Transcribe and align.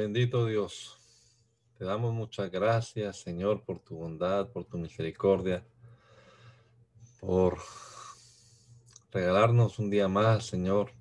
Bendito 0.00 0.46
Dios, 0.46 0.98
te 1.76 1.84
damos 1.84 2.14
muchas 2.14 2.50
gracias, 2.50 3.20
Señor, 3.20 3.62
por 3.64 3.80
tu 3.80 3.96
bondad, 3.96 4.48
por 4.48 4.64
tu 4.64 4.78
misericordia, 4.78 5.62
por 7.20 7.58
regalarnos 9.12 9.78
un 9.78 9.90
día 9.90 10.08
más, 10.08 10.46
Señor, 10.46 10.92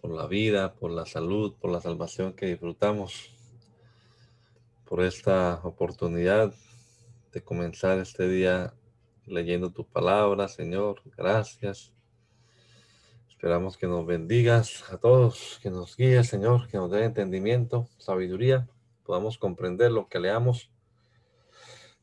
por 0.00 0.12
la 0.12 0.26
vida, 0.26 0.76
por 0.76 0.90
la 0.90 1.04
salud, 1.04 1.52
por 1.60 1.70
la 1.70 1.82
salvación 1.82 2.32
que 2.32 2.46
disfrutamos, 2.46 3.36
por 4.86 5.02
esta 5.02 5.60
oportunidad 5.62 6.54
de 7.32 7.44
comenzar 7.44 7.98
este 7.98 8.26
día 8.30 8.72
leyendo 9.26 9.70
tu 9.70 9.84
palabra, 9.84 10.48
Señor. 10.48 11.02
Gracias. 11.14 11.95
Esperamos 13.36 13.76
que 13.76 13.86
nos 13.86 14.06
bendigas 14.06 14.90
a 14.90 14.96
todos, 14.96 15.60
que 15.62 15.68
nos 15.68 15.94
guíes, 15.94 16.26
Señor, 16.26 16.68
que 16.68 16.78
nos 16.78 16.90
dé 16.90 17.04
entendimiento, 17.04 17.86
sabiduría, 17.98 18.66
podamos 19.04 19.36
comprender 19.36 19.92
lo 19.92 20.08
que 20.08 20.18
leamos. 20.18 20.70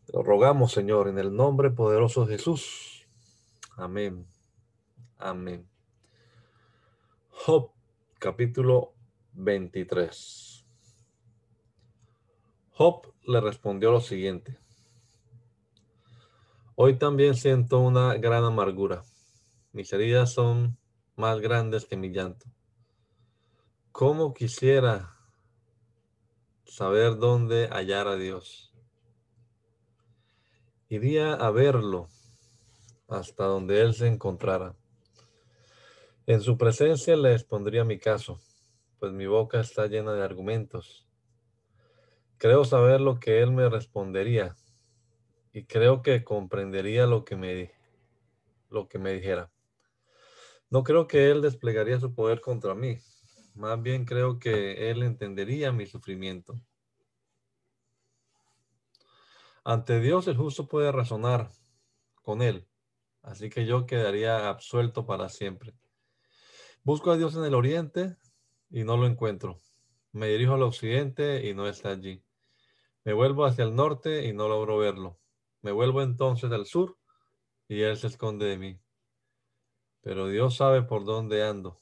Te 0.05 0.13
lo 0.13 0.21
rogamos, 0.21 0.73
Señor, 0.73 1.07
en 1.07 1.17
el 1.17 1.35
nombre 1.35 1.71
poderoso 1.71 2.27
de 2.27 2.37
Jesús. 2.37 3.07
Amén. 3.75 4.27
Amén. 5.17 5.67
Job, 7.31 7.71
capítulo 8.19 8.93
23. 9.33 10.63
Job 12.73 13.11
le 13.23 13.41
respondió 13.41 13.91
lo 13.91 14.01
siguiente. 14.01 14.59
Hoy 16.75 16.99
también 16.99 17.33
siento 17.33 17.79
una 17.79 18.13
gran 18.17 18.43
amargura. 18.43 19.03
Mis 19.71 19.91
heridas 19.93 20.31
son 20.31 20.77
más 21.15 21.39
grandes 21.39 21.85
que 21.85 21.97
mi 21.97 22.11
llanto. 22.11 22.45
¿Cómo 23.91 24.33
quisiera 24.33 25.11
saber 26.65 27.17
dónde 27.17 27.67
hallar 27.67 28.07
a 28.07 28.15
Dios? 28.15 28.73
Iría 30.89 31.33
a 31.33 31.51
verlo 31.51 32.07
hasta 33.07 33.45
donde 33.45 33.81
Él 33.81 33.93
se 33.93 34.07
encontrara. 34.07 34.75
En 36.25 36.41
su 36.41 36.57
presencia 36.57 37.15
le 37.15 37.33
expondría 37.33 37.83
mi 37.83 37.99
caso, 37.99 38.39
pues 38.99 39.11
mi 39.11 39.27
boca 39.27 39.59
está 39.59 39.87
llena 39.87 40.13
de 40.13 40.23
argumentos. 40.23 41.07
Creo 42.37 42.65
saber 42.65 43.01
lo 43.01 43.19
que 43.19 43.41
Él 43.41 43.51
me 43.51 43.69
respondería 43.69 44.55
y 45.51 45.65
creo 45.65 46.01
que 46.01 46.23
comprendería 46.23 47.05
lo 47.05 47.23
que 47.23 47.35
me, 47.35 47.71
lo 48.69 48.87
que 48.87 48.97
me 48.97 49.13
dijera. 49.13 49.51
No 50.73 50.83
creo 50.83 51.05
que 51.05 51.29
Él 51.29 51.43
desplegaría 51.43 51.99
su 51.99 52.15
poder 52.15 52.41
contra 52.41 52.73
mí. 52.73 52.97
Más 53.53 53.79
bien 53.79 54.05
creo 54.05 54.39
que 54.39 54.89
Él 54.89 55.03
entendería 55.03 55.71
mi 55.71 55.85
sufrimiento. 55.85 56.59
Ante 59.63 59.99
Dios 59.99 60.27
el 60.27 60.35
justo 60.35 60.67
puede 60.67 60.91
razonar 60.91 61.51
con 62.23 62.41
Él, 62.41 62.67
así 63.21 63.51
que 63.51 63.67
yo 63.67 63.85
quedaría 63.85 64.49
absuelto 64.49 65.05
para 65.05 65.29
siempre. 65.29 65.75
Busco 66.81 67.11
a 67.11 67.17
Dios 67.17 67.35
en 67.35 67.43
el 67.43 67.53
oriente 67.53 68.17
y 68.71 68.83
no 68.83 68.97
lo 68.97 69.05
encuentro. 69.05 69.59
Me 70.11 70.25
dirijo 70.25 70.55
al 70.55 70.63
occidente 70.63 71.47
y 71.47 71.53
no 71.53 71.67
está 71.67 71.91
allí. 71.91 72.23
Me 73.03 73.13
vuelvo 73.13 73.45
hacia 73.45 73.63
el 73.63 73.75
norte 73.75 74.25
y 74.25 74.33
no 74.33 74.49
logro 74.49 74.79
verlo. 74.79 75.19
Me 75.61 75.71
vuelvo 75.71 76.01
entonces 76.01 76.51
al 76.51 76.65
sur 76.65 76.97
y 77.67 77.81
Él 77.81 77.95
se 77.95 78.07
esconde 78.07 78.47
de 78.47 78.57
mí 78.57 78.82
pero 80.03 80.27
Dios 80.27 80.57
sabe 80.57 80.83
por 80.83 81.05
dónde 81.05 81.43
ando. 81.43 81.81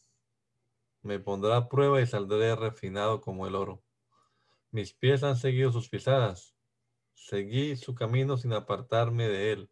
Me 1.01 1.19
pondrá 1.19 1.57
a 1.57 1.67
prueba 1.67 1.99
y 1.99 2.05
saldré 2.05 2.55
refinado 2.55 3.19
como 3.19 3.47
el 3.47 3.55
oro. 3.55 3.83
Mis 4.69 4.93
pies 4.93 5.23
han 5.23 5.35
seguido 5.35 5.71
sus 5.71 5.89
pisadas. 5.89 6.55
Seguí 7.15 7.75
su 7.75 7.95
camino 7.95 8.37
sin 8.37 8.53
apartarme 8.53 9.27
de 9.27 9.51
él. 9.51 9.71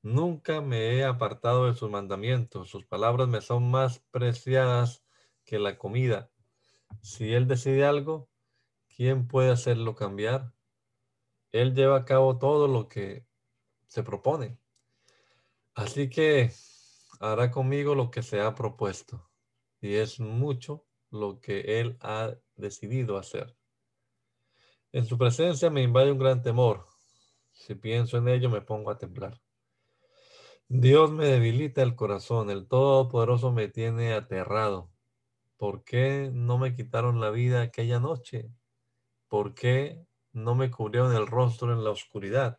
Nunca 0.00 0.62
me 0.62 0.94
he 0.94 1.04
apartado 1.04 1.66
de 1.66 1.74
sus 1.74 1.90
mandamientos. 1.90 2.70
Sus 2.70 2.86
palabras 2.86 3.28
me 3.28 3.42
son 3.42 3.70
más 3.70 4.02
preciadas 4.10 5.04
que 5.44 5.58
la 5.58 5.76
comida. 5.76 6.30
Si 7.02 7.34
él 7.34 7.46
decide 7.46 7.84
algo, 7.84 8.30
¿quién 8.88 9.28
puede 9.28 9.50
hacerlo 9.50 9.94
cambiar? 9.94 10.54
Él 11.52 11.74
lleva 11.74 11.98
a 11.98 12.04
cabo 12.06 12.38
todo 12.38 12.68
lo 12.68 12.88
que 12.88 13.26
se 13.86 14.02
propone. 14.02 14.58
Así 15.74 16.08
que 16.08 16.50
hará 17.20 17.50
conmigo 17.50 17.94
lo 17.94 18.10
que 18.10 18.22
se 18.22 18.40
ha 18.40 18.54
propuesto, 18.54 19.30
y 19.80 19.94
es 19.94 20.18
mucho 20.18 20.86
lo 21.10 21.40
que 21.40 21.80
Él 21.80 21.96
ha 22.00 22.34
decidido 22.56 23.18
hacer. 23.18 23.56
En 24.90 25.06
su 25.06 25.16
presencia 25.16 25.70
me 25.70 25.82
invade 25.82 26.10
un 26.10 26.18
gran 26.18 26.42
temor. 26.42 26.86
Si 27.52 27.74
pienso 27.74 28.16
en 28.16 28.28
ello 28.28 28.50
me 28.50 28.62
pongo 28.62 28.90
a 28.90 28.98
temblar. 28.98 29.40
Dios 30.66 31.10
me 31.10 31.26
debilita 31.26 31.82
el 31.82 31.94
corazón, 31.94 32.50
el 32.50 32.66
Todopoderoso 32.66 33.52
me 33.52 33.68
tiene 33.68 34.14
aterrado. 34.14 34.90
¿Por 35.56 35.84
qué 35.84 36.30
no 36.32 36.58
me 36.58 36.74
quitaron 36.74 37.20
la 37.20 37.30
vida 37.30 37.60
aquella 37.60 38.00
noche? 38.00 38.50
¿Por 39.28 39.52
qué 39.52 40.00
no 40.32 40.54
me 40.54 40.70
cubrieron 40.70 41.14
el 41.14 41.26
rostro 41.26 41.72
en 41.72 41.84
la 41.84 41.90
oscuridad? 41.90 42.58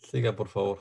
Siga, 0.00 0.36
por 0.36 0.48
favor. 0.48 0.80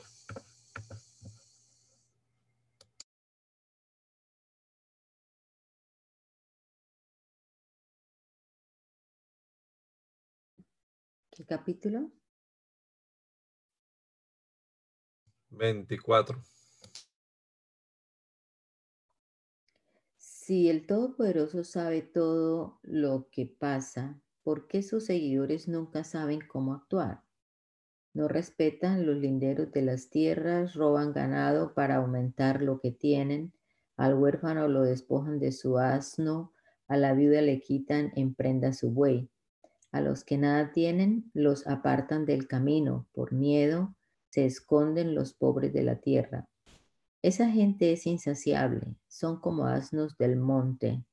¿Qué 11.36 11.46
capítulo? 11.46 12.12
24. 15.50 16.40
Si 20.16 20.70
el 20.70 20.86
Todopoderoso 20.86 21.64
sabe 21.64 22.04
todo 22.04 22.78
lo 22.84 23.30
que 23.32 23.48
pasa, 23.48 24.22
¿por 24.44 24.68
qué 24.68 24.84
sus 24.84 25.06
seguidores 25.06 25.68
nunca 25.68 26.04
saben 26.04 26.40
cómo 26.48 26.76
actuar? 26.76 27.24
No 28.14 28.28
respetan 28.28 29.08
los 29.08 29.18
linderos 29.18 29.72
de 29.72 29.82
las 29.82 30.12
tierras, 30.12 30.76
roban 30.76 31.14
ganado 31.14 31.74
para 31.74 31.96
aumentar 31.96 32.62
lo 32.62 32.80
que 32.80 32.92
tienen, 32.92 33.54
al 33.98 34.14
huérfano 34.14 34.68
lo 34.68 34.84
despojan 34.84 35.40
de 35.40 35.52
su 35.52 35.80
asno, 35.80 36.54
a 36.88 36.96
la 36.96 37.14
viuda 37.14 37.42
le 37.42 37.60
quitan 37.60 38.12
en 38.16 38.36
prenda 38.36 38.72
su 38.72 38.92
buey. 38.92 39.33
A 39.94 40.02
los 40.02 40.24
que 40.24 40.40
nada 40.40 40.72
tienen 40.72 41.30
los 41.36 41.68
apartan 41.68 42.26
del 42.26 42.48
camino, 42.48 43.08
por 43.14 43.32
miedo 43.32 43.96
se 44.32 44.44
esconden 44.44 45.14
los 45.14 45.36
pobres 45.36 45.72
de 45.72 45.84
la 45.84 45.98
tierra. 45.98 46.50
Esa 47.22 47.52
gente 47.52 47.94
es 47.94 48.08
insaciable, 48.08 48.96
son 49.08 49.40
como 49.40 49.68
asnos 49.68 50.18
del 50.18 50.36
monte. 50.36 51.06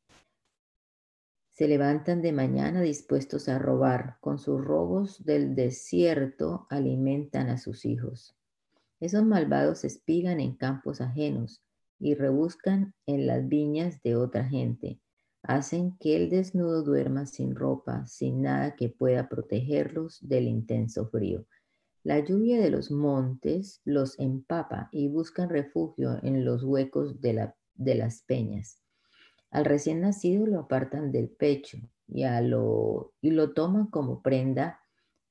Se 1.50 1.68
levantan 1.68 2.22
de 2.22 2.32
mañana 2.32 2.80
dispuestos 2.80 3.50
a 3.50 3.58
robar, 3.58 4.16
con 4.20 4.38
sus 4.38 4.58
robos 4.64 5.22
del 5.26 5.54
desierto 5.54 6.66
alimentan 6.70 7.50
a 7.50 7.58
sus 7.58 7.84
hijos. 7.84 8.34
Esos 8.98 9.26
malvados 9.26 9.84
espigan 9.84 10.40
en 10.40 10.56
campos 10.56 11.02
ajenos 11.02 11.62
y 11.98 12.14
rebuscan 12.14 12.94
en 13.04 13.26
las 13.26 13.46
viñas 13.46 14.02
de 14.02 14.16
otra 14.16 14.44
gente 14.44 15.00
hacen 15.42 15.96
que 15.98 16.16
el 16.16 16.30
desnudo 16.30 16.82
duerma 16.82 17.26
sin 17.26 17.54
ropa, 17.54 18.06
sin 18.06 18.42
nada 18.42 18.76
que 18.76 18.88
pueda 18.88 19.28
protegerlos 19.28 20.18
del 20.20 20.46
intenso 20.46 21.08
frío. 21.08 21.46
La 22.02 22.18
lluvia 22.18 22.60
de 22.60 22.70
los 22.70 22.90
montes 22.90 23.80
los 23.84 24.18
empapa 24.18 24.88
y 24.90 25.08
buscan 25.08 25.50
refugio 25.50 26.18
en 26.22 26.44
los 26.44 26.62
huecos 26.64 27.20
de, 27.20 27.52
las 27.94 28.22
peñas. 28.22 28.82
Al 29.50 29.64
recién 29.64 30.00
nacido 30.00 30.46
lo 30.46 30.60
apartan 30.60 31.12
del 31.12 31.28
pecho 31.28 31.78
y, 32.08 32.24
lo, 32.42 33.12
y 33.20 33.32
lo 33.32 33.52
toman 33.52 33.88
como 33.88 34.22
prenda 34.22 34.80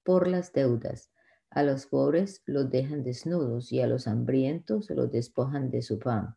por 0.04 0.28
las 0.28 0.54
deudas. 0.54 1.12
A 1.50 1.64
los 1.64 1.88
pobres 1.88 2.44
los 2.46 2.70
dejan 2.70 3.04
desnudos 3.04 3.72
y 3.72 3.82
a 3.82 3.88
los 3.88 4.08
hambrientos 4.08 4.90
los 4.92 5.12
despojan 5.12 5.72
de 5.72 5.82
su 5.82 5.98
pan. 5.98 6.36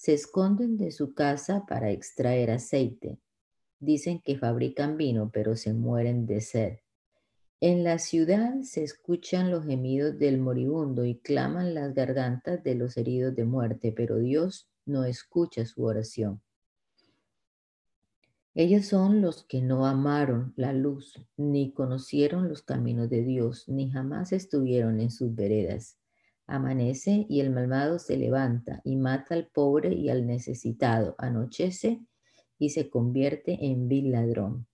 Se 0.00 0.14
esconden 0.14 0.78
de 0.78 0.92
su 0.92 1.12
casa 1.12 1.66
para 1.68 1.90
extraer 1.90 2.52
aceite. 2.52 3.18
Dicen 3.80 4.22
que 4.24 4.38
fabrican 4.38 4.96
vino, 4.96 5.30
pero 5.30 5.56
se 5.56 5.74
mueren 5.74 6.24
de 6.24 6.40
sed. 6.40 6.78
En 7.60 7.84
la 7.84 7.98
ciudad 7.98 8.62
se 8.62 8.82
escuchan 8.82 9.50
los 9.50 9.66
gemidos 9.66 10.18
del 10.18 10.38
moribundo 10.38 11.04
y 11.04 11.18
claman 11.18 11.74
las 11.74 11.92
gargantas 11.92 12.64
de 12.64 12.76
los 12.76 12.96
heridos 12.96 13.36
de 13.36 13.44
muerte, 13.44 13.92
pero 13.94 14.16
Dios 14.16 14.70
no 14.86 15.04
escucha 15.04 15.66
su 15.66 15.84
oración. 15.84 16.40
Ellos 18.54 18.86
son 18.86 19.20
los 19.20 19.44
que 19.44 19.60
no 19.60 19.84
amaron 19.84 20.54
la 20.56 20.72
luz, 20.72 21.20
ni 21.36 21.74
conocieron 21.74 22.48
los 22.48 22.62
caminos 22.62 23.10
de 23.10 23.22
Dios, 23.22 23.68
ni 23.68 23.90
jamás 23.90 24.32
estuvieron 24.32 24.98
en 24.98 25.10
sus 25.10 25.34
veredas. 25.34 25.99
Amanece 26.50 27.26
y 27.28 27.40
el 27.40 27.50
malvado 27.50 28.00
se 28.00 28.16
levanta 28.16 28.80
y 28.82 28.96
mata 28.96 29.34
al 29.34 29.46
pobre 29.46 29.94
y 29.94 30.10
al 30.10 30.26
necesitado. 30.26 31.14
Anochece 31.16 32.00
y 32.58 32.70
se 32.70 32.90
convierte 32.90 33.56
en 33.66 33.86
vil 33.86 34.10
ladrón. 34.10 34.66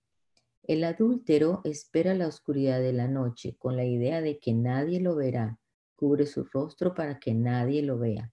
El 0.62 0.84
adúltero 0.84 1.60
espera 1.64 2.14
la 2.14 2.28
oscuridad 2.28 2.80
de 2.80 2.94
la 2.94 3.08
noche 3.08 3.56
con 3.58 3.76
la 3.76 3.84
idea 3.84 4.22
de 4.22 4.38
que 4.38 4.54
nadie 4.54 5.00
lo 5.00 5.14
verá. 5.14 5.58
Cubre 5.94 6.26
su 6.26 6.44
rostro 6.44 6.94
para 6.94 7.20
que 7.20 7.34
nadie 7.34 7.82
lo 7.82 7.98
vea. 7.98 8.32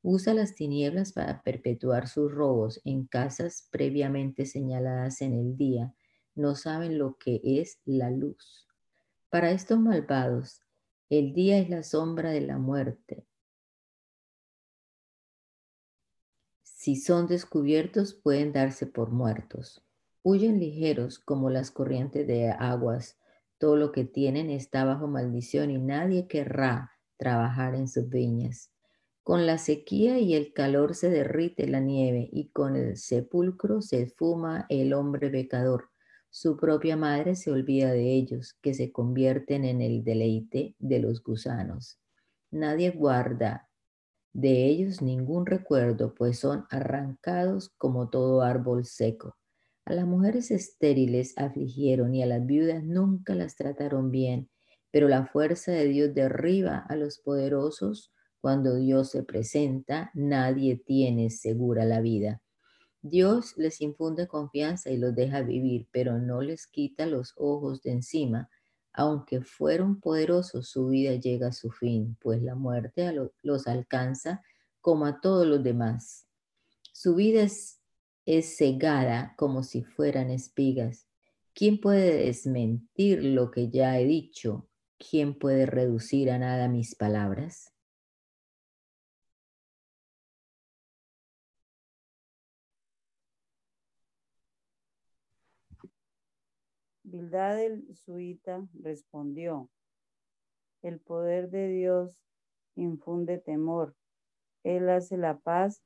Usa 0.00 0.32
las 0.32 0.54
tinieblas 0.54 1.12
para 1.12 1.42
perpetuar 1.42 2.06
sus 2.06 2.32
robos 2.32 2.80
en 2.84 3.06
casas 3.06 3.68
previamente 3.72 4.46
señaladas 4.46 5.20
en 5.20 5.34
el 5.34 5.56
día. 5.56 5.94
No 6.36 6.54
saben 6.54 6.96
lo 6.96 7.16
que 7.18 7.40
es 7.42 7.80
la 7.84 8.10
luz. 8.10 8.68
Para 9.30 9.50
estos 9.50 9.80
malvados, 9.80 10.63
el 11.18 11.32
día 11.32 11.58
es 11.58 11.68
la 11.70 11.82
sombra 11.82 12.30
de 12.30 12.40
la 12.40 12.58
muerte. 12.58 13.26
Si 16.62 16.96
son 16.96 17.26
descubiertos, 17.26 18.14
pueden 18.14 18.52
darse 18.52 18.86
por 18.86 19.10
muertos. 19.10 19.82
Huyen 20.22 20.60
ligeros 20.60 21.18
como 21.18 21.48
las 21.48 21.70
corrientes 21.70 22.26
de 22.26 22.50
aguas. 22.50 23.18
Todo 23.58 23.76
lo 23.76 23.92
que 23.92 24.04
tienen 24.04 24.50
está 24.50 24.84
bajo 24.84 25.06
maldición 25.06 25.70
y 25.70 25.78
nadie 25.78 26.26
querrá 26.26 26.92
trabajar 27.16 27.74
en 27.74 27.88
sus 27.88 28.08
viñas. 28.08 28.70
Con 29.22 29.46
la 29.46 29.56
sequía 29.56 30.18
y 30.18 30.34
el 30.34 30.52
calor 30.52 30.94
se 30.94 31.08
derrite 31.08 31.66
la 31.66 31.80
nieve 31.80 32.28
y 32.30 32.50
con 32.50 32.76
el 32.76 32.98
sepulcro 32.98 33.80
se 33.80 34.02
esfuma 34.02 34.66
el 34.68 34.92
hombre 34.92 35.30
pecador. 35.30 35.93
Su 36.36 36.56
propia 36.56 36.96
madre 36.96 37.36
se 37.36 37.52
olvida 37.52 37.92
de 37.92 38.12
ellos, 38.12 38.58
que 38.60 38.74
se 38.74 38.90
convierten 38.90 39.64
en 39.64 39.80
el 39.80 40.02
deleite 40.02 40.74
de 40.80 40.98
los 40.98 41.22
gusanos. 41.22 42.00
Nadie 42.50 42.90
guarda 42.90 43.70
de 44.32 44.66
ellos 44.66 45.00
ningún 45.00 45.46
recuerdo, 45.46 46.12
pues 46.12 46.40
son 46.40 46.66
arrancados 46.70 47.72
como 47.78 48.10
todo 48.10 48.42
árbol 48.42 48.84
seco. 48.84 49.36
A 49.84 49.94
las 49.94 50.08
mujeres 50.08 50.50
estériles 50.50 51.34
afligieron 51.38 52.16
y 52.16 52.24
a 52.24 52.26
las 52.26 52.44
viudas 52.44 52.82
nunca 52.82 53.36
las 53.36 53.54
trataron 53.54 54.10
bien, 54.10 54.50
pero 54.90 55.06
la 55.06 55.26
fuerza 55.26 55.70
de 55.70 55.86
Dios 55.86 56.14
derriba 56.14 56.78
a 56.78 56.96
los 56.96 57.20
poderosos 57.20 58.12
cuando 58.40 58.74
Dios 58.74 59.12
se 59.12 59.22
presenta, 59.22 60.10
nadie 60.14 60.82
tiene 60.84 61.30
segura 61.30 61.84
la 61.84 62.00
vida. 62.00 62.42
Dios 63.06 63.58
les 63.58 63.82
infunde 63.82 64.26
confianza 64.26 64.90
y 64.90 64.96
los 64.96 65.14
deja 65.14 65.42
vivir, 65.42 65.86
pero 65.92 66.18
no 66.18 66.40
les 66.40 66.66
quita 66.66 67.04
los 67.04 67.34
ojos 67.36 67.82
de 67.82 67.90
encima. 67.90 68.48
Aunque 68.94 69.42
fueron 69.42 70.00
poderosos, 70.00 70.70
su 70.70 70.86
vida 70.86 71.14
llega 71.16 71.48
a 71.48 71.52
su 71.52 71.70
fin, 71.70 72.16
pues 72.18 72.42
la 72.42 72.54
muerte 72.54 73.12
los 73.42 73.66
alcanza 73.66 74.42
como 74.80 75.04
a 75.04 75.20
todos 75.20 75.46
los 75.46 75.62
demás. 75.62 76.26
Su 76.94 77.14
vida 77.14 77.42
es, 77.42 77.78
es 78.24 78.56
cegada 78.56 79.34
como 79.36 79.64
si 79.64 79.82
fueran 79.82 80.30
espigas. 80.30 81.06
¿Quién 81.52 81.82
puede 81.82 82.24
desmentir 82.24 83.22
lo 83.22 83.50
que 83.50 83.68
ya 83.68 84.00
he 84.00 84.06
dicho? 84.06 84.66
¿Quién 84.96 85.38
puede 85.38 85.66
reducir 85.66 86.30
a 86.30 86.38
nada 86.38 86.68
mis 86.68 86.94
palabras? 86.94 87.73
Bildad 97.14 97.62
el 97.62 97.94
suita 97.94 98.66
respondió, 98.82 99.70
el 100.82 100.98
poder 100.98 101.48
de 101.48 101.68
Dios 101.68 102.20
infunde 102.74 103.38
temor, 103.38 103.94
Él 104.64 104.88
hace 104.88 105.16
la 105.16 105.38
paz 105.38 105.80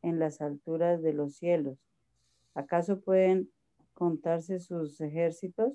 en 0.00 0.18
las 0.18 0.40
alturas 0.40 1.02
de 1.02 1.12
los 1.12 1.34
cielos. 1.34 1.76
¿Acaso 2.54 3.02
pueden 3.02 3.50
contarse 3.92 4.60
sus 4.60 4.98
ejércitos? 5.02 5.74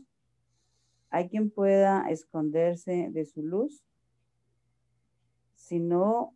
¿Hay 1.11 1.29
quien 1.29 1.51
pueda 1.51 2.09
esconderse 2.09 3.09
de 3.11 3.25
su 3.25 3.43
luz? 3.43 3.83
Si 5.53 5.79
no, 5.79 6.33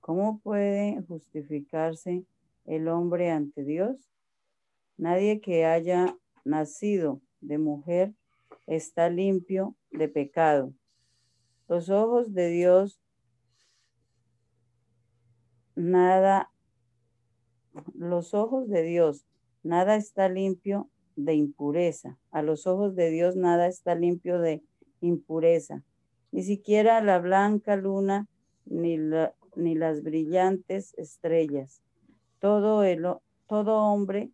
¿cómo 0.00 0.38
puede 0.38 1.02
justificarse 1.02 2.24
el 2.64 2.88
hombre 2.88 3.30
ante 3.30 3.64
Dios? 3.64 3.98
Nadie 4.96 5.42
que 5.42 5.66
haya 5.66 6.16
nacido 6.42 7.20
de 7.42 7.58
mujer 7.58 8.14
está 8.66 9.10
limpio 9.10 9.74
de 9.90 10.08
pecado. 10.08 10.72
Los 11.68 11.90
ojos 11.90 12.32
de 12.32 12.48
Dios 12.48 13.00
nada, 15.74 16.50
los 17.94 18.34
ojos 18.34 18.68
de 18.68 18.82
Dios, 18.82 19.26
nada 19.62 19.96
está 19.96 20.28
limpio 20.28 20.88
de 21.16 21.34
impureza. 21.34 22.18
A 22.30 22.42
los 22.42 22.66
ojos 22.66 22.94
de 22.94 23.10
Dios 23.10 23.36
nada 23.36 23.66
está 23.66 23.94
limpio 23.94 24.38
de 24.38 24.62
impureza. 25.00 25.82
Ni 26.30 26.42
siquiera 26.42 27.02
la 27.02 27.18
blanca 27.18 27.76
luna 27.76 28.28
ni, 28.64 28.98
ni 29.56 29.74
las 29.74 30.02
brillantes 30.02 30.94
estrellas. 30.96 31.82
Todo, 32.38 32.84
el, 32.84 33.06
todo 33.46 33.76
hombre, 33.76 34.30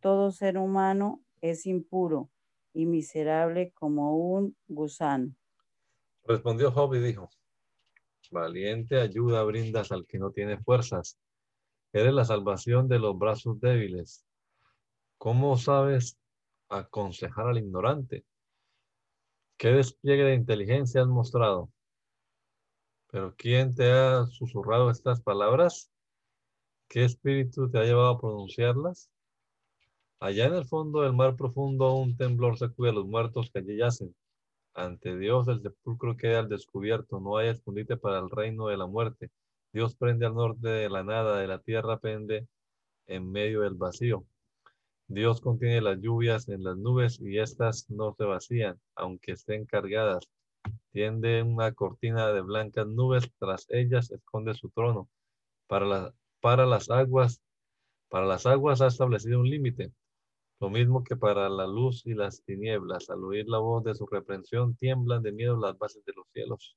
todo 0.00 0.30
ser 0.30 0.58
humano 0.58 1.20
es 1.40 1.66
impuro 1.66 2.28
y 2.76 2.84
miserable 2.84 3.72
como 3.72 4.16
un 4.16 4.54
gusano. 4.68 5.32
Respondió 6.24 6.70
Job 6.70 6.94
y 6.94 6.98
dijo, 6.98 7.30
valiente 8.30 9.00
ayuda 9.00 9.42
brindas 9.44 9.92
al 9.92 10.06
que 10.06 10.18
no 10.18 10.30
tiene 10.30 10.58
fuerzas. 10.58 11.18
Eres 11.94 12.12
la 12.12 12.26
salvación 12.26 12.86
de 12.86 12.98
los 12.98 13.16
brazos 13.16 13.58
débiles. 13.60 14.26
¿Cómo 15.16 15.56
sabes 15.56 16.18
aconsejar 16.68 17.46
al 17.46 17.58
ignorante? 17.58 18.26
¿Qué 19.56 19.68
despliegue 19.68 20.24
de 20.24 20.34
inteligencia 20.34 21.00
has 21.00 21.08
mostrado? 21.08 21.70
¿Pero 23.10 23.34
quién 23.36 23.74
te 23.74 23.90
ha 23.90 24.26
susurrado 24.26 24.90
estas 24.90 25.22
palabras? 25.22 25.90
¿Qué 26.88 27.06
espíritu 27.06 27.70
te 27.70 27.78
ha 27.78 27.84
llevado 27.84 28.08
a 28.08 28.20
pronunciarlas? 28.20 29.10
Allá 30.18 30.46
en 30.46 30.54
el 30.54 30.64
fondo 30.64 31.02
del 31.02 31.12
mar 31.12 31.36
profundo 31.36 31.92
un 31.94 32.16
temblor 32.16 32.56
sacude 32.56 32.88
a 32.88 32.92
los 32.92 33.06
muertos 33.06 33.50
que 33.50 33.58
allí 33.58 33.76
yacen. 33.76 34.14
Ante 34.72 35.16
Dios 35.18 35.46
el 35.48 35.60
sepulcro 35.60 36.16
queda 36.16 36.38
al 36.38 36.48
descubierto, 36.48 37.20
no 37.20 37.36
hay 37.36 37.48
escondite 37.48 37.98
para 37.98 38.20
el 38.20 38.30
reino 38.30 38.68
de 38.68 38.78
la 38.78 38.86
muerte. 38.86 39.30
Dios 39.74 39.94
prende 39.94 40.24
al 40.24 40.34
norte 40.34 40.68
de 40.68 40.88
la 40.88 41.04
nada, 41.04 41.38
de 41.38 41.46
la 41.46 41.58
tierra 41.58 41.98
pende 41.98 42.48
en 43.06 43.30
medio 43.30 43.60
del 43.60 43.74
vacío. 43.74 44.24
Dios 45.06 45.42
contiene 45.42 45.82
las 45.82 45.98
lluvias 46.00 46.48
en 46.48 46.64
las 46.64 46.78
nubes 46.78 47.20
y 47.20 47.38
éstas 47.38 47.90
no 47.90 48.14
se 48.14 48.24
vacían, 48.24 48.80
aunque 48.94 49.32
estén 49.32 49.66
cargadas. 49.66 50.24
Tiende 50.92 51.42
una 51.42 51.72
cortina 51.72 52.28
de 52.32 52.40
blancas 52.40 52.86
nubes, 52.86 53.30
tras 53.38 53.66
ellas 53.68 54.10
esconde 54.10 54.54
su 54.54 54.70
trono. 54.70 55.10
Para, 55.66 56.14
para 56.40 56.64
las 56.64 56.88
aguas, 56.88 57.42
para 58.08 58.24
las 58.24 58.46
aguas 58.46 58.80
ha 58.80 58.86
establecido 58.86 59.40
un 59.40 59.50
límite 59.50 59.92
lo 60.58 60.70
mismo 60.70 61.04
que 61.04 61.16
para 61.16 61.48
la 61.48 61.66
luz 61.66 62.06
y 62.06 62.14
las 62.14 62.42
tinieblas, 62.42 63.10
al 63.10 63.22
oír 63.24 63.46
la 63.48 63.58
voz 63.58 63.84
de 63.84 63.94
su 63.94 64.06
reprensión, 64.06 64.74
tiemblan 64.76 65.22
de 65.22 65.32
miedo 65.32 65.56
las 65.58 65.76
bases 65.78 66.04
de 66.04 66.12
los 66.14 66.26
cielos. 66.32 66.76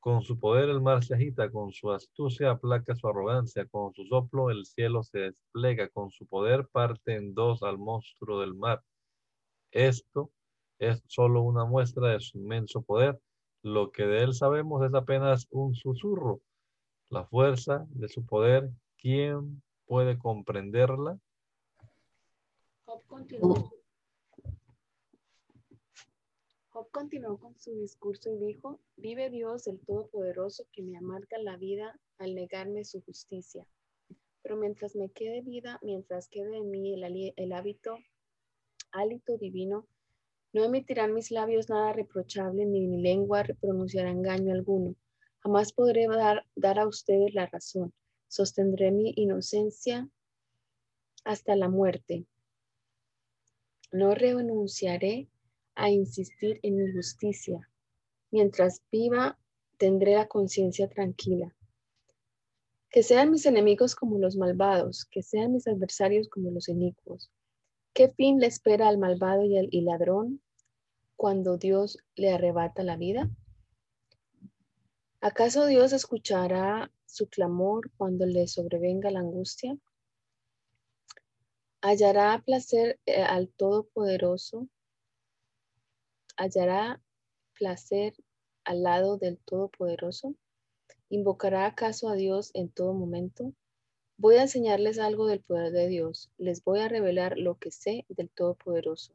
Con 0.00 0.22
su 0.22 0.38
poder 0.38 0.68
el 0.68 0.80
mar 0.80 1.02
se 1.02 1.14
agita, 1.14 1.50
con 1.50 1.72
su 1.72 1.90
astucia 1.90 2.52
aplaca 2.52 2.94
su 2.94 3.08
arrogancia, 3.08 3.66
con 3.66 3.92
su 3.92 4.04
soplo 4.04 4.50
el 4.50 4.64
cielo 4.64 5.02
se 5.02 5.18
desplega, 5.18 5.88
con 5.88 6.10
su 6.10 6.26
poder 6.26 6.68
parte 6.68 7.16
en 7.16 7.34
dos 7.34 7.64
al 7.64 7.78
monstruo 7.78 8.40
del 8.40 8.54
mar. 8.54 8.82
Esto 9.72 10.30
es 10.78 11.02
solo 11.08 11.42
una 11.42 11.64
muestra 11.64 12.10
de 12.10 12.20
su 12.20 12.38
inmenso 12.38 12.82
poder. 12.82 13.20
Lo 13.64 13.90
que 13.90 14.06
de 14.06 14.22
él 14.22 14.34
sabemos 14.34 14.84
es 14.86 14.94
apenas 14.94 15.48
un 15.50 15.74
susurro. 15.74 16.40
La 17.10 17.24
fuerza 17.24 17.84
de 17.90 18.08
su 18.08 18.24
poder, 18.24 18.70
¿quién 18.96 19.62
puede 19.86 20.16
comprenderla? 20.16 21.18
Job 26.68 26.90
continuó 26.90 27.38
con 27.38 27.58
su 27.58 27.74
discurso 27.74 28.30
y 28.30 28.38
dijo, 28.38 28.80
vive 28.96 29.30
Dios 29.30 29.66
el 29.66 29.80
Todopoderoso 29.80 30.66
que 30.72 30.82
me 30.82 30.96
amarga 30.96 31.38
la 31.38 31.56
vida 31.56 31.98
al 32.18 32.34
negarme 32.34 32.84
su 32.84 33.02
justicia. 33.02 33.66
Pero 34.42 34.56
mientras 34.56 34.94
me 34.94 35.10
quede 35.10 35.40
vida, 35.40 35.78
mientras 35.82 36.28
quede 36.28 36.58
en 36.58 36.70
mí 36.70 36.94
el, 36.94 37.32
el 37.36 37.52
hábito, 37.52 37.98
hálito 38.92 39.36
divino, 39.38 39.86
no 40.52 40.64
emitirán 40.64 41.14
mis 41.14 41.30
labios 41.30 41.68
nada 41.68 41.92
reprochable, 41.92 42.64
ni 42.64 42.86
mi 42.86 43.02
lengua 43.02 43.44
pronunciará 43.60 44.10
engaño 44.10 44.52
alguno. 44.52 44.94
Jamás 45.40 45.72
podré 45.72 46.06
dar, 46.06 46.46
dar 46.56 46.78
a 46.78 46.86
ustedes 46.86 47.34
la 47.34 47.46
razón. 47.46 47.92
Sostendré 48.28 48.90
mi 48.90 49.12
inocencia 49.16 50.08
hasta 51.24 51.56
la 51.56 51.68
muerte. 51.68 52.26
No 53.90 54.14
renunciaré 54.14 55.28
a 55.74 55.90
insistir 55.90 56.60
en 56.62 56.76
mi 56.76 56.92
justicia. 56.92 57.70
Mientras 58.30 58.82
viva, 58.92 59.38
tendré 59.78 60.14
la 60.14 60.28
conciencia 60.28 60.88
tranquila. 60.88 61.54
Que 62.90 63.02
sean 63.02 63.30
mis 63.30 63.46
enemigos 63.46 63.94
como 63.94 64.18
los 64.18 64.36
malvados, 64.36 65.06
que 65.10 65.22
sean 65.22 65.52
mis 65.52 65.66
adversarios 65.66 66.28
como 66.28 66.50
los 66.50 66.68
inicuos. 66.68 67.30
¿Qué 67.94 68.10
fin 68.10 68.38
le 68.40 68.46
espera 68.46 68.88
al 68.88 68.98
malvado 68.98 69.44
y 69.44 69.56
al 69.56 69.68
ladrón 69.72 70.42
cuando 71.16 71.56
Dios 71.56 71.98
le 72.14 72.30
arrebata 72.30 72.82
la 72.82 72.96
vida? 72.96 73.30
¿Acaso 75.20 75.66
Dios 75.66 75.92
escuchará 75.92 76.92
su 77.06 77.28
clamor 77.28 77.90
cuando 77.96 78.26
le 78.26 78.46
sobrevenga 78.46 79.10
la 79.10 79.20
angustia? 79.20 79.76
¿Hallará 81.80 82.42
placer 82.44 82.98
eh, 83.06 83.22
al 83.22 83.50
Todopoderoso? 83.50 84.68
¿Hallará 86.36 87.00
placer 87.54 88.14
al 88.64 88.82
lado 88.82 89.16
del 89.16 89.38
Todopoderoso? 89.38 90.34
¿Invocará 91.08 91.66
acaso 91.66 92.08
a 92.08 92.14
Dios 92.14 92.50
en 92.54 92.68
todo 92.68 92.94
momento? 92.94 93.52
Voy 94.16 94.34
a 94.36 94.42
enseñarles 94.42 94.98
algo 94.98 95.28
del 95.28 95.40
poder 95.40 95.70
de 95.70 95.86
Dios. 95.86 96.32
Les 96.36 96.64
voy 96.64 96.80
a 96.80 96.88
revelar 96.88 97.38
lo 97.38 97.58
que 97.58 97.70
sé 97.70 98.04
del 98.08 98.28
Todopoderoso. 98.28 99.14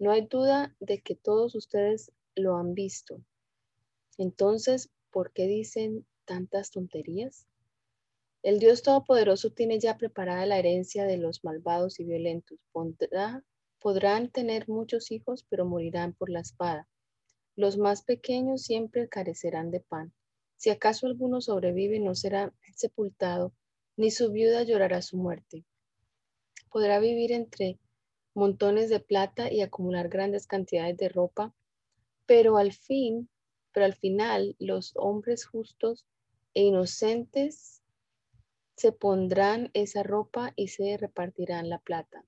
No 0.00 0.10
hay 0.10 0.26
duda 0.26 0.74
de 0.80 1.00
que 1.00 1.14
todos 1.14 1.54
ustedes 1.54 2.10
lo 2.34 2.56
han 2.56 2.74
visto. 2.74 3.22
Entonces, 4.18 4.90
¿por 5.12 5.32
qué 5.32 5.46
dicen 5.46 6.04
tantas 6.24 6.72
tonterías? 6.72 7.46
El 8.42 8.58
Dios 8.58 8.82
Todopoderoso 8.82 9.50
tiene 9.50 9.78
ya 9.78 9.96
preparada 9.96 10.46
la 10.46 10.58
herencia 10.58 11.04
de 11.04 11.16
los 11.16 11.44
malvados 11.44 12.00
y 12.00 12.04
violentos. 12.04 12.58
podrán 13.78 14.30
tener 14.30 14.68
muchos 14.68 15.12
hijos, 15.12 15.46
pero 15.48 15.64
morirán 15.64 16.12
por 16.12 16.28
la 16.28 16.40
espada. 16.40 16.88
Los 17.54 17.78
más 17.78 18.02
pequeños 18.02 18.62
siempre 18.62 19.08
carecerán 19.08 19.70
de 19.70 19.78
pan. 19.78 20.12
Si 20.56 20.70
acaso 20.70 21.06
alguno 21.06 21.40
sobrevive, 21.40 22.00
no 22.00 22.16
será 22.16 22.52
sepultado, 22.74 23.52
ni 23.96 24.10
su 24.10 24.32
viuda 24.32 24.64
llorará 24.64 25.02
su 25.02 25.18
muerte. 25.18 25.64
Podrá 26.68 26.98
vivir 26.98 27.30
entre 27.30 27.78
montones 28.34 28.90
de 28.90 28.98
plata 28.98 29.52
y 29.52 29.60
acumular 29.60 30.08
grandes 30.08 30.48
cantidades 30.48 30.96
de 30.96 31.08
ropa, 31.08 31.54
pero 32.26 32.56
al 32.56 32.72
fin, 32.72 33.28
pero 33.72 33.86
al 33.86 33.94
final 33.94 34.56
los 34.58 34.94
hombres 34.96 35.46
justos 35.46 36.06
e 36.54 36.64
inocentes 36.64 37.81
se 38.76 38.92
pondrán 38.92 39.70
esa 39.74 40.02
ropa 40.02 40.52
y 40.56 40.68
se 40.68 40.96
repartirán 40.96 41.68
la 41.68 41.78
plata. 41.78 42.24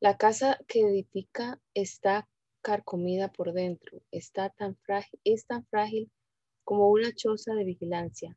La 0.00 0.16
casa 0.16 0.58
que 0.66 0.80
edifica 0.80 1.60
está 1.74 2.28
carcomida 2.62 3.32
por 3.32 3.52
dentro, 3.52 4.00
está 4.10 4.50
tan 4.50 4.76
frágil, 4.76 5.20
es 5.24 5.46
tan 5.46 5.66
frágil 5.66 6.10
como 6.64 6.88
una 6.88 7.12
choza 7.14 7.54
de 7.54 7.64
vigilancia. 7.64 8.36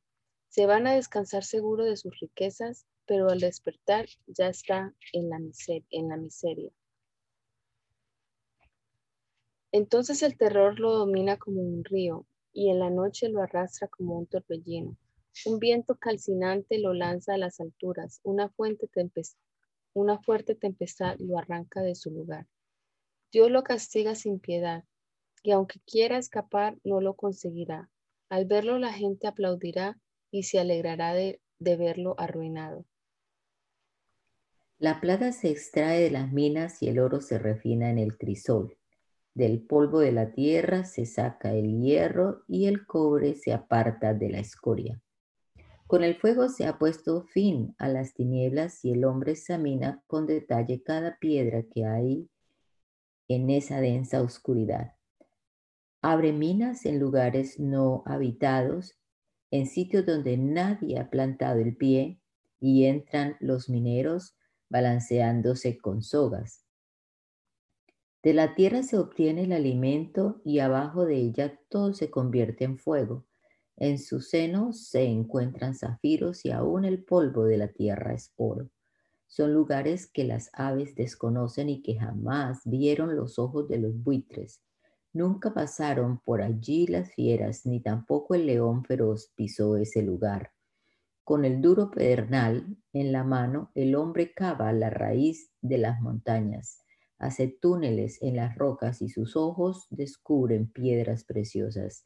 Se 0.49 0.65
van 0.65 0.87
a 0.87 0.95
descansar 0.95 1.43
seguro 1.43 1.85
de 1.85 1.97
sus 1.97 2.19
riquezas, 2.19 2.85
pero 3.05 3.29
al 3.29 3.39
despertar 3.39 4.07
ya 4.27 4.47
está 4.47 4.93
en 5.11 5.29
la, 5.29 5.39
en 5.89 6.09
la 6.09 6.17
miseria. 6.17 6.71
Entonces 9.71 10.21
el 10.21 10.37
terror 10.37 10.79
lo 10.79 10.93
domina 10.93 11.37
como 11.37 11.61
un 11.61 11.83
río 11.83 12.25
y 12.53 12.69
en 12.69 12.79
la 12.79 12.91
noche 12.91 13.29
lo 13.29 13.41
arrastra 13.41 13.87
como 13.87 14.19
un 14.19 14.27
torbellino. 14.27 14.95
Un 15.45 15.59
viento 15.59 15.95
calcinante 15.95 16.79
lo 16.79 16.93
lanza 16.93 17.33
a 17.33 17.37
las 17.37 17.59
alturas, 17.59 18.19
una, 18.23 18.49
fuente 18.49 18.87
una 19.93 20.19
fuerte 20.19 20.55
tempestad 20.55 21.17
lo 21.19 21.37
arranca 21.37 21.81
de 21.81 21.95
su 21.95 22.11
lugar. 22.11 22.47
Dios 23.31 23.51
lo 23.51 23.63
castiga 23.63 24.15
sin 24.15 24.39
piedad, 24.39 24.83
y 25.43 25.51
aunque 25.51 25.79
quiera 25.85 26.17
escapar, 26.17 26.77
no 26.83 27.01
lo 27.01 27.15
conseguirá. 27.15 27.89
Al 28.29 28.45
verlo 28.45 28.79
la 28.79 28.93
gente 28.93 29.27
aplaudirá 29.27 29.99
y 30.31 30.43
se 30.43 30.59
alegrará 30.59 31.13
de, 31.13 31.41
de 31.59 31.75
verlo 31.77 32.15
arruinado. 32.17 32.85
La 34.77 35.01
plata 35.01 35.31
se 35.31 35.49
extrae 35.49 36.01
de 36.01 36.11
las 36.11 36.31
minas 36.31 36.81
y 36.81 36.89
el 36.89 36.99
oro 36.99 37.21
se 37.21 37.37
refina 37.37 37.89
en 37.89 37.99
el 37.99 38.17
crisol. 38.17 38.77
Del 39.33 39.61
polvo 39.61 39.99
de 39.99 40.11
la 40.11 40.31
tierra 40.31 40.83
se 40.83 41.05
saca 41.05 41.53
el 41.53 41.81
hierro 41.81 42.43
y 42.47 42.67
el 42.67 42.85
cobre 42.85 43.33
se 43.33 43.51
aparta 43.51 44.13
de 44.13 44.29
la 44.29 44.39
escoria. 44.39 45.02
Con 45.87 46.03
el 46.03 46.15
fuego 46.15 46.49
se 46.49 46.65
ha 46.65 46.79
puesto 46.79 47.23
fin 47.23 47.75
a 47.77 47.87
las 47.87 48.13
tinieblas 48.13 48.83
y 48.85 48.91
el 48.91 49.05
hombre 49.05 49.33
examina 49.33 50.01
con 50.07 50.25
detalle 50.25 50.81
cada 50.81 51.17
piedra 51.19 51.63
que 51.63 51.85
hay 51.85 52.29
en 53.27 53.49
esa 53.49 53.81
densa 53.81 54.21
oscuridad. 54.21 54.93
Abre 56.01 56.33
minas 56.33 56.85
en 56.85 56.99
lugares 56.99 57.59
no 57.59 58.03
habitados, 58.05 58.97
en 59.51 59.67
sitios 59.67 60.05
donde 60.05 60.37
nadie 60.37 60.99
ha 60.99 61.09
plantado 61.09 61.59
el 61.59 61.75
pie, 61.77 62.19
y 62.59 62.85
entran 62.85 63.35
los 63.41 63.69
mineros 63.69 64.35
balanceándose 64.69 65.77
con 65.77 66.01
sogas. 66.01 66.65
De 68.23 68.33
la 68.33 68.55
tierra 68.55 68.83
se 68.83 68.97
obtiene 68.97 69.43
el 69.43 69.51
alimento 69.51 70.41
y 70.45 70.59
abajo 70.59 71.05
de 71.05 71.17
ella 71.17 71.59
todo 71.67 71.93
se 71.93 72.09
convierte 72.09 72.63
en 72.63 72.77
fuego. 72.77 73.25
En 73.77 73.97
su 73.97 74.21
seno 74.21 74.71
se 74.71 75.03
encuentran 75.03 75.73
zafiros 75.75 76.45
y 76.45 76.51
aún 76.51 76.85
el 76.85 77.03
polvo 77.03 77.45
de 77.45 77.57
la 77.57 77.69
tierra 77.69 78.13
es 78.13 78.31
oro. 78.35 78.69
Son 79.27 79.51
lugares 79.51 80.07
que 80.07 80.25
las 80.25 80.51
aves 80.53 80.95
desconocen 80.95 81.69
y 81.69 81.81
que 81.81 81.95
jamás 81.95 82.61
vieron 82.65 83.15
los 83.15 83.39
ojos 83.39 83.67
de 83.67 83.79
los 83.79 84.03
buitres. 84.03 84.61
Nunca 85.11 85.53
pasaron 85.53 86.19
por 86.19 86.41
allí 86.41 86.85
las 86.85 87.11
fieras, 87.13 87.65
ni 87.65 87.81
tampoco 87.81 88.35
el 88.35 88.45
león 88.45 88.83
feroz 88.85 89.31
pisó 89.35 89.77
ese 89.77 90.03
lugar. 90.03 90.51
Con 91.23 91.45
el 91.45 91.61
duro 91.61 91.89
pedernal 91.89 92.77
en 92.91 93.11
la 93.11 93.23
mano, 93.23 93.71
el 93.73 93.95
hombre 93.95 94.33
cava 94.33 94.71
la 94.71 94.89
raíz 94.89 95.51
de 95.61 95.77
las 95.77 95.99
montañas, 96.01 96.79
hace 97.17 97.47
túneles 97.47 98.21
en 98.21 98.35
las 98.35 98.55
rocas 98.55 99.01
y 99.01 99.09
sus 99.09 99.35
ojos 99.35 99.87
descubren 99.89 100.67
piedras 100.71 101.23
preciosas 101.23 102.03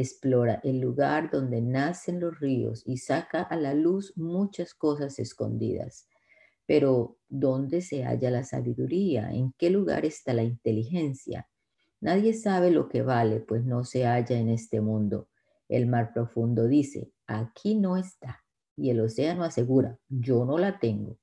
explora 0.00 0.60
el 0.64 0.80
lugar 0.80 1.30
donde 1.30 1.60
nacen 1.60 2.20
los 2.20 2.38
ríos 2.40 2.82
y 2.86 2.98
saca 2.98 3.42
a 3.42 3.56
la 3.56 3.74
luz 3.74 4.12
muchas 4.16 4.74
cosas 4.74 5.18
escondidas. 5.18 6.08
Pero, 6.66 7.16
¿dónde 7.28 7.80
se 7.80 8.04
halla 8.04 8.30
la 8.30 8.44
sabiduría? 8.44 9.30
¿En 9.32 9.52
qué 9.56 9.70
lugar 9.70 10.04
está 10.04 10.34
la 10.34 10.42
inteligencia? 10.42 11.48
Nadie 12.00 12.34
sabe 12.34 12.70
lo 12.70 12.88
que 12.88 13.02
vale, 13.02 13.40
pues 13.40 13.64
no 13.64 13.84
se 13.84 14.04
halla 14.04 14.38
en 14.38 14.48
este 14.48 14.80
mundo. 14.80 15.28
El 15.68 15.86
mar 15.86 16.12
profundo 16.12 16.66
dice, 16.66 17.10
aquí 17.26 17.74
no 17.74 17.96
está. 17.96 18.44
Y 18.76 18.90
el 18.90 19.00
océano 19.00 19.44
asegura, 19.44 19.98
yo 20.08 20.44
no 20.44 20.58
la 20.58 20.78
tengo. 20.78 21.18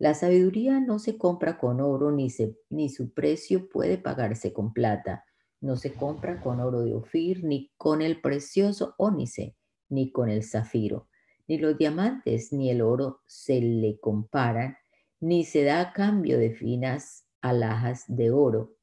La 0.00 0.14
sabiduría 0.14 0.80
no 0.80 0.98
se 0.98 1.18
compra 1.18 1.58
con 1.58 1.80
oro, 1.80 2.10
ni, 2.10 2.30
su 2.30 3.12
precio 3.12 3.68
puede 3.68 3.98
pagarse 3.98 4.52
con 4.52 4.72
plata. 4.72 5.24
No 5.60 5.76
se 5.76 5.92
compra 5.92 6.40
con 6.40 6.60
oro 6.60 6.80
de 6.82 6.94
Ofir, 6.94 7.44
ni 7.44 7.70
con 7.76 8.00
el 8.00 8.20
precioso 8.20 8.94
ónice, 8.96 9.56
ni 9.90 10.10
con 10.10 10.30
el 10.30 10.42
zafiro. 10.42 11.08
Ni 11.46 11.58
los 11.58 11.76
diamantes 11.76 12.52
ni 12.52 12.70
el 12.70 12.80
oro 12.80 13.20
se 13.26 13.60
le 13.60 13.98
comparan, 14.00 14.76
ni 15.20 15.44
se 15.44 15.64
da 15.64 15.80
a 15.80 15.92
cambio 15.92 16.38
de 16.38 16.52
finas 16.52 17.26
alhajas 17.42 18.04
de 18.08 18.30
oro. 18.30 18.76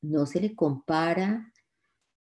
No 0.00 0.26
se 0.26 0.40
le 0.40 0.54
compara, 0.54 1.52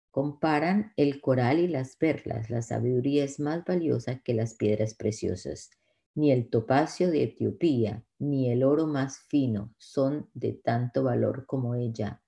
comparan 0.09 0.93
el 0.95 1.19
coral 1.19 1.59
y 1.59 1.67
las 1.67 1.97
perlas. 1.97 2.49
La 2.49 2.61
sabiduría 2.61 3.23
es 3.25 3.39
más 3.39 3.65
valiosa 3.65 4.19
que 4.19 4.33
las 4.33 4.55
piedras 4.55 4.93
preciosas. 4.93 5.69
Ni 6.15 6.31
el 6.31 6.49
topacio 6.49 7.09
de 7.09 7.23
Etiopía, 7.23 8.05
ni 8.19 8.51
el 8.51 8.63
oro 8.63 8.87
más 8.87 9.19
fino 9.19 9.73
son 9.77 10.29
de 10.33 10.53
tanto 10.53 11.03
valor 11.03 11.45
como 11.45 11.75
ella. 11.75 12.21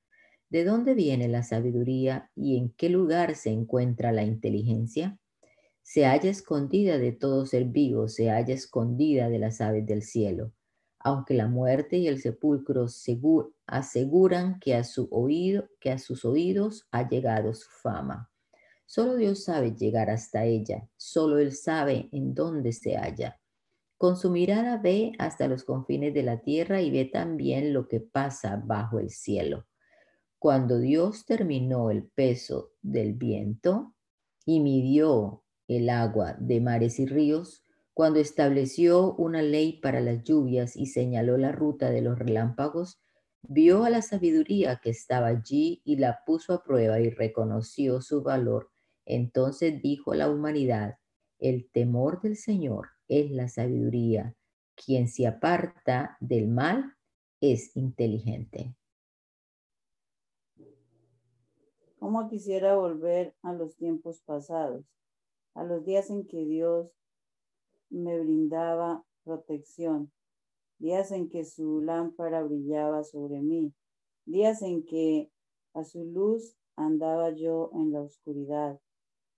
¿De 0.53 0.65
dónde 0.65 0.93
viene 0.93 1.29
la 1.29 1.41
sabiduría 1.41 2.29
y 2.35 2.57
en 2.57 2.69
qué 2.69 2.87
lugar 2.87 3.33
se 3.33 3.49
encuentra 3.49 4.11
la 4.11 4.21
inteligencia? 4.21 5.17
Se 5.81 6.05
halla 6.05 6.29
escondida 6.29 6.99
de 6.99 7.11
todo 7.11 7.47
ser 7.47 7.65
vivo, 7.65 8.07
se 8.07 8.29
halla 8.29 8.53
escondida 8.53 9.29
de 9.29 9.39
las 9.39 9.61
aves 9.61 9.83
del 9.87 10.03
cielo. 10.03 10.53
aunque 10.99 11.33
la 11.33 11.47
muerte 11.47 11.97
y 11.97 12.07
el 12.07 12.21
sepulcro 12.21 12.85
aseguran 13.65 14.59
que 14.59 14.75
a, 14.75 14.83
su 14.83 15.07
oído, 15.09 15.67
que 15.79 15.89
a 15.89 15.97
sus 15.97 16.23
oídos 16.23 16.87
ha 16.91 17.09
llegado 17.09 17.55
su 17.55 17.69
fama. 17.81 18.29
Solo 18.85 19.15
Dios 19.15 19.43
sabe 19.43 19.75
llegar 19.75 20.11
hasta 20.11 20.45
ella, 20.45 20.87
solo 20.95 21.39
Él 21.39 21.51
sabe 21.53 22.09
en 22.11 22.35
dónde 22.35 22.73
se 22.73 22.95
halla. 22.95 23.39
Con 23.97 24.17
su 24.17 24.29
mirada 24.29 24.77
ve 24.77 25.13
hasta 25.17 25.47
los 25.47 25.63
confines 25.63 26.13
de 26.13 26.21
la 26.21 26.41
tierra 26.41 26.79
y 26.79 26.91
ve 26.91 27.05
también 27.05 27.73
lo 27.73 27.87
que 27.87 28.01
pasa 28.01 28.61
bajo 28.63 28.99
el 28.99 29.09
cielo. 29.09 29.65
Cuando 30.43 30.77
Dios 30.77 31.25
terminó 31.25 31.89
el 31.89 32.03
peso 32.03 32.73
del 32.81 33.13
viento 33.13 33.95
y 34.45 34.59
midió 34.59 35.45
el 35.69 35.89
agua 35.89 36.35
de 36.37 36.59
mares 36.59 36.99
y 36.99 37.05
ríos, 37.05 37.63
cuando 37.93 38.19
estableció 38.19 39.13
una 39.13 39.41
ley 39.41 39.79
para 39.79 40.01
las 40.01 40.21
lluvias 40.25 40.75
y 40.75 40.87
señaló 40.87 41.37
la 41.37 41.53
ruta 41.53 41.91
de 41.91 42.01
los 42.01 42.19
relámpagos, 42.19 42.99
vio 43.41 43.85
a 43.85 43.89
la 43.89 44.01
sabiduría 44.01 44.81
que 44.83 44.89
estaba 44.89 45.27
allí 45.27 45.81
y 45.85 45.95
la 45.95 46.25
puso 46.25 46.51
a 46.51 46.61
prueba 46.61 46.99
y 46.99 47.09
reconoció 47.09 48.01
su 48.01 48.21
valor. 48.21 48.69
Entonces 49.05 49.81
dijo 49.81 50.11
a 50.11 50.17
la 50.17 50.29
humanidad, 50.29 50.97
el 51.39 51.69
temor 51.71 52.19
del 52.21 52.35
Señor 52.35 52.89
es 53.07 53.31
la 53.31 53.47
sabiduría. 53.47 54.35
Quien 54.75 55.07
se 55.07 55.25
aparta 55.25 56.17
del 56.19 56.49
mal 56.49 56.97
es 57.39 57.77
inteligente. 57.77 58.75
¿Cómo 62.03 62.27
quisiera 62.27 62.75
volver 62.75 63.33
a 63.43 63.53
los 63.53 63.77
tiempos 63.77 64.19
pasados, 64.23 64.83
a 65.53 65.63
los 65.63 65.85
días 65.85 66.09
en 66.09 66.27
que 66.27 66.43
Dios 66.43 66.91
me 67.89 68.19
brindaba 68.19 69.05
protección, 69.23 70.11
días 70.79 71.13
en 71.13 71.29
que 71.29 71.45
su 71.45 71.79
lámpara 71.79 72.43
brillaba 72.43 73.05
sobre 73.05 73.39
mí, 73.41 73.73
días 74.25 74.61
en 74.63 74.83
que 74.83 75.31
a 75.73 75.85
su 75.85 76.03
luz 76.03 76.57
andaba 76.75 77.29
yo 77.29 77.71
en 77.73 77.93
la 77.93 78.01
oscuridad, 78.01 78.81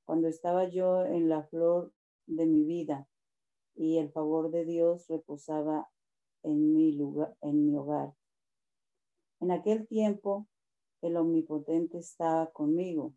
cuando 0.03 0.27
estaba 0.27 0.67
yo 0.67 1.05
en 1.05 1.29
la 1.29 1.43
flor 1.43 1.93
de 2.25 2.47
mi 2.47 2.63
vida 2.63 3.07
y 3.75 3.99
el 3.99 4.09
favor 4.09 4.49
de 4.49 4.65
Dios 4.65 5.07
reposaba 5.07 5.87
en 6.41 6.73
mi 6.73 6.93
lugar, 6.93 7.37
en 7.41 7.63
mi 7.63 7.77
hogar. 7.77 8.15
En 9.39 9.51
aquel 9.51 9.87
tiempo 9.87 10.47
el 11.07 11.17
omnipotente 11.17 11.97
estaba 11.99 12.51
conmigo 12.51 13.13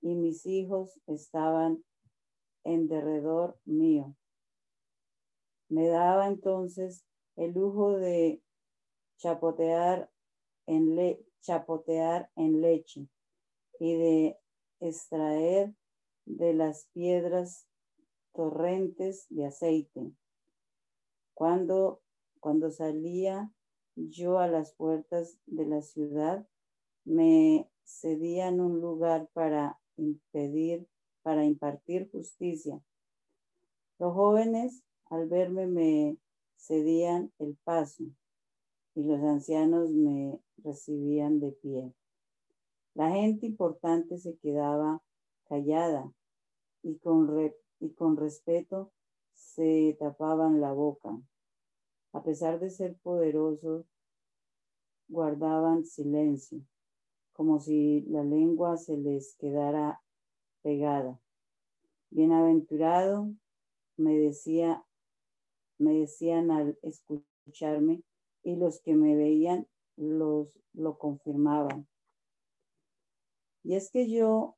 y 0.00 0.14
mis 0.14 0.46
hijos 0.46 1.00
estaban 1.06 1.84
en 2.64 2.88
derredor 2.88 3.58
mío. 3.64 4.16
Me 5.68 5.88
daba 5.88 6.28
entonces 6.28 7.04
el 7.36 7.52
lujo 7.52 7.96
de 7.96 8.42
chapotear 9.18 10.10
en, 10.66 10.94
le 10.96 11.24
chapotear 11.40 12.30
en 12.36 12.60
leche 12.60 13.08
y 13.78 13.96
de 13.96 14.38
extraer 14.80 15.74
de 16.26 16.54
las 16.54 16.86
piedras 16.92 17.66
torrentes 18.32 19.26
de 19.30 19.46
aceite. 19.46 20.12
Cuando, 21.34 22.02
cuando 22.40 22.70
salía 22.70 23.52
yo 23.96 24.38
a 24.38 24.46
las 24.46 24.74
puertas 24.74 25.38
de 25.46 25.66
la 25.66 25.82
ciudad, 25.82 26.46
me 27.04 27.68
cedían 27.84 28.60
un 28.60 28.80
lugar 28.80 29.28
para 29.32 29.78
impedir, 29.96 30.86
para 31.22 31.44
impartir 31.44 32.10
justicia. 32.10 32.80
Los 33.98 34.14
jóvenes 34.14 34.82
al 35.06 35.28
verme 35.28 35.66
me 35.66 36.16
cedían 36.56 37.32
el 37.38 37.56
paso 37.64 38.04
y 38.94 39.04
los 39.04 39.20
ancianos 39.20 39.90
me 39.90 40.40
recibían 40.58 41.40
de 41.40 41.52
pie. 41.52 41.92
La 42.94 43.10
gente 43.10 43.46
importante 43.46 44.18
se 44.18 44.36
quedaba 44.38 45.02
callada 45.48 46.12
y 46.82 46.96
con, 46.98 47.52
y 47.80 47.90
con 47.90 48.16
respeto 48.16 48.92
se 49.34 49.96
tapaban 49.98 50.60
la 50.60 50.72
boca. 50.72 51.20
A 52.12 52.22
pesar 52.22 52.58
de 52.58 52.70
ser 52.70 52.96
poderosos, 52.96 53.86
guardaban 55.08 55.84
silencio, 55.84 56.64
como 57.32 57.60
si 57.60 58.02
la 58.02 58.22
lengua 58.24 58.76
se 58.76 58.96
les 58.96 59.34
quedara 59.36 60.02
pegada. 60.62 61.20
Bienaventurado, 62.10 63.32
me 63.96 64.18
decía 64.18 64.84
me 65.80 65.94
decían 65.94 66.50
al 66.50 66.78
escucharme 66.82 68.02
y 68.42 68.56
los 68.56 68.80
que 68.82 68.94
me 68.94 69.16
veían 69.16 69.66
los, 69.96 70.48
lo 70.74 70.98
confirmaban. 70.98 71.88
Y 73.64 73.74
es 73.74 73.90
que 73.90 74.10
yo 74.10 74.56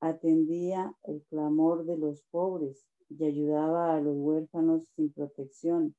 atendía 0.00 0.96
el 1.02 1.24
clamor 1.24 1.84
de 1.86 1.98
los 1.98 2.22
pobres 2.30 2.86
y 3.08 3.24
ayudaba 3.24 3.96
a 3.96 4.00
los 4.00 4.14
huérfanos 4.16 4.84
sin 4.94 5.12
protección. 5.12 5.96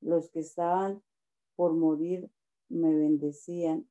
Los 0.00 0.30
que 0.30 0.40
estaban 0.40 1.02
por 1.54 1.74
morir 1.74 2.30
me 2.70 2.94
bendecían. 2.94 3.86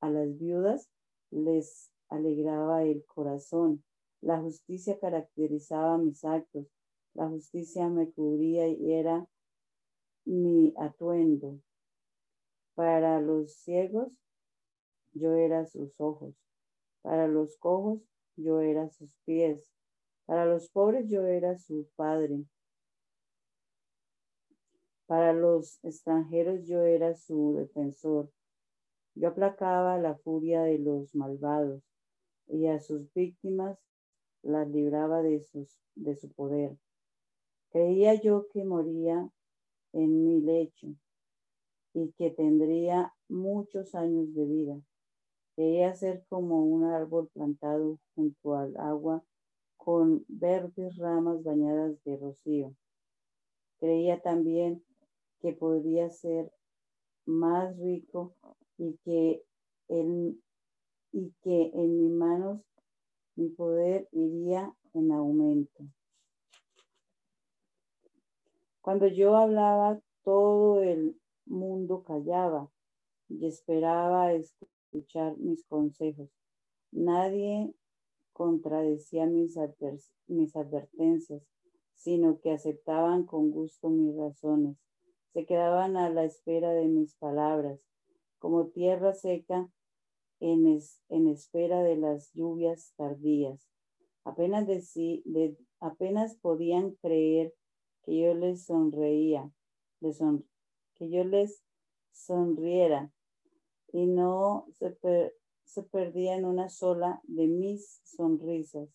A 0.00 0.10
las 0.10 0.38
viudas 0.38 0.90
les 1.30 1.90
alegraba 2.08 2.84
el 2.84 3.04
corazón. 3.04 3.84
La 4.20 4.40
justicia 4.40 4.98
caracterizaba 4.98 5.98
mis 5.98 6.24
actos 6.24 6.66
la 7.18 7.28
justicia 7.28 7.88
me 7.88 8.12
cubría 8.12 8.68
y 8.68 8.92
era 8.92 9.26
mi 10.24 10.72
atuendo. 10.76 11.58
Para 12.76 13.20
los 13.20 13.54
ciegos, 13.54 14.12
yo 15.14 15.32
era 15.32 15.66
sus 15.66 16.00
ojos. 16.00 16.36
Para 17.02 17.26
los 17.26 17.56
cojos, 17.56 18.00
yo 18.36 18.60
era 18.60 18.88
sus 18.90 19.16
pies. 19.24 19.68
Para 20.26 20.46
los 20.46 20.68
pobres, 20.68 21.08
yo 21.10 21.24
era 21.24 21.58
su 21.58 21.88
padre. 21.96 22.44
Para 25.06 25.32
los 25.32 25.82
extranjeros, 25.82 26.64
yo 26.68 26.82
era 26.82 27.16
su 27.16 27.54
defensor. 27.56 28.30
Yo 29.18 29.30
aplacaba 29.30 29.98
la 29.98 30.14
furia 30.14 30.62
de 30.62 30.78
los 30.78 31.12
malvados 31.12 31.82
y 32.46 32.66
a 32.66 32.78
sus 32.78 33.12
víctimas 33.14 33.76
las 34.42 34.68
libraba 34.68 35.22
de, 35.22 35.40
sus, 35.40 35.80
de 35.96 36.14
su 36.14 36.30
poder. 36.30 36.76
Creía 37.70 38.14
yo 38.14 38.46
que 38.52 38.64
moría 38.64 39.28
en 39.92 40.24
mi 40.24 40.40
lecho 40.40 40.94
y 41.94 42.12
que 42.12 42.30
tendría 42.30 43.12
muchos 43.28 43.96
años 43.96 44.32
de 44.34 44.44
vida. 44.44 44.80
Creía 45.56 45.92
ser 45.96 46.24
como 46.28 46.64
un 46.64 46.84
árbol 46.84 47.28
plantado 47.34 47.98
junto 48.14 48.54
al 48.54 48.76
agua 48.76 49.24
con 49.76 50.24
verdes 50.28 50.96
ramas 50.96 51.42
bañadas 51.42 52.00
de 52.04 52.16
rocío. 52.18 52.72
Creía 53.80 54.22
también 54.22 54.84
que 55.40 55.54
podría 55.54 56.08
ser 56.08 56.52
más 57.26 57.76
rico 57.78 58.36
y 58.78 58.96
que 59.04 59.42
en, 59.88 60.40
y 61.12 61.32
que 61.42 61.70
en 61.74 61.98
mis 61.98 62.10
manos 62.10 62.60
mi 63.34 63.48
poder 63.50 64.08
iría 64.12 64.74
en 64.94 65.12
aumento. 65.12 65.84
Cuando 68.80 69.06
yo 69.06 69.36
hablaba, 69.36 70.00
todo 70.22 70.82
el 70.82 71.20
mundo 71.44 72.02
callaba 72.02 72.70
y 73.28 73.46
esperaba 73.46 74.32
escuchar 74.32 75.36
mis 75.38 75.64
consejos. 75.64 76.30
Nadie 76.90 77.74
contradecía 78.32 79.26
mis, 79.26 79.58
mis 80.26 80.56
advertencias, 80.56 81.42
sino 81.94 82.40
que 82.40 82.52
aceptaban 82.52 83.24
con 83.24 83.50
gusto 83.50 83.90
mis 83.90 84.16
razones. 84.16 84.76
Se 85.32 85.44
quedaban 85.44 85.96
a 85.96 86.08
la 86.08 86.24
espera 86.24 86.72
de 86.72 86.86
mis 86.86 87.14
palabras, 87.16 87.86
como 88.38 88.68
tierra 88.68 89.14
seca 89.14 89.70
en, 90.40 90.80
en 91.08 91.28
espera 91.28 91.82
de 91.82 91.96
las 91.96 92.32
lluvias 92.32 92.92
tardías. 92.96 93.68
Apenas, 94.24 94.66
de, 94.66 95.56
apenas 95.80 96.36
podían 96.36 96.92
creer 96.96 97.54
que 98.02 98.18
yo 98.20 98.34
les 98.34 98.64
sonreía, 98.64 99.50
que 100.00 101.10
yo 101.10 101.24
les 101.24 101.62
sonriera 102.12 103.12
y 103.92 104.06
no 104.06 104.66
se, 104.72 104.96
se 105.64 105.82
perdía 105.82 106.36
en 106.36 106.44
una 106.44 106.68
sola 106.68 107.20
de 107.24 107.46
mis 107.46 108.00
sonrisas. 108.04 108.88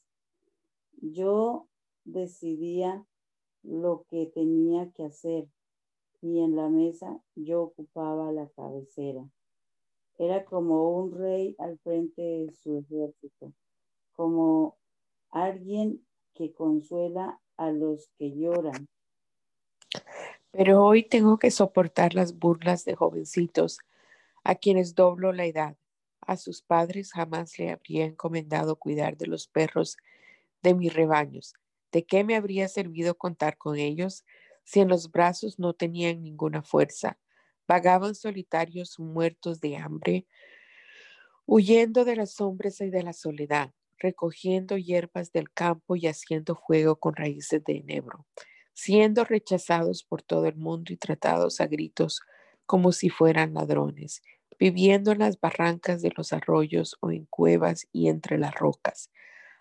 Yo 1.01 1.67
decidía 2.05 3.05
lo 3.63 4.05
que 4.09 4.27
tenía 4.27 4.91
que 4.91 5.05
hacer 5.05 5.47
y 6.23 6.39
en 6.39 6.55
la 6.55 6.69
mesa 6.69 7.21
yo 7.35 7.63
ocupaba 7.63 8.31
la 8.31 8.47
cabecera. 8.55 9.29
Era 10.17 10.45
como 10.45 10.97
un 10.97 11.11
rey 11.11 11.53
al 11.59 11.77
frente 11.79 12.21
de 12.21 12.53
su 12.53 12.77
ejército, 12.77 13.51
como 14.13 14.77
alguien 15.31 16.05
que 16.33 16.53
consuela 16.53 17.41
a 17.57 17.71
los 17.71 18.09
que 18.17 18.31
lloran 18.31 18.87
Pero 20.51 20.83
hoy 20.85 21.03
tengo 21.03 21.37
que 21.37 21.51
soportar 21.51 22.13
las 22.13 22.39
burlas 22.39 22.85
de 22.85 22.95
jovencitos 22.95 23.79
a 24.45 24.55
quienes 24.55 24.95
doblo 24.95 25.33
la 25.33 25.45
edad. 25.45 25.75
A 26.21 26.37
sus 26.37 26.61
padres 26.61 27.11
jamás 27.11 27.59
le 27.59 27.69
habría 27.69 28.05
encomendado 28.05 28.77
cuidar 28.77 29.17
de 29.17 29.27
los 29.27 29.47
perros 29.47 29.97
de 30.61 30.73
mis 30.73 30.93
rebaños. 30.93 31.53
¿De 31.91 32.05
qué 32.05 32.23
me 32.23 32.37
habría 32.37 32.69
servido 32.69 33.17
contar 33.17 33.57
con 33.57 33.77
ellos 33.77 34.23
si 34.63 34.79
en 34.79 34.89
los 34.89 35.11
brazos 35.11 35.59
no 35.59 35.73
tenían 35.73 36.21
ninguna 36.21 36.63
fuerza? 36.63 37.19
Vagaban 37.67 38.15
solitarios 38.15 38.99
muertos 38.99 39.61
de 39.61 39.77
hambre, 39.77 40.27
huyendo 41.45 42.05
de 42.05 42.15
las 42.15 42.33
sombras 42.33 42.81
y 42.81 42.89
de 42.89 43.03
la 43.03 43.13
soledad, 43.13 43.73
recogiendo 43.97 44.77
hierbas 44.77 45.31
del 45.31 45.51
campo 45.51 45.95
y 45.95 46.07
haciendo 46.07 46.55
fuego 46.55 46.97
con 46.97 47.15
raíces 47.15 47.63
de 47.63 47.77
enebro 47.77 48.25
siendo 48.73 49.23
rechazados 49.23 50.03
por 50.03 50.21
todo 50.21 50.47
el 50.47 50.55
mundo 50.55 50.91
y 50.91 50.97
tratados 50.97 51.61
a 51.61 51.67
gritos 51.67 52.21
como 52.65 52.91
si 52.91 53.09
fueran 53.09 53.53
ladrones, 53.53 54.21
viviendo 54.59 55.11
en 55.11 55.19
las 55.19 55.39
barrancas 55.39 56.01
de 56.01 56.11
los 56.15 56.33
arroyos 56.33 56.97
o 57.01 57.11
en 57.11 57.25
cuevas 57.25 57.87
y 57.91 58.07
entre 58.07 58.37
las 58.37 58.55
rocas, 58.55 59.11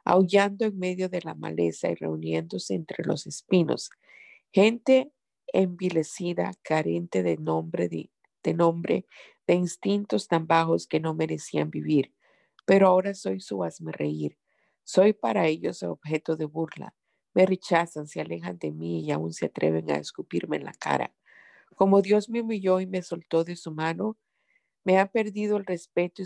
aullando 0.05 0.65
en 0.65 0.79
medio 0.79 1.09
de 1.09 1.21
la 1.23 1.35
maleza 1.35 1.91
y 1.91 1.95
reuniéndose 1.95 2.75
entre 2.75 3.05
los 3.05 3.27
espinos, 3.27 3.91
gente 4.53 5.13
envilecida, 5.53 6.53
carente 6.63 7.23
de 7.23 7.37
nombre, 7.37 7.89
de, 7.89 8.55
nombre, 8.55 9.07
de 9.47 9.55
instintos 9.55 10.29
tan 10.29 10.47
bajos 10.47 10.87
que 10.87 11.01
no 11.01 11.15
merecían 11.15 11.71
vivir. 11.71 12.15
Pero 12.67 12.89
ahora 12.89 13.15
soy 13.15 13.41
su 13.41 13.65
reír, 13.87 14.39
soy 14.85 15.15
para 15.15 15.47
ellos 15.47 15.83
objeto 15.83 16.37
de 16.37 16.45
burla, 16.45 16.95
me 17.35 17.47
rechazan, 17.47 18.07
se 18.07 18.21
alejan 18.21 18.59
de 18.59 18.73
mí 18.73 19.01
y 19.05 19.11
aún 19.11 19.33
se 19.33 19.47
atreven 19.47 19.91
a 19.91 19.97
escupirme 19.97 20.59
en 20.59 20.65
la 20.65 20.75
cara. 20.75 21.15
Como 21.77 22.03
Dios 22.03 22.29
me 22.29 22.43
humilló 22.43 22.81
y 22.81 22.87
me 22.87 23.03
soltó 23.03 23.43
de 23.45 23.57
su 23.57 23.73
mano, 23.73 24.19
me 24.85 24.99
han 24.99 25.09
perdido 25.09 25.57
el 25.57 25.65
respeto 25.65 26.23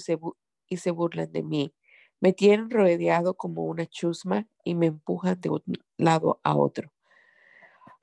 y 0.69 0.77
se 0.77 0.91
burlan 0.91 1.33
de 1.33 1.43
mí. 1.43 1.75
Me 2.21 2.33
tienen 2.33 2.71
rodeado 2.71 3.37
como 3.37 3.65
una 3.65 3.87
chusma 3.87 4.49
y 4.65 4.75
me 4.75 4.87
empujan 4.87 5.41
de 5.41 5.51
un 5.51 5.62
lado 5.97 6.41
a 6.43 6.57
otro 6.57 6.96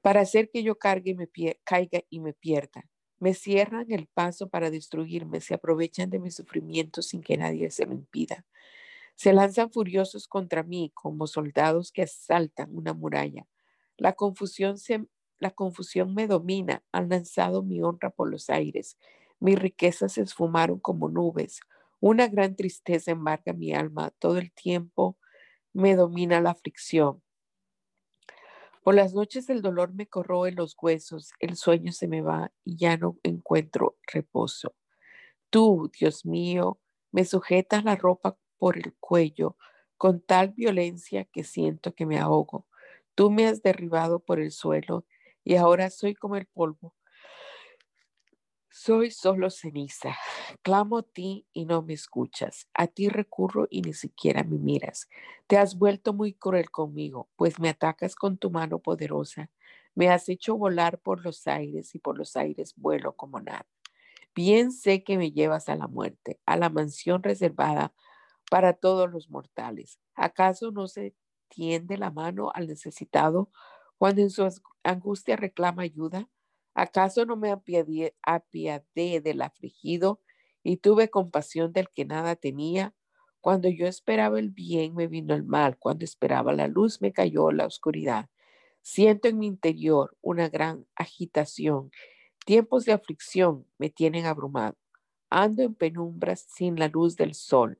para 0.03 0.19
hacer 0.19 0.51
que 0.51 0.63
yo 0.63 0.77
cargue 0.77 1.15
me 1.15 1.29
caiga 1.63 2.01
y 2.09 2.19
me 2.19 2.33
pierda. 2.33 2.85
Me 3.19 3.33
cierran 3.33 3.89
el 3.89 4.07
paso 4.07 4.49
para 4.49 4.69
destruirme, 4.69 5.39
se 5.39 5.53
aprovechan 5.53 6.09
de 6.09 6.19
mi 6.19 6.29
sufrimiento 6.29 7.01
sin 7.01 7.21
que 7.21 7.37
nadie 7.37 7.71
se 7.71 7.85
lo 7.85 7.93
impida. 7.93 8.45
Se 9.15 9.31
lanzan 9.31 9.71
furiosos 9.71 10.27
contra 10.27 10.61
mí 10.63 10.91
como 10.93 11.25
soldados 11.25 11.93
que 11.93 12.01
asaltan 12.01 12.75
una 12.75 12.93
muralla. 12.93 13.47
La 13.95 14.11
confusión, 14.11 14.77
se, 14.77 15.05
la 15.39 15.51
confusión 15.51 16.13
me 16.13 16.27
domina, 16.27 16.83
han 16.91 17.07
lanzado 17.07 17.63
mi 17.63 17.81
honra 17.81 18.09
por 18.09 18.29
los 18.29 18.49
aires. 18.49 18.97
Mis 19.39 19.57
riquezas 19.57 20.11
se 20.13 20.21
esfumaron 20.23 20.81
como 20.81 21.07
nubes. 21.07 21.61
Una 22.01 22.27
gran 22.27 22.57
tristeza 22.57 23.11
embarga 23.11 23.53
mi 23.53 23.73
alma. 23.73 24.11
Todo 24.19 24.37
el 24.37 24.51
tiempo 24.51 25.17
me 25.71 25.95
domina 25.95 26.41
la 26.41 26.51
aflicción. 26.51 27.23
Por 28.83 28.95
las 28.95 29.13
noches 29.13 29.49
el 29.49 29.61
dolor 29.61 29.93
me 29.93 30.07
corroe 30.07 30.51
los 30.51 30.75
huesos, 30.81 31.31
el 31.39 31.55
sueño 31.55 31.91
se 31.93 32.07
me 32.07 32.21
va 32.21 32.51
y 32.65 32.75
ya 32.77 32.97
no 32.97 33.17
encuentro 33.23 33.95
reposo. 34.11 34.75
Tú, 35.49 35.91
Dios 35.99 36.25
mío, 36.25 36.79
me 37.11 37.25
sujetas 37.25 37.85
la 37.85 37.95
ropa 37.95 38.37
por 38.57 38.77
el 38.77 38.95
cuello 38.99 39.57
con 39.97 40.21
tal 40.21 40.51
violencia 40.51 41.25
que 41.25 41.43
siento 41.43 41.93
que 41.95 42.05
me 42.05 42.19
ahogo. 42.19 42.67
Tú 43.15 43.31
me 43.31 43.47
has 43.47 43.61
derribado 43.63 44.19
por 44.19 44.39
el 44.39 44.51
suelo 44.51 45.05
y 45.43 45.55
ahora 45.55 45.89
soy 45.89 46.15
como 46.15 46.35
el 46.35 46.47
polvo. 46.47 46.95
Soy 48.75 49.11
solo 49.11 49.51
ceniza. 49.51 50.17
Clamo 50.63 50.97
a 50.97 51.03
ti 51.03 51.45
y 51.53 51.65
no 51.65 51.83
me 51.83 51.93
escuchas. 51.93 52.67
A 52.73 52.87
ti 52.87 53.07
recurro 53.07 53.67
y 53.69 53.81
ni 53.83 53.93
siquiera 53.93 54.43
me 54.43 54.57
miras. 54.57 55.09
Te 55.45 55.57
has 55.59 55.77
vuelto 55.77 56.11
muy 56.11 56.33
cruel 56.33 56.71
conmigo, 56.71 57.29
pues 57.35 57.59
me 57.59 57.69
atacas 57.69 58.15
con 58.15 58.37
tu 58.39 58.49
mano 58.49 58.79
poderosa. 58.79 59.51
Me 59.93 60.09
has 60.09 60.27
hecho 60.27 60.57
volar 60.57 60.99
por 60.99 61.23
los 61.23 61.45
aires 61.45 61.93
y 61.93 61.99
por 61.99 62.17
los 62.17 62.35
aires 62.35 62.73
vuelo 62.75 63.15
como 63.15 63.39
nada. 63.39 63.67
Bien 64.35 64.71
sé 64.71 65.03
que 65.03 65.17
me 65.17 65.31
llevas 65.31 65.69
a 65.69 65.75
la 65.75 65.87
muerte, 65.87 66.39
a 66.45 66.57
la 66.57 66.69
mansión 66.69 67.23
reservada 67.23 67.93
para 68.51 68.73
todos 68.73 69.11
los 69.11 69.29
mortales. 69.29 69.99
¿Acaso 70.15 70.71
no 70.71 70.87
se 70.87 71.15
tiende 71.49 71.97
la 71.97 72.11
mano 72.11 72.51
al 72.55 72.67
necesitado 72.67 73.51
cuando 73.97 74.21
en 74.21 74.31
su 74.31 74.47
angustia 74.83 75.35
reclama 75.37 75.83
ayuda? 75.83 76.29
¿Acaso 76.73 77.25
no 77.25 77.35
me 77.35 77.51
apiadé, 77.51 78.15
del 79.21 79.41
afligido 79.41 80.21
y 80.63 80.77
tuve 80.77 81.09
compasión 81.09 81.71
del 81.71 81.89
que 81.89 82.05
nada 82.05 82.35
tenía? 82.35 82.93
Cuando 83.41 83.69
yo 83.69 83.87
esperaba 83.87 84.39
el 84.39 84.49
bien, 84.49 84.95
me 84.95 85.07
vino 85.07 85.35
el 85.35 85.43
mal. 85.43 85.77
Cuando 85.77 86.05
esperaba 86.05 86.53
la 86.53 86.67
luz, 86.67 87.01
me 87.01 87.11
cayó 87.11 87.51
la 87.51 87.65
oscuridad. 87.65 88.29
Siento 88.81 89.27
en 89.27 89.37
mi 89.37 89.47
interior 89.47 90.17
una 90.21 90.49
gran 90.49 90.87
agitación. 90.95 91.91
Tiempos 92.45 92.85
de 92.85 92.93
aflicción 92.93 93.65
me 93.77 93.89
tienen 93.89 94.25
abrumado. 94.25 94.75
Ando 95.29 95.63
en 95.63 95.75
penumbras 95.75 96.45
sin 96.49 96.79
la 96.79 96.87
luz 96.87 97.15
del 97.15 97.33
sol. 97.33 97.79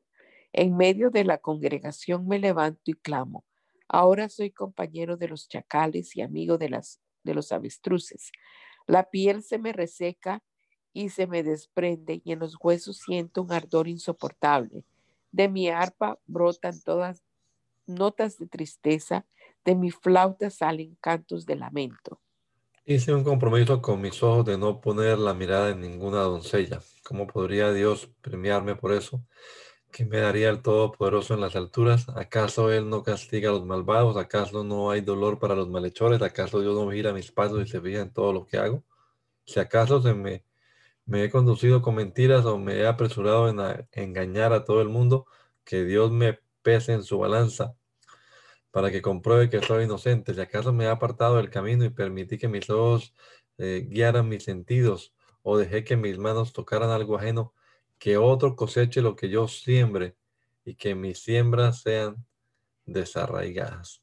En 0.52 0.78
medio 0.78 1.10
de 1.10 1.24
la 1.24 1.40
congregación 1.40 2.28
me 2.28 2.40
levanto 2.40 2.82
y 2.86 2.94
clamo. 2.94 3.44
Ahora 3.88 4.30
soy 4.30 4.52
compañero 4.52 5.18
de 5.18 5.28
los 5.28 5.48
chacales 5.48 6.16
y 6.16 6.22
amigo 6.22 6.58
de, 6.58 6.80
de 7.24 7.34
los 7.34 7.52
avestruces. 7.52 8.32
La 8.88 9.10
piel 9.10 9.44
se 9.44 9.58
me 9.58 9.74
reseca 9.74 10.44
y 10.94 11.10
se 11.10 11.28
me 11.28 11.44
desprende 11.44 12.22
y 12.24 12.32
en 12.32 12.40
los 12.40 12.56
huesos 12.62 12.98
siento 12.98 13.42
un 13.42 13.52
ardor 13.52 13.88
insoportable. 13.88 14.86
De 15.32 15.50
mi 15.50 15.70
arpa 15.70 16.20
brotan 16.28 16.80
todas 16.82 17.24
notas 17.88 18.38
de 18.38 18.48
tristeza, 18.48 19.26
de 19.66 19.76
mi 19.76 19.92
flauta 19.92 20.50
salen 20.50 20.96
cantos 21.02 21.46
de 21.46 21.56
lamento. 21.56 22.22
Hice 22.86 23.14
un 23.14 23.24
compromiso 23.24 23.82
con 23.82 24.02
mis 24.02 24.22
ojos 24.22 24.46
de 24.46 24.58
no 24.58 24.82
poner 24.82 25.18
la 25.18 25.34
mirada 25.34 25.70
en 25.70 25.80
ninguna 25.80 26.20
doncella. 26.20 26.82
¿Cómo 27.04 27.28
podría 27.28 27.72
Dios 27.72 28.10
premiarme 28.22 28.76
por 28.76 28.92
eso? 28.92 29.26
¿Qué 29.94 30.06
me 30.06 30.18
daría 30.18 30.50
el 30.50 30.64
Todopoderoso 30.64 31.36
en 31.36 31.42
las 31.42 31.56
alturas? 31.56 32.10
¿Acaso 32.16 32.72
Él 32.72 32.90
no 32.90 33.04
castiga 33.04 33.52
a 33.52 33.54
los 33.54 33.64
malvados? 33.64 34.18
¿Acaso 34.18 34.64
no 34.64 34.90
hay 34.90 35.02
dolor 35.02 35.38
para 35.38 35.54
los 35.54 35.70
malhechores? 35.70 36.20
¿Acaso 36.24 36.62
Dios 36.62 36.74
no 36.74 36.92
gira 36.92 37.14
mis 37.14 37.32
pasos 37.32 37.62
y 37.62 37.68
se 37.70 37.80
fija 37.80 38.02
en 38.02 38.12
todo 38.12 38.34
lo 38.34 38.44
que 38.48 38.58
hago? 38.58 38.84
Si 39.46 39.60
acaso 39.60 40.02
se 40.02 40.16
me, 40.16 40.46
me 41.06 41.26
he 41.26 41.30
conducido 41.30 41.84
con 41.84 41.94
mentiras 41.94 42.44
o 42.46 42.58
me 42.58 42.78
he 42.78 42.88
apresurado 42.88 43.50
en 43.50 43.88
engañar 43.92 44.52
a 44.52 44.66
todo 44.66 44.82
el 44.82 44.90
mundo, 44.90 45.28
que 45.64 45.86
Dios 45.86 46.12
me 46.12 46.40
pese 46.64 46.94
en 46.94 47.04
su 47.04 47.20
balanza 47.20 47.76
para 48.72 48.90
que 48.90 49.04
compruebe 49.04 49.52
que 49.52 49.62
soy 49.62 49.84
inocente. 49.84 50.34
Si 50.34 50.42
acaso 50.42 50.74
me 50.74 50.86
he 50.86 50.90
apartado 50.90 51.38
del 51.38 51.52
camino 51.52 51.86
y 51.86 51.92
permití 51.92 52.40
que 52.40 52.48
mis 52.48 52.68
ojos 52.72 53.14
eh, 53.60 53.86
guiaran 53.88 54.28
mis 54.28 54.44
sentidos 54.44 55.14
o 55.44 55.56
dejé 55.56 55.84
que 55.84 55.98
mis 55.98 56.18
manos 56.18 56.52
tocaran 56.52 56.90
algo 56.90 57.16
ajeno, 57.16 57.54
que 57.98 58.18
otro 58.18 58.56
coseche 58.56 59.02
lo 59.02 59.16
que 59.16 59.30
yo 59.30 59.48
siembre 59.48 60.16
y 60.66 60.76
que 60.76 60.96
mis 60.96 61.20
siembras 61.20 61.82
sean 61.82 62.26
desarraigadas. 62.86 64.02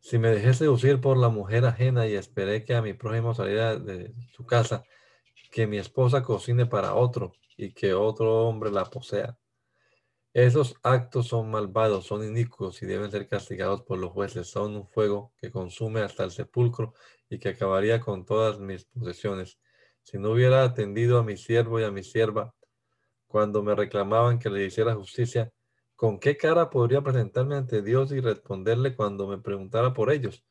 Si 0.00 0.18
me 0.18 0.30
dejé 0.30 0.54
seducir 0.54 1.00
por 1.00 1.16
la 1.16 1.28
mujer 1.28 1.64
ajena 1.66 2.06
y 2.06 2.14
esperé 2.14 2.64
que 2.64 2.74
a 2.74 2.82
mi 2.82 2.94
prójimo 2.94 3.34
saliera 3.34 3.76
de 3.76 4.14
su 4.32 4.46
casa, 4.46 4.84
que 5.50 5.66
mi 5.66 5.78
esposa 5.78 6.22
cocine 6.22 6.66
para 6.66 6.94
otro 6.94 7.32
y 7.56 7.72
que 7.72 7.94
otro 7.94 8.46
hombre 8.46 8.70
la 8.70 8.84
posea. 8.84 9.36
Esos 10.34 10.76
actos 10.82 11.26
son 11.28 11.50
malvados, 11.50 12.06
son 12.06 12.22
inicuos 12.22 12.80
y 12.82 12.86
deben 12.86 13.10
ser 13.10 13.26
castigados 13.26 13.82
por 13.82 13.98
los 13.98 14.12
jueces. 14.12 14.46
Son 14.46 14.76
un 14.76 14.86
fuego 14.86 15.32
que 15.38 15.50
consume 15.50 16.00
hasta 16.00 16.22
el 16.22 16.30
sepulcro 16.30 16.94
y 17.28 17.38
que 17.38 17.48
acabaría 17.48 17.98
con 18.00 18.24
todas 18.24 18.60
mis 18.60 18.84
posesiones. 18.84 19.58
Si 20.02 20.18
no 20.18 20.30
hubiera 20.30 20.62
atendido 20.62 21.18
a 21.18 21.24
mi 21.24 21.36
siervo 21.36 21.80
y 21.80 21.84
a 21.84 21.90
mi 21.90 22.04
sierva, 22.04 22.54
cuando 23.28 23.62
me 23.62 23.74
reclamaban 23.74 24.38
que 24.38 24.50
le 24.50 24.64
hiciera 24.64 24.94
justicia, 24.94 25.52
¿con 25.94 26.18
qué 26.18 26.36
cara 26.36 26.70
podría 26.70 27.02
presentarme 27.02 27.56
ante 27.56 27.82
Dios 27.82 28.10
y 28.12 28.20
responderle 28.20 28.96
cuando 28.96 29.28
me 29.28 29.38
preguntara 29.38 29.94
por 29.94 30.10
ellos? 30.10 30.44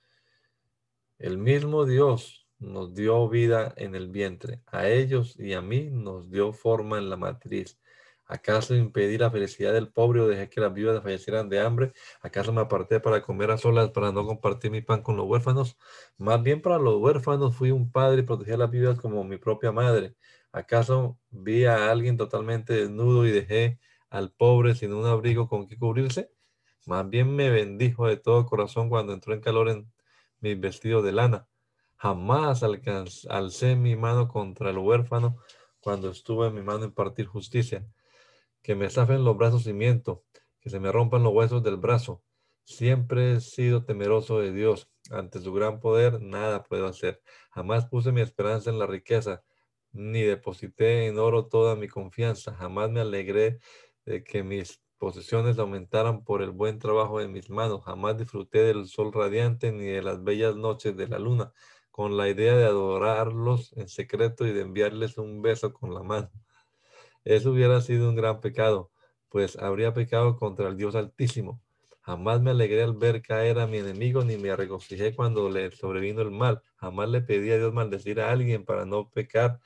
El 1.20 1.38
mismo 1.38 1.86
Dios 1.86 2.48
nos 2.60 2.94
dio 2.94 3.28
vida 3.28 3.74
en 3.78 3.96
el 3.96 4.10
vientre, 4.10 4.62
a 4.68 4.88
ellos 4.88 5.36
y 5.40 5.54
a 5.54 5.62
mí 5.62 5.90
nos 5.92 6.30
dio 6.30 6.54
forma 6.54 6.98
en 6.98 7.10
la 7.10 7.18
matriz. 7.18 7.80
¿Acaso 8.30 8.76
impedí 8.76 9.18
la 9.18 9.32
felicidad 9.32 9.74
del 9.74 9.90
pobre 9.90 10.20
o 10.22 10.28
dejé 10.28 10.50
que 10.50 10.60
las 10.60 10.74
viudas 10.74 11.02
fallecieran 11.02 11.48
de 11.50 11.62
hambre? 11.62 11.94
¿Acaso 12.22 12.52
me 12.52 12.62
aparté 12.62 13.00
para 13.00 13.22
comer 13.22 13.52
a 13.52 13.58
solas, 13.58 13.90
para 13.92 14.12
no 14.12 14.26
compartir 14.26 14.70
mi 14.70 14.82
pan 14.82 15.02
con 15.02 15.16
los 15.16 15.26
huérfanos? 15.26 15.78
Más 16.18 16.44
bien 16.44 16.62
para 16.62 16.78
los 16.78 16.98
huérfanos 16.98 17.56
fui 17.56 17.72
un 17.72 17.90
padre 17.92 18.22
y 18.22 18.24
protegí 18.24 18.52
a 18.52 18.58
las 18.58 18.70
viudas 18.70 19.00
como 19.00 19.24
mi 19.24 19.38
propia 19.38 19.72
madre. 19.72 20.16
¿Acaso 20.58 21.20
vi 21.30 21.66
a 21.66 21.92
alguien 21.92 22.18
totalmente 22.18 22.74
desnudo 22.74 23.28
y 23.28 23.32
dejé 23.32 23.80
al 24.10 24.32
pobre 24.32 24.74
sin 24.74 24.92
un 24.92 25.06
abrigo 25.06 25.48
con 25.48 25.68
que 25.68 25.78
cubrirse? 25.78 26.32
Más 26.88 27.08
bien 27.08 27.36
me 27.36 27.52
bendijo 27.52 28.08
de 28.08 28.18
todo 28.18 28.48
corazón 28.48 28.90
cuando 28.90 29.14
entró 29.14 29.36
en 29.36 29.42
calor 29.42 29.70
en 29.70 29.94
mis 30.40 30.60
vestidos 30.60 31.04
de 31.04 31.12
lana. 31.12 31.48
Jamás 31.96 32.64
alcé 33.30 33.76
mi 33.76 33.96
mano 33.96 34.28
contra 34.28 34.72
el 34.72 34.80
huérfano 34.80 35.38
cuando 35.80 36.10
estuve 36.10 36.48
en 36.48 36.56
mi 36.56 36.64
mano 36.64 36.86
en 36.86 36.92
partir 36.92 37.28
justicia. 37.28 37.88
Que 38.64 38.74
me 38.74 38.90
zafen 38.90 39.24
los 39.24 39.38
brazos 39.38 39.68
y 39.68 39.74
miento, 39.74 40.24
que 40.60 40.72
se 40.72 40.80
me 40.80 40.92
rompan 40.92 41.22
los 41.22 41.34
huesos 41.34 41.62
del 41.62 41.78
brazo. 41.78 42.24
Siempre 42.64 43.34
he 43.34 43.42
sido 43.42 43.86
temeroso 43.86 44.40
de 44.40 44.52
Dios. 44.52 44.90
Ante 45.12 45.40
su 45.40 45.54
gran 45.54 45.80
poder 45.80 46.20
nada 46.20 46.64
puedo 46.64 46.88
hacer. 46.88 47.22
Jamás 47.52 47.86
puse 47.86 48.12
mi 48.12 48.22
esperanza 48.22 48.72
en 48.72 48.80
la 48.80 48.88
riqueza, 48.88 49.44
ni 49.92 50.24
deposité 50.24 51.08
en 51.08 51.20
oro 51.20 51.48
toda 51.48 51.76
mi 51.76 51.88
confianza. 51.88 52.54
Jamás 52.56 52.90
me 52.92 53.02
alegré 53.02 53.60
de 54.06 54.24
que 54.24 54.44
mis 54.44 54.82
posesiones 54.98 55.60
aumentaran 55.60 56.24
por 56.24 56.42
el 56.42 56.52
buen 56.52 56.80
trabajo 56.80 57.20
de 57.20 57.28
mis 57.28 57.50
manos. 57.50 57.84
Jamás 57.84 58.18
disfruté 58.18 58.60
del 58.60 58.88
sol 58.88 59.12
radiante 59.14 59.72
ni 59.72 59.86
de 59.86 60.02
las 60.02 60.24
bellas 60.24 60.56
noches 60.56 60.96
de 60.98 61.08
la 61.08 61.20
luna, 61.20 61.54
con 61.92 62.18
la 62.18 62.30
idea 62.30 62.56
de 62.56 62.66
adorarlos 62.66 63.74
en 63.78 63.88
secreto 63.88 64.46
y 64.46 64.54
de 64.54 64.62
enviarles 64.62 65.18
un 65.18 65.42
beso 65.42 65.74
con 65.74 65.94
la 65.94 66.04
mano. 66.04 66.32
Eso 67.24 67.52
hubiera 67.52 67.82
sido 67.82 68.10
un 68.10 68.16
gran 68.16 68.40
pecado, 68.40 68.92
pues 69.30 69.58
habría 69.58 69.94
pecado 69.94 70.38
contra 70.38 70.70
el 70.70 70.78
Dios 70.78 70.96
Altísimo. 70.96 71.62
Jamás 72.02 72.42
me 72.42 72.52
alegré 72.52 72.84
al 72.84 72.94
ver 72.94 73.22
caer 73.22 73.60
a 73.60 73.68
mi 73.68 73.80
enemigo, 73.80 74.24
ni 74.24 74.38
me 74.38 74.56
regocijé 74.56 75.14
cuando 75.14 75.50
le 75.50 75.72
sobrevino 75.72 76.22
el 76.22 76.32
mal. 76.32 76.62
Jamás 76.78 77.10
le 77.10 77.22
pedí 77.22 77.52
a 77.52 77.58
Dios 77.58 77.74
maldecir 77.74 78.22
a 78.22 78.32
alguien 78.32 78.64
para 78.64 78.86
no 78.86 79.10
pecar. 79.10 79.60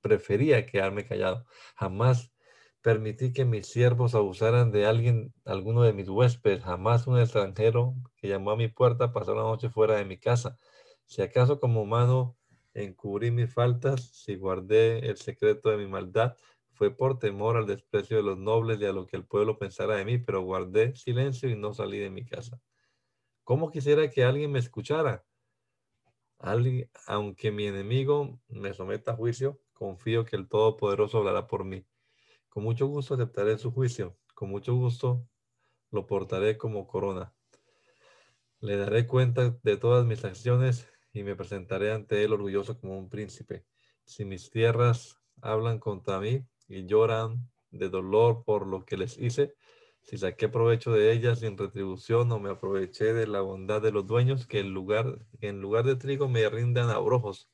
Prefería 0.00 0.66
quedarme 0.66 1.06
callado. 1.06 1.46
Jamás 1.76 2.32
permití 2.80 3.32
que 3.32 3.44
mis 3.44 3.66
siervos 3.68 4.14
abusaran 4.14 4.72
de 4.72 4.86
alguien, 4.86 5.32
alguno 5.44 5.82
de 5.82 5.92
mis 5.92 6.08
huéspedes. 6.08 6.62
Jamás 6.64 7.06
un 7.06 7.18
extranjero 7.18 7.94
que 8.16 8.28
llamó 8.28 8.50
a 8.50 8.56
mi 8.56 8.68
puerta 8.68 9.12
pasó 9.12 9.34
la 9.34 9.42
noche 9.42 9.70
fuera 9.70 9.96
de 9.96 10.04
mi 10.04 10.18
casa. 10.18 10.56
Si 11.06 11.22
acaso 11.22 11.60
como 11.60 11.82
humano 11.82 12.36
encubrí 12.74 13.30
mis 13.30 13.52
faltas, 13.52 14.10
si 14.12 14.36
guardé 14.36 14.98
el 15.08 15.16
secreto 15.16 15.70
de 15.70 15.76
mi 15.76 15.86
maldad, 15.86 16.36
fue 16.72 16.90
por 16.96 17.18
temor 17.18 17.56
al 17.56 17.66
desprecio 17.66 18.16
de 18.16 18.22
los 18.22 18.38
nobles 18.38 18.80
y 18.80 18.86
a 18.86 18.92
lo 18.92 19.06
que 19.06 19.16
el 19.16 19.26
pueblo 19.26 19.58
pensara 19.58 19.96
de 19.96 20.04
mí, 20.04 20.18
pero 20.18 20.42
guardé 20.42 20.96
silencio 20.96 21.48
y 21.48 21.56
no 21.56 21.74
salí 21.74 21.98
de 21.98 22.10
mi 22.10 22.24
casa. 22.24 22.60
¿Cómo 23.44 23.70
quisiera 23.70 24.10
que 24.10 24.24
alguien 24.24 24.50
me 24.50 24.58
escuchara? 24.58 25.24
Aunque 27.06 27.52
mi 27.52 27.66
enemigo 27.66 28.40
me 28.48 28.74
someta 28.74 29.12
a 29.12 29.16
juicio, 29.16 29.60
confío 29.72 30.24
que 30.24 30.34
el 30.34 30.48
Todopoderoso 30.48 31.18
hablará 31.18 31.46
por 31.46 31.64
mí. 31.64 31.86
Con 32.48 32.64
mucho 32.64 32.86
gusto 32.86 33.14
aceptaré 33.14 33.58
su 33.58 33.70
juicio, 33.70 34.18
con 34.34 34.50
mucho 34.50 34.74
gusto 34.74 35.26
lo 35.92 36.06
portaré 36.06 36.58
como 36.58 36.88
corona. 36.88 37.32
Le 38.60 38.76
daré 38.76 39.06
cuenta 39.06 39.56
de 39.62 39.76
todas 39.76 40.04
mis 40.04 40.24
acciones 40.24 40.88
y 41.12 41.22
me 41.22 41.36
presentaré 41.36 41.92
ante 41.92 42.24
él 42.24 42.32
orgulloso 42.32 42.78
como 42.78 42.98
un 42.98 43.08
príncipe. 43.08 43.64
Si 44.04 44.24
mis 44.24 44.50
tierras 44.50 45.20
hablan 45.42 45.78
contra 45.78 46.18
mí 46.18 46.44
y 46.66 46.86
lloran 46.86 47.50
de 47.70 47.88
dolor 47.88 48.42
por 48.44 48.66
lo 48.66 48.84
que 48.84 48.96
les 48.96 49.16
hice, 49.16 49.54
si 50.02 50.18
saqué 50.18 50.48
provecho 50.48 50.92
de 50.92 51.12
ellas 51.12 51.40
sin 51.40 51.56
retribución 51.56 52.30
o 52.32 52.38
me 52.38 52.50
aproveché 52.50 53.12
de 53.12 53.26
la 53.26 53.40
bondad 53.40 53.80
de 53.80 53.92
los 53.92 54.06
dueños, 54.06 54.46
que 54.46 54.60
en 54.60 54.72
lugar, 54.74 55.18
en 55.40 55.60
lugar 55.60 55.84
de 55.84 55.96
trigo 55.96 56.28
me 56.28 56.48
rindan 56.48 56.90
abrojos, 56.90 57.48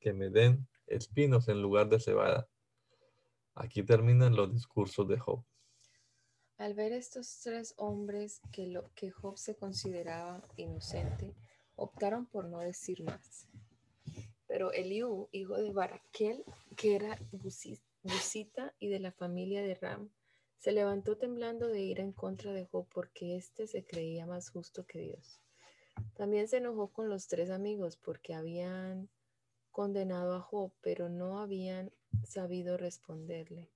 que 0.00 0.12
me 0.12 0.28
den 0.30 0.66
espinos 0.86 1.48
en 1.48 1.62
lugar 1.62 1.88
de 1.88 2.00
cebada. 2.00 2.48
Aquí 3.54 3.82
terminan 3.82 4.34
los 4.34 4.52
discursos 4.52 5.06
de 5.08 5.18
Job. 5.18 5.44
Al 6.58 6.74
ver 6.74 6.92
estos 6.92 7.40
tres 7.42 7.74
hombres 7.78 8.40
que, 8.52 8.66
lo, 8.66 8.90
que 8.94 9.10
Job 9.10 9.36
se 9.38 9.56
consideraba 9.56 10.42
inocente, 10.56 11.34
optaron 11.76 12.26
por 12.26 12.46
no 12.46 12.58
decir 12.58 13.02
más. 13.04 13.46
Pero 14.46 14.72
Eliú, 14.72 15.28
hijo 15.32 15.56
de 15.56 15.72
Baraquel, 15.72 16.44
que 16.76 16.96
era 16.96 17.18
busi- 17.32 17.80
busita 18.02 18.74
y 18.78 18.88
de 18.88 19.00
la 19.00 19.10
familia 19.12 19.62
de 19.62 19.74
Ram, 19.74 20.10
se 20.58 20.72
levantó 20.72 21.16
temblando 21.16 21.68
de 21.68 21.80
ira 21.82 22.02
en 22.02 22.12
contra 22.12 22.52
de 22.52 22.66
Job 22.66 22.86
porque 22.92 23.36
éste 23.36 23.66
se 23.66 23.84
creía 23.84 24.26
más 24.26 24.50
justo 24.50 24.86
que 24.86 25.00
Dios. 25.00 25.40
También 26.14 26.48
se 26.48 26.58
enojó 26.58 26.88
con 26.88 27.08
los 27.08 27.26
tres 27.26 27.50
amigos 27.50 27.96
porque 27.96 28.34
habían 28.34 29.08
condenado 29.70 30.34
a 30.34 30.40
Job, 30.40 30.72
pero 30.80 31.08
no 31.08 31.40
habían 31.40 31.92
sabido 32.24 32.76
responderle. 32.76 33.70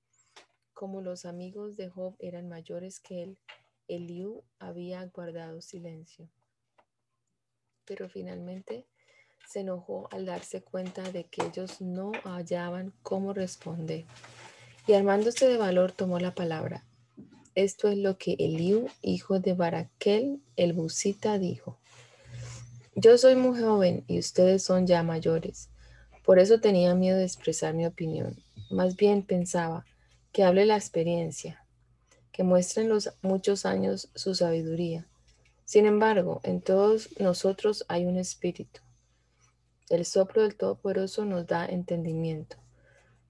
Como 0.72 1.00
los 1.02 1.24
amigos 1.24 1.76
de 1.76 1.88
Job 1.88 2.14
eran 2.20 2.48
mayores 2.48 3.00
que 3.00 3.22
él, 3.22 3.38
Eliú 3.88 4.44
había 4.58 5.04
guardado 5.06 5.60
silencio. 5.60 6.28
Pero 7.84 8.08
finalmente 8.08 8.86
se 9.48 9.60
enojó 9.60 10.08
al 10.12 10.26
darse 10.26 10.62
cuenta 10.62 11.10
de 11.10 11.24
que 11.24 11.44
ellos 11.44 11.80
no 11.80 12.12
hallaban 12.22 12.92
cómo 13.02 13.32
responder. 13.32 14.04
Y 14.88 14.94
armándose 14.94 15.46
de 15.46 15.58
valor 15.58 15.92
tomó 15.92 16.18
la 16.18 16.34
palabra. 16.34 16.82
Esto 17.54 17.88
es 17.88 17.98
lo 17.98 18.16
que 18.16 18.36
Eliú, 18.38 18.88
hijo 19.02 19.38
de 19.38 19.52
Baraquel, 19.52 20.40
el 20.56 20.72
busita, 20.72 21.38
dijo. 21.38 21.78
Yo 22.94 23.18
soy 23.18 23.36
muy 23.36 23.60
joven 23.60 24.04
y 24.08 24.18
ustedes 24.18 24.62
son 24.62 24.86
ya 24.86 25.02
mayores. 25.02 25.68
Por 26.24 26.38
eso 26.38 26.60
tenía 26.60 26.94
miedo 26.94 27.18
de 27.18 27.24
expresar 27.24 27.74
mi 27.74 27.84
opinión. 27.84 28.42
Más 28.70 28.96
bien 28.96 29.22
pensaba 29.22 29.84
que 30.32 30.42
hable 30.42 30.64
la 30.64 30.76
experiencia, 30.76 31.66
que 32.32 32.42
muestren 32.42 32.88
los 32.88 33.12
muchos 33.20 33.66
años 33.66 34.08
su 34.14 34.34
sabiduría. 34.34 35.06
Sin 35.66 35.84
embargo, 35.84 36.40
en 36.44 36.62
todos 36.62 37.10
nosotros 37.20 37.84
hay 37.88 38.06
un 38.06 38.16
espíritu. 38.16 38.80
El 39.90 40.06
soplo 40.06 40.42
del 40.42 40.56
Todopoderoso 40.56 41.26
nos 41.26 41.46
da 41.46 41.66
entendimiento. 41.66 42.57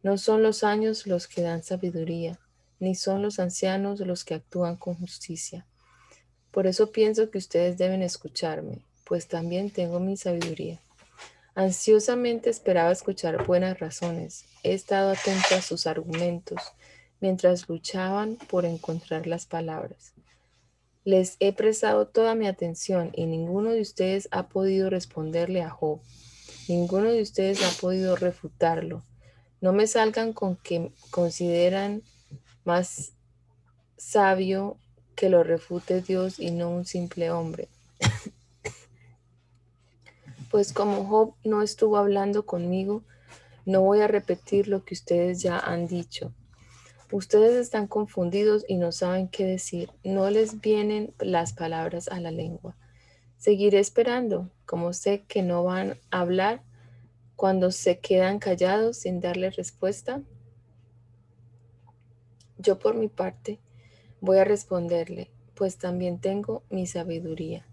No 0.03 0.19
son 0.19 0.43
los 0.43 0.65
años 0.65 1.07
los 1.07 1.27
que 1.27 1.43
dan 1.43 1.63
sabiduría, 1.63 2.39
ni 2.79 2.95
son 2.95 3.23
los 3.23 3.39
ancianos 3.39 4.01
los 4.01 4.25
que 4.25 4.35
actúan 4.35 4.77
con 4.77 4.95
justicia. 4.95 5.67
Por 6.51 6.67
eso 6.67 6.93
pienso 6.93 7.31
que 7.31 7.39
ustedes 7.39 7.79
deben 7.79 8.03
escucharme, 8.03 8.83
pues 9.05 9.29
también 9.29 9.71
tengo 9.71 10.01
mi 10.01 10.17
sabiduría. 10.17 10.81
Ansiosamente 11.55 12.51
esperaba 12.51 12.93
escuchar 12.93 13.45
buenas 13.45 13.81
razones. 13.81 14.45
He 14.63 14.75
estado 14.75 15.11
atento 15.11 15.57
a 15.57 15.63
sus 15.63 15.89
argumentos 15.89 16.61
mientras 17.21 17.69
luchaban 17.69 18.37
por 18.49 18.65
encontrar 18.65 19.27
las 19.27 19.47
palabras. 19.47 20.13
Les 21.05 21.37
he 21.41 21.53
prestado 21.53 22.07
toda 22.07 22.35
mi 22.35 22.47
atención 22.47 23.11
y 23.15 23.27
ninguno 23.27 23.71
de 23.71 23.81
ustedes 23.81 24.29
ha 24.31 24.49
podido 24.49 24.91
responderle 24.91 25.63
a 25.63 25.71
Job. 25.71 26.01
Ninguno 26.69 27.11
de 27.11 27.23
ustedes 27.23 27.65
ha 27.65 27.81
podido 27.81 28.15
refutarlo. 28.15 29.03
No 29.61 29.73
me 29.73 29.87
salgan 29.87 30.33
con 30.33 30.57
que 30.57 30.93
consideran 31.11 32.03
más 32.65 33.13
sabio 33.97 34.79
que 35.17 35.29
lo 35.29 35.43
refute 35.43 36.01
Dios 36.01 36.39
y 36.39 36.53
no 36.53 36.71
un 36.71 36.85
simple 36.85 37.31
hombre. 37.31 37.69
Pues 40.51 40.73
como 40.73 41.05
Job 41.05 41.35
no 41.45 41.61
estuvo 41.61 41.99
hablando 41.99 42.47
conmigo, 42.47 43.03
no 43.67 43.83
voy 43.83 44.01
a 44.01 44.07
repetir 44.07 44.67
lo 44.67 44.83
que 44.83 44.95
ustedes 44.95 45.43
ya 45.43 45.59
han 45.59 45.87
dicho. 45.87 46.33
Ustedes 47.13 47.55
están 47.55 47.87
confundidos 47.87 48.65
y 48.67 48.79
no 48.79 48.91
saben 48.91 49.29
qué 49.29 49.45
decir. 49.45 49.91
No 50.05 50.31
les 50.31 50.63
vienen 50.63 51.13
las 51.19 51.53
palabras 51.53 52.09
a 52.09 52.19
la 52.21 52.31
lengua. 52.31 52.77
Seguiré 53.37 53.79
esperando, 53.79 54.51
como 54.65 54.95
sé 54.95 55.25
que 55.29 55.43
no 55.43 55.65
van 55.65 55.99
a 56.11 56.21
hablar 56.21 56.63
cuando 57.39 57.71
se 57.71 58.01
quedan 58.01 58.41
callados 58.41 58.97
sin 58.97 59.21
darle 59.21 59.51
respuesta. 59.51 60.21
Yo 62.59 62.81
por 62.81 62.97
mi 62.97 63.07
parte 63.07 63.61
voy 64.21 64.39
a 64.39 64.45
responderle, 64.45 65.31
pues 65.55 65.79
también 65.79 66.19
tengo 66.19 66.65
mi 66.69 66.89
sabiduría. 66.89 67.65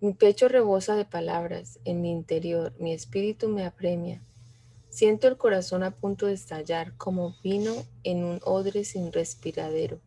Mi 0.00 0.14
pecho 0.14 0.48
rebosa 0.48 0.96
de 0.96 1.04
palabras, 1.04 1.78
en 1.84 2.02
mi 2.02 2.10
interior 2.10 2.74
mi 2.80 2.92
espíritu 2.92 3.48
me 3.48 3.64
apremia. 3.64 4.20
Siento 4.88 5.28
el 5.28 5.36
corazón 5.36 5.84
a 5.84 5.92
punto 5.92 6.26
de 6.26 6.32
estallar 6.32 6.96
como 6.96 7.36
vino 7.40 7.74
en 8.02 8.24
un 8.24 8.40
odre 8.42 8.82
sin 8.82 9.12
respiradero. 9.12 10.00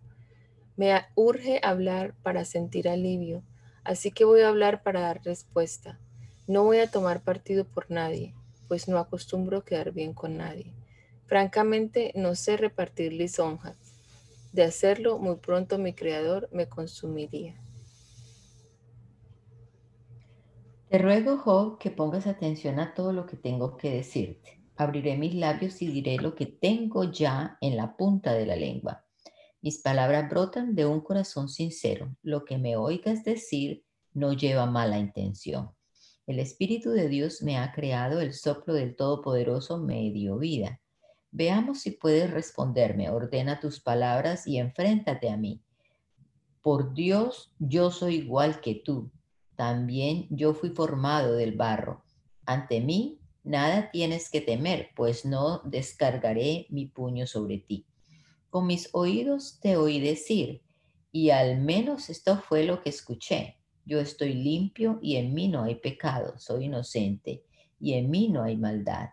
Me 0.76 1.02
urge 1.16 1.62
hablar 1.64 2.14
para 2.24 2.44
sentir 2.44 2.90
alivio, 2.90 3.42
así 3.86 4.12
que 4.12 4.26
voy 4.26 4.42
a 4.42 4.50
hablar 4.50 4.84
para 4.84 5.00
dar 5.00 5.22
respuesta. 5.24 5.98
No 6.46 6.66
voy 6.66 6.80
a 6.80 6.92
tomar 6.92 7.22
partido 7.22 7.64
por 7.64 7.90
nadie, 7.90 8.34
pues 8.72 8.88
no 8.88 9.00
acostumbro 9.00 9.66
quedar 9.66 9.92
bien 9.92 10.14
con 10.14 10.38
nadie. 10.38 10.72
Francamente, 11.26 12.14
no 12.16 12.36
sé 12.36 12.56
repartir 12.56 13.12
lisonjas. 13.12 13.76
De 14.54 14.64
hacerlo, 14.64 15.20
muy 15.20 15.36
pronto 15.36 15.78
mi 15.78 15.92
creador 15.92 16.48
me 16.54 16.70
consumiría. 16.70 17.62
Te 20.88 21.00
ruego, 21.00 21.38
Job, 21.38 21.80
que 21.80 21.92
pongas 21.92 22.28
atención 22.28 22.80
a 22.80 22.94
todo 22.94 23.12
lo 23.12 23.26
que 23.26 23.36
tengo 23.36 23.76
que 23.76 23.92
decirte. 23.92 24.64
Abriré 24.78 25.18
mis 25.18 25.36
labios 25.36 25.82
y 25.82 25.88
diré 25.88 26.16
lo 26.16 26.34
que 26.34 26.46
tengo 26.46 27.04
ya 27.12 27.58
en 27.60 27.76
la 27.76 27.98
punta 27.98 28.32
de 28.32 28.46
la 28.46 28.56
lengua. 28.56 29.06
Mis 29.62 29.80
palabras 29.82 30.30
brotan 30.30 30.76
de 30.76 30.86
un 30.86 31.02
corazón 31.02 31.50
sincero. 31.50 32.16
Lo 32.24 32.46
que 32.46 32.58
me 32.58 32.78
oigas 32.78 33.26
decir 33.26 33.84
no 34.14 34.32
lleva 34.32 34.66
mala 34.66 34.98
intención. 34.98 35.72
El 36.28 36.40
Espíritu 36.40 36.92
de 36.92 37.10
Dios 37.10 37.42
me 37.42 37.58
ha 37.58 37.72
creado, 37.72 38.22
el 38.22 38.34
soplo 38.34 38.74
del 38.74 38.96
Todopoderoso 38.96 39.80
me 39.80 40.12
dio 40.12 40.38
vida. 40.38 40.80
Veamos 41.32 41.80
si 41.80 41.92
puedes 41.92 42.30
responderme. 42.30 43.10
Ordena 43.10 43.60
tus 43.60 43.80
palabras 43.80 44.46
y 44.46 44.58
enfréntate 44.58 45.30
a 45.30 45.38
mí. 45.38 45.62
Por 46.62 46.94
Dios, 46.94 47.54
yo 47.58 47.90
soy 47.90 48.16
igual 48.16 48.62
que 48.62 48.76
tú. 48.76 49.12
También 49.56 50.28
yo 50.30 50.54
fui 50.54 50.70
formado 50.70 51.36
del 51.36 51.56
barro. 51.56 52.04
Ante 52.46 52.82
mí, 52.82 53.20
nada 53.44 53.90
tienes 53.92 54.30
que 54.30 54.42
temer, 54.42 54.90
pues 54.96 55.26
no 55.26 55.62
descargaré 55.66 56.68
mi 56.70 56.86
puño 56.86 57.26
sobre 57.26 57.58
ti. 57.58 57.88
Con 58.50 58.68
mis 58.68 58.90
oídos 58.92 59.60
te 59.62 59.78
oí 59.78 60.00
decir, 60.00 60.62
y 61.12 61.30
al 61.30 61.60
menos 61.62 62.10
esto 62.10 62.38
fue 62.38 62.64
lo 62.64 62.82
que 62.82 62.90
escuché. 62.90 63.61
Yo 63.86 64.00
estoy 64.00 64.34
limpio 64.34 65.00
y 65.02 65.16
en 65.16 65.34
mí 65.34 65.48
no 65.48 65.64
hay 65.64 65.76
pecado, 65.76 66.38
soy 66.38 66.66
inocente 66.66 67.44
y 67.80 67.94
en 67.94 68.10
mí 68.10 68.30
no 68.30 68.44
hay 68.44 68.58
maldad. 68.58 69.10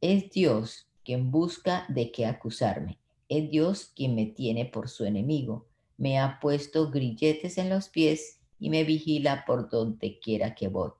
Es 0.00 0.30
Dios 0.30 0.88
quien 1.04 1.30
busca 1.30 1.86
de 1.88 2.10
qué 2.10 2.26
acusarme. 2.26 2.98
Es 3.28 3.50
Dios 3.50 3.92
quien 3.94 4.14
me 4.14 4.26
tiene 4.26 4.66
por 4.66 4.88
su 4.88 5.04
enemigo 5.04 5.66
me 5.96 6.18
ha 6.18 6.38
puesto 6.40 6.90
grilletes 6.90 7.58
en 7.58 7.70
los 7.70 7.88
pies 7.88 8.40
y 8.58 8.70
me 8.70 8.84
vigila 8.84 9.44
por 9.46 9.68
donde 9.68 10.18
quiera 10.18 10.54
que 10.54 10.68
voy. 10.68 10.90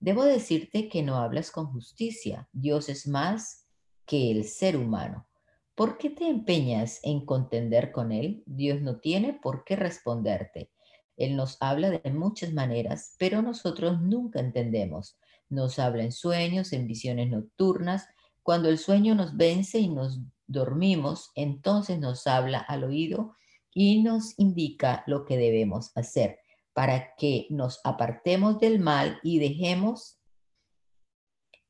Debo 0.00 0.24
decirte 0.24 0.88
que 0.88 1.02
no 1.02 1.16
hablas 1.16 1.50
con 1.50 1.66
justicia. 1.66 2.48
Dios 2.52 2.88
es 2.88 3.06
más 3.06 3.66
que 4.06 4.30
el 4.30 4.44
ser 4.44 4.76
humano. 4.76 5.26
¿Por 5.74 5.98
qué 5.98 6.10
te 6.10 6.28
empeñas 6.28 7.00
en 7.02 7.24
contender 7.24 7.90
con 7.90 8.12
Él? 8.12 8.42
Dios 8.46 8.80
no 8.80 9.00
tiene 9.00 9.32
por 9.32 9.64
qué 9.64 9.76
responderte. 9.76 10.70
Él 11.16 11.36
nos 11.36 11.56
habla 11.60 11.90
de 11.90 12.10
muchas 12.10 12.52
maneras, 12.52 13.14
pero 13.18 13.42
nosotros 13.42 14.00
nunca 14.02 14.40
entendemos. 14.40 15.18
Nos 15.48 15.78
habla 15.78 16.04
en 16.04 16.12
sueños, 16.12 16.72
en 16.72 16.86
visiones 16.86 17.30
nocturnas. 17.30 18.06
Cuando 18.42 18.68
el 18.68 18.78
sueño 18.78 19.14
nos 19.14 19.36
vence 19.36 19.78
y 19.78 19.88
nos 19.88 20.20
dormimos, 20.46 21.30
entonces 21.34 21.98
nos 21.98 22.26
habla 22.26 22.58
al 22.58 22.84
oído 22.84 23.34
y 23.72 24.02
nos 24.02 24.38
indica 24.38 25.04
lo 25.06 25.24
que 25.24 25.36
debemos 25.36 25.90
hacer 25.94 26.38
para 26.74 27.14
que 27.14 27.46
nos 27.50 27.80
apartemos 27.84 28.58
del 28.58 28.80
mal 28.80 29.20
y 29.22 29.38
dejemos 29.38 30.18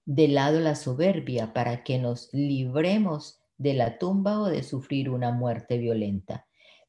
de 0.07 0.29
lado 0.29 0.61
la 0.61 0.75
soberbia, 0.75 1.53
para 1.53 1.85
que 1.85 1.99
nos 1.99 2.29
libremos 2.33 3.41
de 3.57 3.75
la 3.75 3.99
tumba 3.99 4.41
o 4.41 4.47
de 4.47 4.63
sufrir 4.63 5.09
una 5.11 5.31
muerte 5.33 5.79
violenta. 5.79 6.47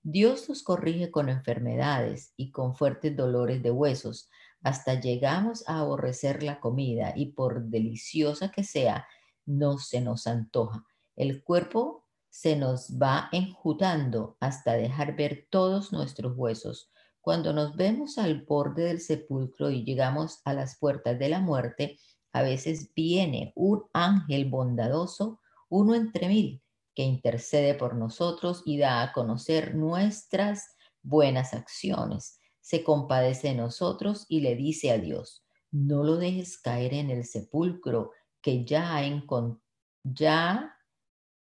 Dios 0.08 0.48
nos 0.50 0.62
corrige 0.62 1.10
con 1.10 1.30
enfermedades 1.30 2.32
y 2.38 2.52
con 2.52 2.76
fuertes 2.76 3.18
dolores 3.18 3.64
de 3.64 3.72
huesos, 3.72 4.30
hasta 4.62 5.00
llegamos 5.00 5.68
a 5.68 5.80
aborrecer 5.80 6.44
la 6.44 6.60
comida 6.60 7.14
y 7.16 7.32
por 7.32 7.64
deliciosa 7.64 8.52
que 8.52 8.64
sea, 8.64 9.08
no 9.48 9.80
se 9.80 10.02
nos 10.02 10.28
antoja. 10.28 10.86
El 11.16 11.44
cuerpo 11.44 12.06
se 12.30 12.56
nos 12.56 13.00
va 13.02 13.30
enjutando 13.32 14.38
hasta 14.40 14.74
dejar 14.74 15.16
ver 15.16 15.48
todos 15.50 15.92
nuestros 15.92 16.38
huesos. 16.38 16.92
Cuando 17.20 17.52
nos 17.52 17.76
vemos 17.76 18.20
al 18.20 18.44
borde 18.44 18.84
del 18.84 19.02
sepulcro 19.02 19.72
y 19.72 19.84
llegamos 19.86 20.40
a 20.46 20.54
las 20.54 20.78
puertas 20.78 21.18
de 21.18 21.30
la 21.30 21.40
muerte, 21.40 21.98
a 22.32 22.44
veces 22.44 22.92
viene 22.94 23.54
un 23.56 23.86
ángel 23.92 24.52
bondadoso, 24.52 25.42
uno 25.68 25.96
entre 25.96 26.28
mil, 26.28 26.62
que 26.96 27.04
intercede 27.04 27.76
por 27.76 27.96
nosotros 27.96 28.64
y 28.66 28.78
da 28.78 29.02
a 29.02 29.12
conocer 29.12 29.76
nuestras 29.76 30.76
buenas 31.04 31.54
acciones. 31.54 32.40
Se 32.62 32.84
compadece 32.84 33.50
de 33.50 33.56
nosotros 33.56 34.26
y 34.30 34.40
le 34.40 34.56
dice 34.56 34.92
a 34.92 34.98
Dios, 34.98 35.46
no 35.72 36.04
lo 36.04 36.16
dejes 36.16 36.58
caer 36.58 36.94
en 36.94 37.12
el 37.12 37.26
sepulcro 37.26 38.12
que 38.42 38.64
ya, 38.64 39.02
ya 40.04 40.76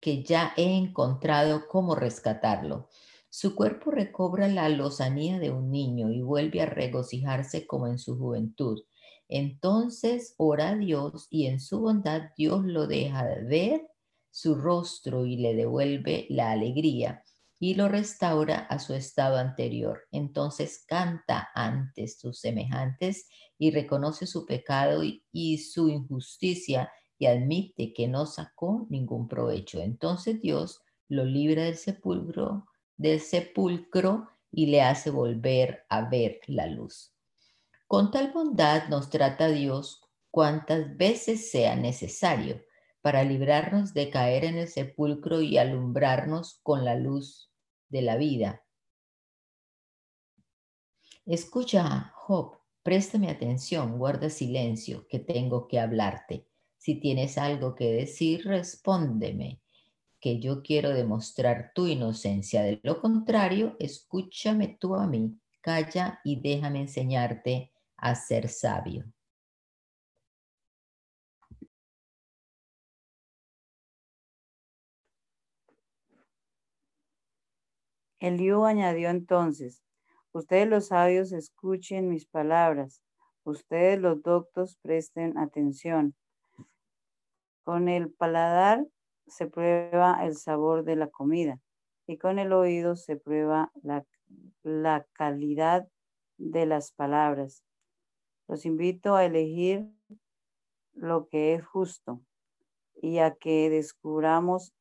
que 0.01 0.23
ya 0.23 0.53
he 0.57 0.77
encontrado 0.77 1.69
cómo 1.69 1.95
rescatarlo. 1.95 2.89
Su 3.31 3.55
cuerpo 3.55 3.91
recobra 3.91 4.49
la 4.49 4.69
lozanía 4.69 5.39
de 5.39 5.51
un 5.51 5.71
niño 5.71 6.11
y 6.11 6.23
vuelve 6.23 6.63
a 6.63 6.67
regocijarse 6.67 7.67
como 7.67 7.87
en 7.87 7.99
su 7.99 8.19
juventud. 8.19 8.83
Entonces 9.29 10.35
ora 10.39 10.71
a 10.71 10.77
Dios 10.77 11.27
y 11.31 11.47
en 11.47 11.61
su 11.61 11.81
bondad 11.81 12.31
Dios 12.37 12.65
lo 12.65 12.87
deja 12.87 13.25
de 13.25 13.45
ver 13.45 13.89
su 14.37 14.55
rostro 14.55 15.25
y 15.25 15.39
le 15.39 15.55
devuelve 15.55 16.27
la 16.29 16.51
alegría 16.51 17.25
y 17.59 17.73
lo 17.73 17.89
restaura 17.89 18.59
a 18.67 18.79
su 18.79 18.93
estado 18.93 19.39
anterior. 19.39 20.03
Entonces 20.13 20.85
canta 20.87 21.49
ante 21.55 22.07
sus 22.07 22.39
semejantes 22.41 23.31
y 23.57 23.71
reconoce 23.71 24.27
su 24.27 24.45
pecado 24.45 25.03
y, 25.03 25.25
y 25.33 25.57
su 25.57 25.89
injusticia 25.89 26.93
y 27.19 27.25
admite 27.25 27.95
que 27.95 28.09
no 28.09 28.27
sacó 28.27 28.87
ningún 28.91 29.27
provecho. 29.27 29.81
Entonces 29.81 30.43
Dios 30.43 30.83
lo 31.09 31.25
libra 31.25 31.63
del 31.63 31.79
sepulcro, 31.79 32.67
del 32.99 33.21
sepulcro 33.21 34.29
y 34.53 34.67
le 34.67 34.83
hace 34.83 35.09
volver 35.09 35.87
a 35.89 36.11
ver 36.11 36.41
la 36.47 36.67
luz. 36.67 37.15
Con 37.87 38.11
tal 38.11 38.33
bondad 38.33 38.89
nos 38.89 39.09
trata 39.09 39.49
Dios 39.49 40.03
cuantas 40.31 40.95
veces 40.99 41.51
sea 41.51 41.75
necesario 41.75 42.61
para 43.07 43.23
librarnos 43.23 43.95
de 43.95 44.11
caer 44.11 44.45
en 44.45 44.59
el 44.59 44.67
sepulcro 44.67 45.41
y 45.41 45.59
alumbrarnos 45.59 46.59
con 46.65 46.85
la 46.85 46.97
luz 46.97 47.53
de 47.89 48.03
la 48.03 48.17
vida. 48.17 48.65
Escucha, 51.25 52.11
Job, 52.17 52.59
préstame 52.83 53.31
atención, 53.31 53.97
guarda 53.97 54.29
silencio, 54.29 55.07
que 55.07 55.21
tengo 55.21 55.69
que 55.69 55.79
hablarte. 55.79 56.49
Si 56.79 56.97
tienes 56.97 57.39
algo 57.39 57.77
que 57.77 57.93
decir, 57.93 58.45
respóndeme, 58.45 59.61
que 60.19 60.41
yo 60.41 60.65
quiero 60.65 60.91
demostrar 60.91 61.71
tu 61.77 61.87
inocencia. 61.87 62.65
De 62.65 62.81
lo 62.83 63.01
contrario, 63.01 63.77
escúchame 63.79 64.79
tú 64.81 64.97
a 64.97 65.07
mí, 65.07 65.39
calla 65.61 66.19
y 66.25 66.41
déjame 66.41 66.81
enseñarte 66.81 67.71
a 67.97 68.17
ser 68.17 68.49
sabio. 68.49 69.05
Eliú 78.19 78.65
añadió 78.65 79.11
entonces, 79.11 79.83
ustedes 80.33 80.69
los 80.69 80.87
sabios 80.87 81.33
escuchen 81.33 82.09
mis 82.09 82.27
palabras, 82.27 83.03
ustedes 83.45 84.01
los 84.01 84.23
doctos 84.23 84.77
presten 84.83 85.37
atención. 85.37 86.15
Con 87.63 87.89
el 87.89 88.11
paladar 88.11 88.87
se 89.27 89.47
prueba 89.47 90.25
el 90.25 90.37
sabor 90.37 90.85
de 90.85 90.97
la 90.97 91.09
comida 91.09 91.61
y 92.07 92.17
con 92.17 92.39
el 92.39 92.53
oído 92.53 92.97
se 92.97 93.17
prueba 93.17 93.73
la, 93.83 94.07
calidad 95.13 95.89
de 96.39 96.67
las 96.67 96.93
palabras. 96.93 97.65
Los 98.49 98.65
invito 98.65 99.15
a 99.15 99.25
elegir 99.25 99.89
lo 100.95 101.29
que 101.29 101.55
es 101.55 101.67
justo 101.67 102.23
y 102.95 103.19
a 103.19 103.35
que 103.35 103.69
descubramos 103.69 104.73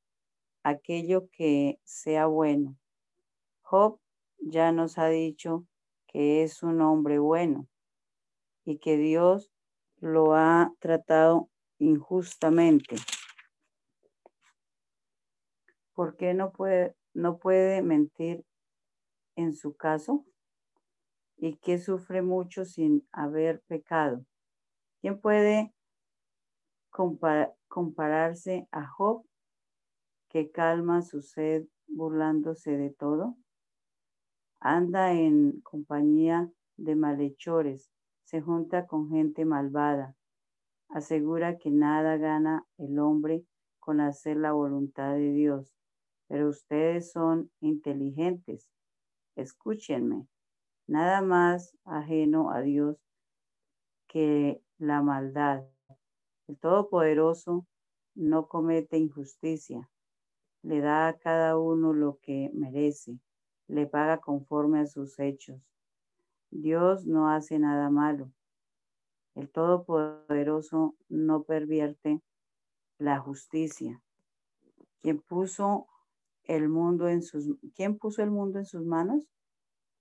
aquello 0.64 1.30
que 1.32 1.80
sea 1.84 2.28
bueno. 2.28 2.76
Job 3.68 4.00
ya 4.38 4.72
nos 4.72 5.00
ha 5.00 5.08
dicho 5.08 5.66
que 6.06 6.44
es 6.44 6.62
un 6.62 6.82
hombre 6.82 7.18
bueno 7.18 7.68
y 8.64 8.78
que 8.78 8.96
Dios 8.96 9.52
lo 9.98 10.36
ha 10.36 10.72
tratado 10.78 11.50
injustamente. 11.80 12.98
¿Por 15.96 16.16
qué 16.16 16.36
no 16.36 16.52
puede, 16.52 16.96
no 17.16 17.40
puede 17.40 17.82
mentir 17.82 18.46
en 19.36 19.56
su 19.56 19.76
caso? 19.76 20.24
¿Y 21.36 21.56
que 21.56 21.80
sufre 21.80 22.22
mucho 22.22 22.66
sin 22.66 23.08
haber 23.12 23.62
pecado? 23.62 24.24
¿Quién 25.02 25.20
puede 25.20 25.74
compararse 27.68 28.68
a 28.72 28.86
Job 28.86 29.26
que 30.30 30.52
calma 30.52 31.02
su 31.02 31.24
sed 31.24 31.66
burlándose 31.88 32.78
de 32.78 32.92
todo? 32.92 33.36
Anda 34.68 35.14
en 35.14 35.62
compañía 35.62 36.52
de 36.76 36.96
malhechores, 36.96 37.92
se 38.24 38.42
junta 38.42 38.88
con 38.88 39.12
gente 39.12 39.46
malvada, 39.46 40.16
asegura 40.90 41.60
que 41.60 41.70
nada 41.70 42.18
gana 42.18 42.66
el 42.80 42.98
hombre 42.98 43.46
con 43.80 44.02
hacer 44.02 44.38
la 44.38 44.54
voluntad 44.54 45.14
de 45.14 45.34
Dios, 45.34 45.72
pero 46.28 46.50
ustedes 46.50 47.12
son 47.12 47.52
inteligentes. 47.60 48.68
Escúchenme, 49.36 50.26
nada 50.88 51.22
más 51.22 51.78
ajeno 51.84 52.50
a 52.50 52.62
Dios 52.62 52.98
que 54.08 54.64
la 54.80 55.04
maldad. 55.04 55.64
El 56.48 56.58
Todopoderoso 56.58 57.68
no 58.16 58.48
comete 58.48 58.98
injusticia, 58.98 59.88
le 60.64 60.82
da 60.82 61.10
a 61.10 61.20
cada 61.20 61.56
uno 61.60 61.94
lo 61.94 62.18
que 62.24 62.50
merece, 62.56 63.20
le 63.68 63.88
paga 63.88 64.20
conforme 64.20 64.80
a 64.80 64.88
sus 64.88 65.20
hechos. 65.20 65.62
Dios 66.52 67.06
no 67.06 67.30
hace 67.30 67.60
nada 67.60 67.90
malo 67.90 68.32
El 69.34 69.50
Todopoderoso 69.50 70.96
no 71.10 71.44
pervierte 71.44 72.22
la 72.98 73.20
justicia. 73.20 74.02
¿Quién 75.02 75.20
puso 75.20 75.88
el 76.44 76.70
mundo 76.70 77.10
en 77.10 77.22
sus 77.22 77.58
¿Quién 77.76 77.98
puso 77.98 78.24
el 78.24 78.32
mundo 78.32 78.60
en 78.60 78.66
sus 78.66 78.86
manos? 78.86 79.28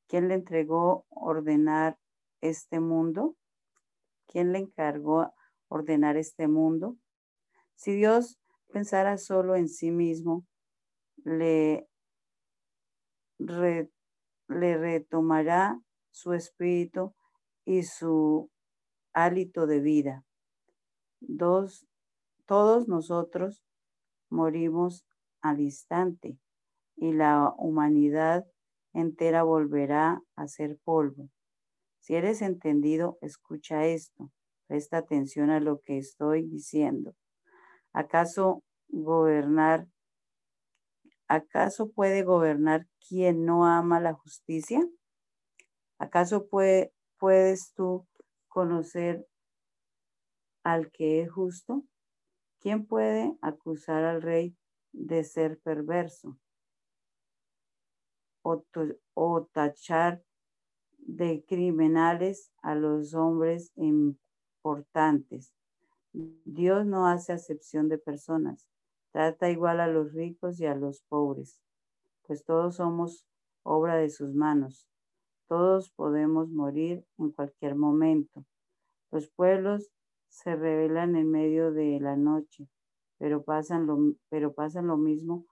¿Quién 0.07 0.29
le 0.29 0.35
entregó 0.35 1.07
ordenar 1.09 1.99
este 2.41 2.79
mundo? 2.79 3.37
¿Quién 4.27 4.53
le 4.53 4.59
encargó 4.59 5.33
ordenar 5.69 6.17
este 6.17 6.47
mundo? 6.47 6.97
Si 7.75 7.93
Dios 7.95 8.39
pensara 8.73 9.19
solo 9.19 9.57
en 9.57 9.69
sí 9.69 9.91
mismo, 9.91 10.47
le, 11.25 11.89
le 13.39 13.89
retomará 14.49 15.80
su 16.11 16.32
espíritu 16.32 17.14
y 17.64 17.82
su 17.82 18.51
hálito 19.12 19.66
de 19.66 19.80
vida. 19.80 20.24
Dos, 21.20 21.87
todos 22.47 22.89
nosotros 22.89 23.62
morimos 24.28 25.05
al 25.41 25.61
instante 25.61 26.39
y 26.97 27.12
la 27.12 27.53
humanidad 27.57 28.47
entera 28.93 29.43
volverá 29.43 30.22
a 30.37 30.49
ser 30.49 30.78
polvo. 30.85 31.28
Si 32.01 32.14
eres 32.14 32.43
entendido, 32.43 33.18
escucha 33.22 33.87
esto. 33.87 34.30
Presta 34.66 34.99
atención 34.99 35.51
a 35.51 35.61
lo 35.61 35.80
que 35.80 35.99
estoy 35.99 36.43
diciendo. 36.43 37.14
¿Acaso 37.93 38.62
gobernar, 38.89 39.87
acaso 41.29 41.91
puede 41.91 42.22
gobernar 42.22 42.87
quien 43.09 43.45
no 43.45 43.66
ama 43.66 44.01
la 44.01 44.14
justicia? 44.14 44.87
¿Acaso 45.99 46.49
puedes 46.49 47.72
tú 47.75 48.07
conocer 48.49 49.27
al 50.62 50.91
que 50.91 51.22
es 51.22 51.31
justo? 51.31 51.85
¿Quién 52.61 52.87
puede 52.87 53.37
acusar 53.43 54.05
al 54.05 54.22
rey 54.22 54.57
de 54.93 55.25
ser 55.25 55.59
perverso? 55.61 56.39
O, 58.43 59.45
tachar 59.53 60.22
de 60.99 61.45
criminales 61.47 62.53
a 62.62 62.75
los 62.75 63.14
hombres 63.14 63.72
importantes. 63.77 65.53
Dios 66.12 66.87
no 66.87 67.07
hace 67.07 67.33
acepción 67.33 67.89
de 67.89 67.99
personas. 67.99 68.68
Trata 69.15 69.49
igual 69.49 69.79
a 69.79 69.87
los 69.87 70.12
ricos 70.12 70.59
y 70.59 70.67
a 70.67 70.75
los 70.75 71.03
pobres, 71.03 71.62
pues 72.27 72.45
todos 72.45 72.75
somos 72.75 73.25
obra 73.62 73.95
de 73.95 74.11
sus 74.11 74.35
manos. 74.35 74.89
Todos 75.47 75.93
podemos 75.93 76.49
morir 76.49 77.07
en 77.19 77.31
cualquier 77.31 77.77
momento. 77.77 78.45
Los 79.12 79.29
pueblos 79.29 79.93
se 80.27 80.57
revelan 80.57 81.15
en 81.15 81.31
medio 81.31 81.71
de 81.71 82.01
la 82.01 82.17
noche, 82.17 82.67
pero 83.17 83.45
pasan 83.45 83.87
lo, 83.87 83.99
pero 84.31 84.53
pasan 84.53 84.89
lo 84.89 84.97
mismo 84.97 85.47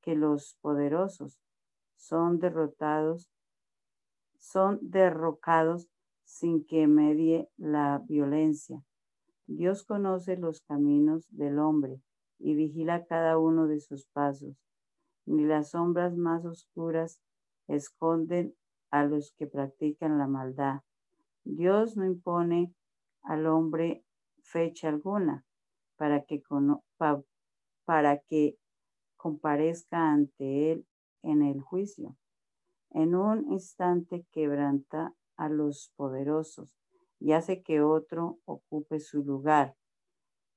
que 0.00 0.14
los 0.14 0.56
poderosos. 0.62 1.38
Son 1.96 2.38
derrotados, 2.38 3.30
son 4.38 4.78
derrocados 4.80 5.86
sin 6.24 6.64
que 6.64 6.86
medie 6.86 7.50
la 7.58 8.02
violencia. 8.08 8.82
Dios 9.46 9.84
conoce 9.84 10.38
los 10.38 10.62
caminos 10.62 11.26
del 11.28 11.58
hombre 11.58 12.00
y 12.42 12.54
vigila 12.54 13.04
cada 13.06 13.38
uno 13.38 13.66
de 13.66 13.80
sus 13.80 14.06
pasos. 14.06 14.56
Ni 15.24 15.44
las 15.44 15.70
sombras 15.70 16.16
más 16.16 16.44
oscuras 16.44 17.20
esconden 17.68 18.54
a 18.90 19.04
los 19.04 19.32
que 19.32 19.46
practican 19.46 20.18
la 20.18 20.26
maldad. 20.26 20.80
Dios 21.44 21.96
no 21.96 22.04
impone 22.04 22.74
al 23.22 23.46
hombre 23.46 24.04
fecha 24.42 24.88
alguna 24.88 25.44
para 25.96 26.24
que, 26.24 26.42
para 27.84 28.18
que 28.18 28.58
comparezca 29.16 30.10
ante 30.10 30.72
él 30.72 30.86
en 31.22 31.42
el 31.42 31.60
juicio. 31.60 32.16
En 32.90 33.14
un 33.14 33.50
instante 33.52 34.26
quebranta 34.32 35.14
a 35.36 35.48
los 35.48 35.92
poderosos 35.96 36.76
y 37.20 37.32
hace 37.32 37.62
que 37.62 37.80
otro 37.80 38.40
ocupe 38.44 38.98
su 38.98 39.22
lugar, 39.22 39.76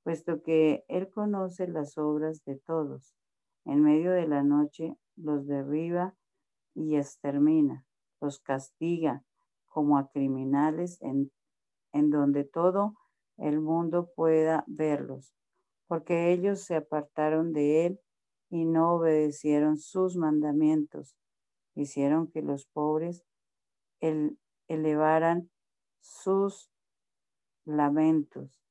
puesto 0.05 0.43
que 0.43 0.85
él 0.87 1.09
conoce 1.09 1.67
las 1.67 1.97
obras 1.97 2.45
de 2.45 2.57
todos. 2.57 3.15
En 3.65 3.81
medio 3.81 4.11
de 4.11 4.27
la 4.27 4.43
noche 4.43 4.95
los 5.15 5.47
derriba 5.47 6.15
y 6.75 6.95
extermina 6.95 7.87
los 8.21 8.39
castiga 8.39 9.23
como 9.65 9.97
a 9.97 10.11
criminales 10.11 11.01
en, 11.01 11.31
en 11.91 12.11
donde 12.11 12.43
todo 12.43 12.93
el 13.37 13.59
mundo 13.61 14.11
pueda 14.15 14.63
verlos, 14.67 15.33
porque 15.87 16.31
ellos 16.31 16.61
se 16.61 16.75
apartaron 16.75 17.51
de 17.51 17.87
él 17.87 17.99
y 18.51 18.65
no 18.65 18.93
obedecieron 18.93 19.77
sus 19.77 20.17
mandamientos. 20.17 21.17
Hicieron 21.73 22.27
que 22.27 22.43
los 22.43 22.67
pobres 22.67 23.25
elevaran 24.67 25.49
sus 25.99 26.69
lamentos 27.65 28.64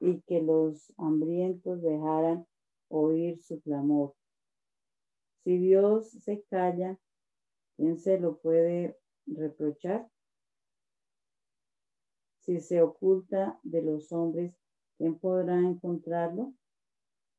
y 0.00 0.20
que 0.22 0.42
los 0.42 0.92
hambrientos 0.96 1.80
dejaran 1.82 2.46
oír 2.88 3.40
su 3.42 3.60
clamor. 3.60 4.14
Si 5.44 5.58
Dios 5.58 6.10
se 6.10 6.42
calla, 6.50 6.98
¿Quién 7.80 7.96
se 7.96 8.20
lo 8.20 8.36
puede 8.36 8.98
reprochar? 9.24 10.06
Si 12.40 12.60
se 12.60 12.82
oculta 12.82 13.58
de 13.62 13.80
los 13.80 14.12
hombres, 14.12 14.54
¿quién 14.98 15.18
podrá 15.18 15.58
encontrarlo? 15.58 16.52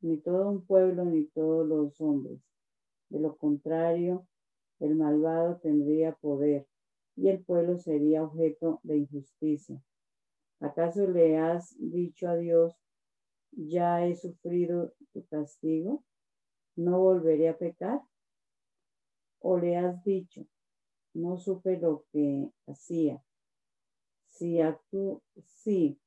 Ni 0.01 0.17
todo 0.17 0.49
un 0.49 0.65
pueblo, 0.65 1.05
ni 1.05 1.25
todos 1.25 1.67
los 1.67 2.01
hombres. 2.01 2.41
De 3.09 3.19
lo 3.19 3.37
contrario, 3.37 4.25
el 4.79 4.95
malvado 4.95 5.57
tendría 5.57 6.15
poder 6.15 6.65
y 7.15 7.27
el 7.27 7.43
pueblo 7.43 7.77
sería 7.77 8.23
objeto 8.23 8.79
de 8.81 8.97
injusticia. 8.97 9.79
¿Acaso 10.61 11.07
le 11.07 11.37
has 11.37 11.75
dicho 11.77 12.29
a 12.29 12.37
Dios, 12.37 12.73
ya 13.51 14.05
he 14.05 14.15
sufrido 14.15 14.93
tu 15.11 15.25
castigo? 15.27 16.03
¿No 16.75 16.99
volveré 16.99 17.49
a 17.49 17.57
pecar? 17.57 18.01
o 19.41 19.57
le 19.57 19.75
has 19.75 20.03
dicho, 20.03 20.45
no 21.13 21.37
supe 21.37 21.77
lo 21.77 22.05
que 22.11 22.49
hacía. 22.67 23.21
Si, 24.29 24.59
si 25.45 25.99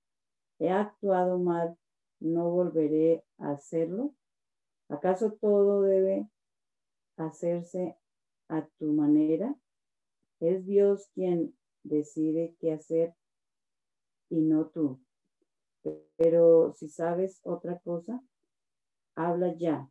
he 0.58 0.70
actuado 0.70 1.38
mal, 1.38 1.76
no 2.20 2.50
volveré 2.50 3.24
a 3.38 3.50
hacerlo. 3.50 4.14
¿Acaso 4.88 5.32
todo 5.32 5.82
debe 5.82 6.28
hacerse 7.16 7.96
a 8.48 8.66
tu 8.78 8.92
manera? 8.92 9.54
Es 10.40 10.64
Dios 10.64 11.10
quien 11.14 11.56
decide 11.82 12.56
qué 12.60 12.72
hacer 12.72 13.14
y 14.34 14.40
no 14.40 14.66
tú. 14.66 15.00
Pero 16.16 16.72
si 16.72 16.88
sabes 16.88 17.40
otra 17.44 17.78
cosa, 17.78 18.22
habla 19.14 19.54
ya. 19.54 19.88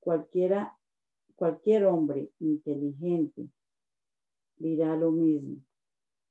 Cualquiera 0.00 0.76
Cualquier 1.42 1.86
hombre 1.86 2.30
inteligente 2.38 3.50
dirá 4.56 4.94
lo 4.94 5.10
mismo. 5.10 5.56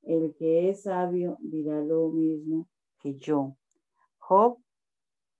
El 0.02 0.34
que 0.36 0.70
es 0.70 0.84
sabio 0.84 1.36
dirá 1.40 1.82
lo 1.82 2.08
mismo 2.08 2.66
que 2.98 3.16
yo. 3.16 3.56
Job 4.16 4.58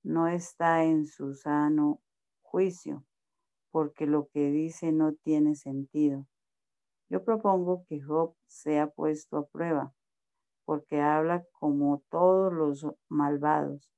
no 0.02 0.28
está 0.28 0.84
en 0.84 1.06
su 1.06 1.32
sano 1.32 2.02
juicio, 2.42 3.02
porque 3.70 4.04
lo 4.04 4.28
que 4.28 4.50
dice 4.50 4.92
no 4.92 5.14
tiene 5.14 5.54
sentido. 5.54 6.26
Yo 7.08 7.24
propongo 7.24 7.86
que 7.88 8.02
Job 8.02 8.34
sea 8.46 8.90
puesto 8.90 9.38
a 9.38 9.46
prueba, 9.46 9.94
porque 10.64 11.00
habla 11.00 11.44
como 11.52 12.02
todos 12.10 12.52
los 12.52 12.86
malvados. 13.08 13.92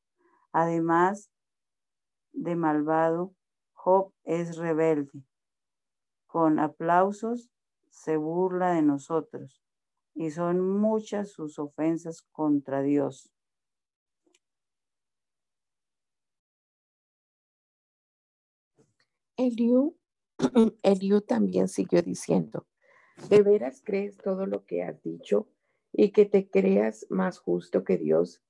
Además 0.52 1.30
de 2.32 2.56
malvado, 2.56 3.34
Job 3.72 4.12
es 4.24 4.56
rebelde 4.56 5.24
con 6.34 6.58
aplausos 6.58 7.48
se 7.90 8.16
burla 8.16 8.72
de 8.72 8.82
nosotros 8.82 9.62
y 10.14 10.32
son 10.32 10.60
muchas 10.80 11.30
sus 11.30 11.60
ofensas 11.60 12.22
contra 12.32 12.82
Dios. 12.82 13.30
Eliú, 19.36 19.96
Eliú 20.82 21.20
también 21.20 21.68
siguió 21.68 22.02
diciendo, 22.02 22.66
¿de 23.28 23.42
veras 23.42 23.80
crees 23.84 24.16
todo 24.16 24.46
lo 24.46 24.64
que 24.64 24.82
has 24.82 25.00
dicho 25.04 25.48
y 25.96 26.10
que 26.10 26.26
te 26.26 26.50
creas 26.50 27.06
más 27.08 27.38
justo 27.38 27.84
que 27.84 27.96
Dios? 27.96 28.42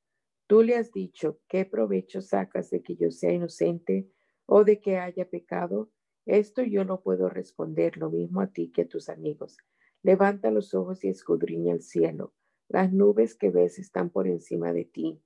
Tú 0.47 0.63
le 0.63 0.77
has 0.77 0.93
dicho, 0.93 1.41
¿qué 1.47 1.67
provecho 1.67 2.23
sacas 2.23 2.71
de 2.71 2.83
que 2.83 2.97
yo 2.97 3.11
sea 3.11 3.33
inocente 3.33 4.09
o 4.47 4.65
de 4.65 4.81
que 4.81 4.99
haya 4.99 5.29
pecado? 5.29 5.91
Esto 6.25 6.63
yo 6.63 6.87
no 6.87 7.03
puedo 7.03 7.29
responder 7.29 7.99
lo 7.99 8.11
mismo 8.11 8.41
a 8.41 8.47
ti 8.47 8.73
que 8.73 8.83
a 8.83 8.89
tus 8.89 9.11
amigos. 9.11 9.59
Levanta 10.03 10.51
los 10.51 10.75
ojos 10.75 11.05
y 11.05 11.09
escudriña 11.09 11.75
el 11.75 11.83
cielo. 11.83 12.33
Las 12.69 12.93
nubes 12.93 13.35
que 13.35 13.51
ves 13.51 13.79
están 13.79 14.09
por 14.09 14.27
encima 14.27 14.73
de 14.73 14.87
ti. 14.87 15.21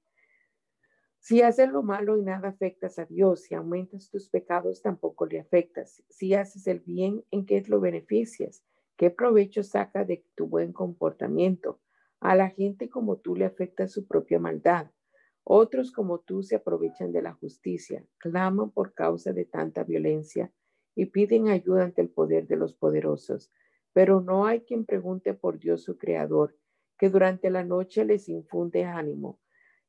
Si 1.21 1.43
haces 1.43 1.69
lo 1.69 1.85
malo 1.85 2.17
y 2.17 2.23
nada 2.23 2.49
afectas 2.49 2.99
a 2.99 3.05
Dios, 3.05 3.43
si 3.43 3.55
aumentas 3.55 4.11
tus 4.11 4.29
pecados, 4.29 4.83
tampoco 4.83 5.27
le 5.27 5.39
afectas. 5.39 6.03
Si 6.09 6.35
haces 6.35 6.67
el 6.67 6.81
bien, 6.81 7.25
¿en 7.31 7.47
qué 7.47 7.63
lo 7.69 7.81
beneficias? 7.81 8.65
¿Qué 8.97 9.11
provecho 9.11 9.63
saca 9.63 10.05
de 10.05 10.25
tu 10.35 10.49
buen 10.49 10.73
comportamiento? 10.73 11.81
A 12.21 12.35
la 12.35 12.51
gente 12.51 12.89
como 12.89 13.19
tú 13.19 13.37
le 13.37 13.45
afecta 13.45 13.89
su 13.89 14.07
propia 14.07 14.39
maldad. 14.39 14.91
Otros 15.45 15.93
como 15.93 16.21
tú 16.21 16.43
se 16.43 16.57
aprovechan 16.57 17.13
de 17.13 17.23
la 17.23 17.33
justicia, 17.33 18.05
claman 18.19 18.71
por 18.71 18.93
causa 18.93 19.33
de 19.33 19.45
tanta 19.45 19.85
violencia 19.85 20.53
y 20.95 21.07
piden 21.07 21.49
ayuda 21.49 21.85
ante 21.85 22.03
el 22.03 22.11
poder 22.11 22.47
de 22.47 22.57
los 22.57 22.75
poderosos. 22.75 23.51
Pero 23.93 24.21
no 24.21 24.47
hay 24.47 24.61
quien 24.61 24.85
pregunte 24.85 25.35
por 25.35 25.59
Dios 25.59 25.85
su 25.85 25.97
Creador, 25.97 26.57
que 26.99 27.09
durante 27.09 27.51
la 27.51 27.65
noche 27.65 28.05
les 28.05 28.29
infunde 28.29 28.85
ánimo 28.85 29.41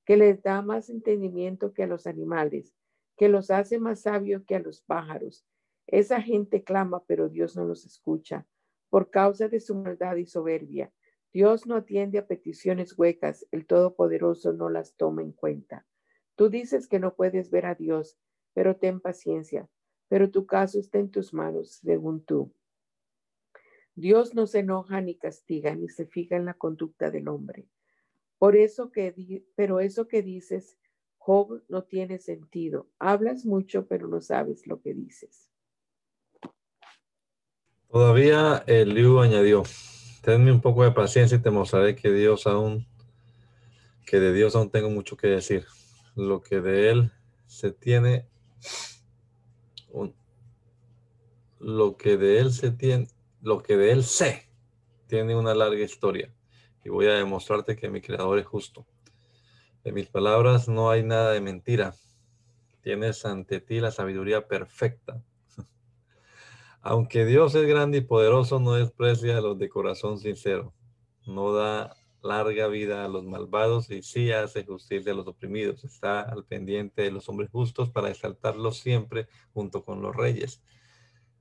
que 0.10 0.18
les 0.18 0.42
da 0.42 0.64
más 0.64 0.90
entendimiento 0.90 1.72
que 1.72 1.84
a 1.84 1.86
los 1.86 2.08
animales, 2.08 2.74
que 3.16 3.30
los 3.30 3.52
hace 3.52 3.78
más 3.78 4.02
sabios 4.02 4.44
que 4.44 4.56
a 4.56 4.60
los 4.60 4.82
pájaros. 4.82 5.46
Esa 5.86 6.20
gente 6.20 6.64
clama, 6.64 7.04
pero 7.06 7.30
Dios 7.30 7.56
no 7.56 7.64
los 7.64 7.86
escucha 7.86 8.48
por 8.90 9.12
causa 9.12 9.50
de 9.50 9.60
su 9.60 9.76
maldad 9.76 10.16
y 10.16 10.26
soberbia. 10.26 10.92
Dios 11.32 11.68
no 11.68 11.76
atiende 11.76 12.18
a 12.18 12.28
peticiones 12.28 12.98
huecas, 12.98 13.46
el 13.52 13.66
Todopoderoso 13.66 14.54
no 14.54 14.70
las 14.70 14.96
toma 14.96 15.22
en 15.22 15.32
cuenta. 15.32 15.86
Tú 16.36 16.50
dices 16.50 16.88
que 16.88 17.00
no 17.00 17.16
puedes 17.16 17.52
ver 17.52 17.66
a 17.66 17.76
Dios, 17.76 18.18
pero 18.54 18.78
ten 18.78 19.00
paciencia, 19.00 19.70
pero 20.08 20.32
tu 20.32 20.46
caso 20.46 20.80
está 20.80 20.98
en 20.98 21.12
tus 21.12 21.34
manos, 21.34 21.80
según 21.84 22.24
tú. 22.24 22.52
Dios 23.96 24.34
no 24.34 24.48
se 24.48 24.60
enoja 24.60 25.02
ni 25.02 25.16
castiga, 25.16 25.76
ni 25.76 25.90
se 25.90 26.06
fija 26.06 26.36
en 26.36 26.46
la 26.46 26.54
conducta 26.54 27.12
del 27.12 27.28
hombre. 27.28 27.68
Por 28.38 28.56
eso 28.56 28.92
que, 28.92 29.44
pero 29.56 29.82
eso 29.82 30.08
que 30.08 30.24
dices, 30.24 30.78
Job, 31.18 31.62
no 31.68 31.84
tiene 31.84 32.18
sentido. 32.18 32.88
Hablas 32.98 33.46
mucho, 33.46 33.86
pero 33.88 34.08
no 34.08 34.22
sabes 34.22 34.66
lo 34.66 34.82
que 34.82 34.94
dices. 34.94 35.52
Todavía 37.90 38.64
Eliú 38.68 39.20
añadió, 39.20 39.64
tenme 40.22 40.51
un 40.51 40.61
poco 40.61 40.84
de 40.84 40.91
paciencia 40.91 41.38
y 41.38 41.41
te 41.41 41.51
mostraré 41.51 41.95
que 41.95 42.11
Dios 42.11 42.47
aún, 42.47 42.88
que 44.05 44.20
de 44.20 44.34
Dios 44.34 44.55
aún 44.55 44.70
tengo 44.70 44.89
mucho 44.89 45.17
que 45.17 45.28
decir. 45.28 45.65
Lo 46.15 46.41
que 46.41 46.61
de 46.61 46.89
él 46.89 47.11
se 47.45 47.72
tiene, 47.72 48.28
lo 51.59 51.97
que 51.97 52.17
de 52.17 52.39
él 52.39 52.51
se 52.51 52.72
tiene, 52.72 53.07
lo 53.41 53.61
que 53.61 53.78
de 53.78 53.91
él 53.91 54.03
sé, 54.03 54.49
tiene 55.07 55.36
una 55.36 55.53
larga 55.53 55.84
historia 55.84 56.34
y 56.84 56.89
voy 56.89 57.07
a 57.07 57.13
demostrarte 57.13 57.76
que 57.76 57.89
mi 57.89 58.01
creador 58.01 58.39
es 58.39 58.45
justo. 58.45 58.86
En 59.84 59.93
mis 59.93 60.07
palabras 60.07 60.67
no 60.67 60.89
hay 60.89 61.03
nada 61.03 61.32
de 61.32 61.41
mentira. 61.41 61.95
Tienes 62.82 63.26
ante 63.26 63.59
ti 63.59 63.80
la 63.80 63.91
sabiduría 63.91 64.47
perfecta. 64.47 65.22
Aunque 66.82 67.26
Dios 67.26 67.56
es 67.56 67.68
grande 67.68 68.00
y 68.00 68.02
poderoso, 68.02 68.60
no 68.60 68.74
desprecia 68.74 69.38
a 69.38 69.42
los 69.42 69.58
de 69.60 69.68
corazón 69.68 70.18
sincero. 70.18 70.74
No 71.26 71.54
da 71.54 71.96
larga 72.22 72.68
vida 72.68 73.06
a 73.06 73.08
los 73.08 73.26
malvados 73.26 73.90
y 73.92 74.02
sí 74.02 74.32
hace 74.32 74.64
justicia 74.64 75.12
a 75.12 75.16
los 75.16 75.28
oprimidos. 75.28 75.84
Está 75.84 76.22
al 76.22 76.46
pendiente 76.46 77.02
de 77.04 77.12
los 77.12 77.28
hombres 77.28 77.50
justos 77.50 77.90
para 77.90 78.10
exaltarlos 78.10 78.80
siempre 78.80 79.28
junto 79.54 79.84
con 79.84 80.02
los 80.02 80.16
reyes. 80.16 80.64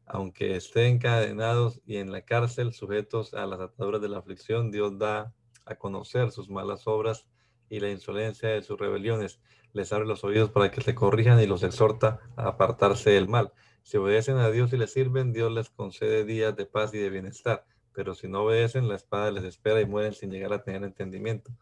Aunque 0.07 0.57
estén 0.57 0.95
encadenados 0.95 1.81
y 1.85 1.99
en 1.99 2.11
la 2.11 2.23
cárcel, 2.23 2.73
sujetos 2.73 3.35
a 3.35 3.47
las 3.47 3.61
ataduras 3.61 4.01
de 4.01 4.09
la 4.09 4.19
aflicción, 4.19 4.71
Dios 4.71 4.99
da 4.99 5.35
a 5.67 5.75
conocer 5.77 6.31
sus 6.33 6.49
malas 6.49 6.87
obras 6.87 7.27
y 7.69 7.81
la 7.81 7.91
insolencia 7.91 8.49
de 8.49 8.63
sus 8.63 8.79
rebeliones. 8.79 9.41
Les 9.73 9.93
abre 9.93 10.07
los 10.07 10.25
oídos 10.25 10.51
para 10.51 10.71
que 10.71 10.81
se 10.81 10.95
corrijan 10.95 11.41
y 11.41 11.47
los 11.47 11.63
exhorta 11.63 12.21
a 12.37 12.49
apartarse 12.49 13.11
del 13.11 13.29
mal. 13.29 13.53
Si 13.89 13.97
obedecen 13.97 14.37
a 14.37 14.51
Dios 14.51 14.71
y 14.75 14.77
le 14.77 14.87
sirven, 14.87 15.33
Dios 15.33 15.51
les 15.51 15.71
concede 15.71 16.27
días 16.27 16.55
de 16.55 16.67
paz 16.67 16.93
y 16.93 16.99
de 16.99 17.09
bienestar. 17.09 17.65
Pero 17.95 18.15
si 18.15 18.29
no 18.29 18.43
obedecen, 18.43 18.87
la 18.87 18.97
espada 18.97 19.31
les 19.31 19.45
espera 19.45 19.81
y 19.81 19.87
mueren 19.87 20.13
sin 20.13 20.31
llegar 20.31 20.53
a 20.53 20.63
tener 20.63 20.85
entendimiento. 20.85 21.53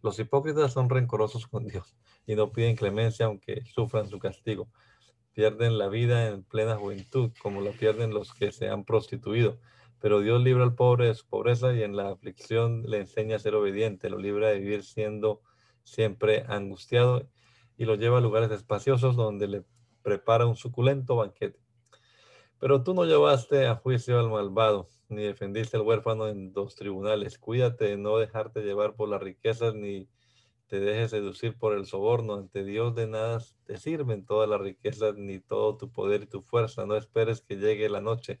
Los 0.00 0.16
hipócritas 0.20 0.72
son 0.72 0.88
rencorosos 0.88 1.48
con 1.48 1.66
Dios 1.66 1.96
y 2.24 2.36
no 2.36 2.52
piden 2.52 2.76
clemencia 2.76 3.26
aunque 3.26 3.64
sufran 3.64 4.08
su 4.08 4.20
castigo. 4.20 4.68
Pierden 5.32 5.76
la 5.76 5.88
vida 5.88 6.28
en 6.28 6.44
plena 6.44 6.76
juventud, 6.76 7.32
como 7.42 7.60
la 7.60 7.72
pierden 7.72 8.14
los 8.14 8.32
que 8.32 8.52
se 8.52 8.68
han 8.68 8.84
prostituido 8.84 9.58
pero 10.02 10.20
Dios 10.20 10.42
libra 10.42 10.64
al 10.64 10.74
pobre 10.74 11.06
de 11.06 11.14
su 11.14 11.24
pobreza 11.28 11.72
y 11.72 11.84
en 11.84 11.94
la 11.94 12.10
aflicción 12.10 12.82
le 12.90 12.98
enseña 12.98 13.36
a 13.36 13.38
ser 13.38 13.54
obediente, 13.54 14.10
lo 14.10 14.18
libra 14.18 14.48
de 14.48 14.58
vivir 14.58 14.82
siendo 14.82 15.42
siempre 15.84 16.44
angustiado 16.48 17.28
y 17.76 17.84
lo 17.84 17.94
lleva 17.94 18.18
a 18.18 18.20
lugares 18.20 18.50
espaciosos 18.50 19.14
donde 19.14 19.46
le 19.46 19.64
prepara 20.02 20.46
un 20.46 20.56
suculento 20.56 21.14
banquete. 21.14 21.61
Pero 22.62 22.84
tú 22.84 22.94
no 22.94 23.04
llevaste 23.04 23.66
a 23.66 23.74
juicio 23.74 24.20
al 24.20 24.30
malvado, 24.30 24.88
ni 25.08 25.24
defendiste 25.24 25.76
al 25.76 25.82
huérfano 25.82 26.28
en 26.28 26.52
dos 26.52 26.76
tribunales. 26.76 27.36
Cuídate 27.36 27.86
de 27.86 27.96
no 27.96 28.18
dejarte 28.18 28.62
llevar 28.62 28.94
por 28.94 29.08
las 29.08 29.20
riquezas, 29.20 29.74
ni 29.74 30.08
te 30.68 30.78
dejes 30.78 31.10
seducir 31.10 31.58
por 31.58 31.76
el 31.76 31.86
soborno. 31.86 32.34
Ante 32.36 32.62
Dios 32.62 32.94
de 32.94 33.08
nada 33.08 33.42
te 33.64 33.78
sirven 33.78 34.24
todas 34.24 34.48
las 34.48 34.60
riquezas, 34.60 35.16
ni 35.16 35.40
todo 35.40 35.76
tu 35.76 35.90
poder 35.90 36.22
y 36.22 36.26
tu 36.26 36.40
fuerza. 36.40 36.86
No 36.86 36.94
esperes 36.94 37.40
que 37.40 37.56
llegue 37.56 37.88
la 37.88 38.00
noche 38.00 38.38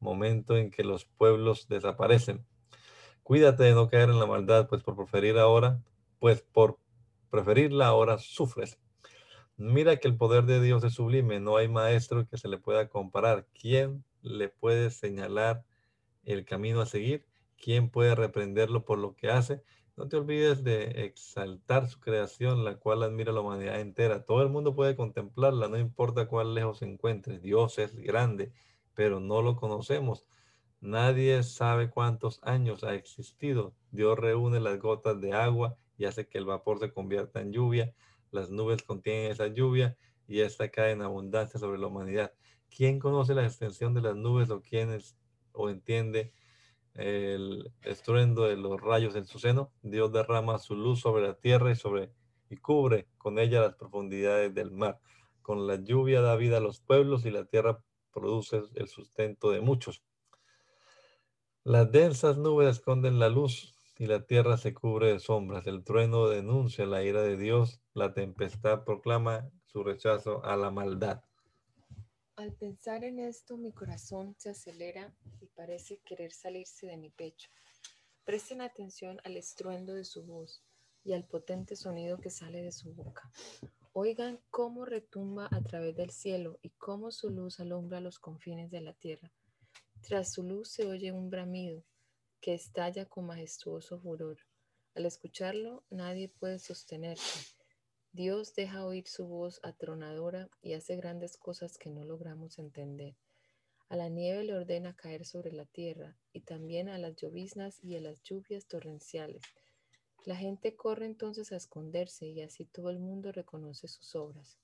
momento 0.00 0.56
en 0.56 0.70
que 0.70 0.82
los 0.82 1.04
pueblos 1.04 1.68
desaparecen. 1.68 2.46
Cuídate 3.22 3.64
de 3.64 3.74
no 3.74 3.90
caer 3.90 4.08
en 4.08 4.18
la 4.18 4.24
maldad, 4.24 4.66
pues 4.66 4.82
por 4.82 4.96
preferir 4.96 5.36
ahora, 5.36 5.82
pues 6.20 6.40
por 6.40 6.78
preferirla 7.28 7.88
ahora 7.88 8.16
sufres. 8.16 8.78
Mira 9.58 9.98
que 9.98 10.08
el 10.08 10.16
poder 10.16 10.44
de 10.44 10.62
Dios 10.62 10.82
es 10.84 10.94
sublime, 10.94 11.40
no 11.40 11.56
hay 11.56 11.68
maestro 11.68 12.26
que 12.26 12.38
se 12.38 12.48
le 12.48 12.56
pueda 12.58 12.88
comparar. 12.88 13.46
¿Quién 13.52 14.04
le 14.22 14.48
puede 14.48 14.90
señalar 14.90 15.64
el 16.24 16.46
camino 16.46 16.80
a 16.80 16.86
seguir? 16.86 17.26
¿Quién 17.62 17.90
puede 17.90 18.14
reprenderlo 18.14 18.86
por 18.86 18.98
lo 18.98 19.14
que 19.14 19.30
hace? 19.30 19.62
No 19.96 20.08
te 20.08 20.16
olvides 20.16 20.64
de 20.64 21.04
exaltar 21.04 21.88
su 21.88 22.00
creación, 22.00 22.64
la 22.64 22.76
cual 22.76 23.02
admira 23.02 23.32
la 23.32 23.40
humanidad 23.40 23.80
entera. 23.80 24.24
Todo 24.24 24.42
el 24.42 24.48
mundo 24.48 24.74
puede 24.74 24.96
contemplarla, 24.96 25.68
no 25.68 25.76
importa 25.76 26.28
cuán 26.28 26.54
lejos 26.54 26.78
se 26.78 26.86
encuentre. 26.86 27.38
Dios 27.38 27.78
es 27.78 27.96
grande 27.96 28.52
pero 28.98 29.20
no 29.20 29.42
lo 29.42 29.54
conocemos. 29.54 30.26
Nadie 30.80 31.44
sabe 31.44 31.88
cuántos 31.88 32.40
años 32.42 32.82
ha 32.82 32.96
existido. 32.96 33.72
Dios 33.92 34.18
reúne 34.18 34.58
las 34.58 34.80
gotas 34.80 35.20
de 35.20 35.32
agua 35.34 35.76
y 35.96 36.06
hace 36.06 36.26
que 36.26 36.36
el 36.36 36.46
vapor 36.46 36.80
se 36.80 36.92
convierta 36.92 37.40
en 37.40 37.52
lluvia. 37.52 37.94
Las 38.30 38.50
nubes 38.50 38.82
contienen 38.82 39.30
esa 39.30 39.46
lluvia 39.48 39.96
y 40.26 40.40
esta 40.40 40.68
cae 40.70 40.92
en 40.92 41.02
abundancia 41.02 41.58
sobre 41.58 41.78
la 41.78 41.86
humanidad. 41.86 42.32
¿Quién 42.74 42.98
conoce 42.98 43.34
la 43.34 43.44
extensión 43.44 43.94
de 43.94 44.02
las 44.02 44.16
nubes 44.16 44.50
o 44.50 44.60
quién 44.60 44.90
es, 44.90 45.16
o 45.52 45.70
entiende 45.70 46.32
el 46.94 47.72
estruendo 47.82 48.44
de 48.44 48.56
los 48.56 48.80
rayos 48.80 49.14
en 49.16 49.26
su 49.26 49.38
seno? 49.38 49.72
Dios 49.82 50.12
derrama 50.12 50.58
su 50.58 50.76
luz 50.76 51.00
sobre 51.00 51.26
la 51.26 51.34
tierra 51.34 51.70
y 51.70 51.76
sobre 51.76 52.12
y 52.50 52.56
cubre 52.56 53.08
con 53.18 53.38
ella 53.38 53.60
las 53.60 53.74
profundidades 53.74 54.54
del 54.54 54.70
mar. 54.70 55.00
Con 55.42 55.66
la 55.66 55.76
lluvia 55.76 56.20
da 56.20 56.36
vida 56.36 56.58
a 56.58 56.60
los 56.60 56.80
pueblos 56.80 57.24
y 57.24 57.30
la 57.30 57.44
tierra 57.44 57.82
produce 58.12 58.62
el 58.74 58.88
sustento 58.88 59.50
de 59.50 59.60
muchos. 59.60 60.02
Las 61.64 61.90
densas 61.92 62.38
nubes 62.38 62.68
esconden 62.68 63.18
la 63.18 63.28
luz 63.28 63.74
y 63.98 64.06
la 64.06 64.24
tierra 64.24 64.56
se 64.56 64.72
cubre 64.72 65.12
de 65.12 65.18
sombras. 65.18 65.66
El 65.66 65.82
trueno 65.82 66.28
denuncia 66.28 66.86
la 66.86 67.02
ira 67.02 67.20
de 67.22 67.36
Dios, 67.36 67.82
la 67.94 68.14
tempestad 68.14 68.84
proclama 68.84 69.50
su 69.66 69.82
rechazo 69.82 70.44
a 70.44 70.56
la 70.56 70.70
maldad. 70.70 71.24
Al 72.36 72.52
pensar 72.52 73.02
en 73.02 73.18
esto, 73.18 73.56
mi 73.56 73.72
corazón 73.72 74.36
se 74.38 74.50
acelera 74.50 75.12
y 75.40 75.46
parece 75.46 75.98
querer 76.04 76.32
salirse 76.32 76.86
de 76.86 76.96
mi 76.96 77.10
pecho. 77.10 77.50
Presten 78.24 78.60
atención 78.60 79.18
al 79.24 79.36
estruendo 79.36 79.94
de 79.94 80.04
su 80.04 80.24
voz 80.24 80.62
y 81.02 81.14
al 81.14 81.24
potente 81.26 81.74
sonido 81.74 82.18
que 82.18 82.30
sale 82.30 82.62
de 82.62 82.70
su 82.70 82.94
boca. 82.94 83.28
Oigan 83.92 84.38
cómo 84.50 84.84
retumba 84.84 85.48
a 85.50 85.60
través 85.62 85.96
del 85.96 86.10
cielo 86.10 86.60
y 86.62 86.70
cómo 86.70 87.10
su 87.10 87.30
luz 87.30 87.58
alumbra 87.58 88.00
los 88.00 88.20
confines 88.20 88.70
de 88.70 88.80
la 88.80 88.92
tierra. 88.92 89.32
Tras 90.02 90.32
su 90.32 90.44
luz 90.44 90.70
se 90.70 90.86
oye 90.86 91.10
un 91.10 91.30
bramido 91.30 91.82
que 92.40 92.54
estalla 92.54 93.06
con 93.06 93.26
majestuoso 93.26 93.98
furor. 93.98 94.38
Al 94.94 95.06
escucharlo, 95.06 95.84
nadie 95.90 96.28
puede 96.28 96.58
sostenerse. 96.58 97.54
Dios 98.12 98.54
deja 98.54 98.84
oír 98.84 99.06
su 99.06 99.26
voz 99.26 99.60
atronadora 99.62 100.48
y 100.62 100.72
hace 100.72 100.96
grandes 100.96 101.36
cosas 101.36 101.78
que 101.78 101.90
no 101.90 102.04
logramos 102.04 102.58
entender. 102.58 103.16
A 103.90 103.96
la 103.96 104.08
nieve 104.08 104.44
le 104.44 104.54
ordena 104.54 104.94
caer 104.94 105.24
sobre 105.24 105.52
la 105.52 105.64
tierra 105.64 106.16
y 106.32 106.40
también 106.40 106.88
a 106.88 106.98
las 106.98 107.16
lloviznas 107.16 107.82
y 107.82 107.96
a 107.96 108.00
las 108.00 108.22
lluvias 108.22 108.66
torrenciales. 108.66 109.42
La 110.24 110.36
gente 110.36 110.76
corre 110.76 111.06
entonces 111.06 111.52
a 111.52 111.56
esconderse 111.56 112.26
y 112.26 112.42
así 112.42 112.64
todo 112.64 112.90
el 112.90 112.98
mundo 112.98 113.32
reconoce 113.32 113.88
sus 113.88 114.14
obras. 114.14 114.58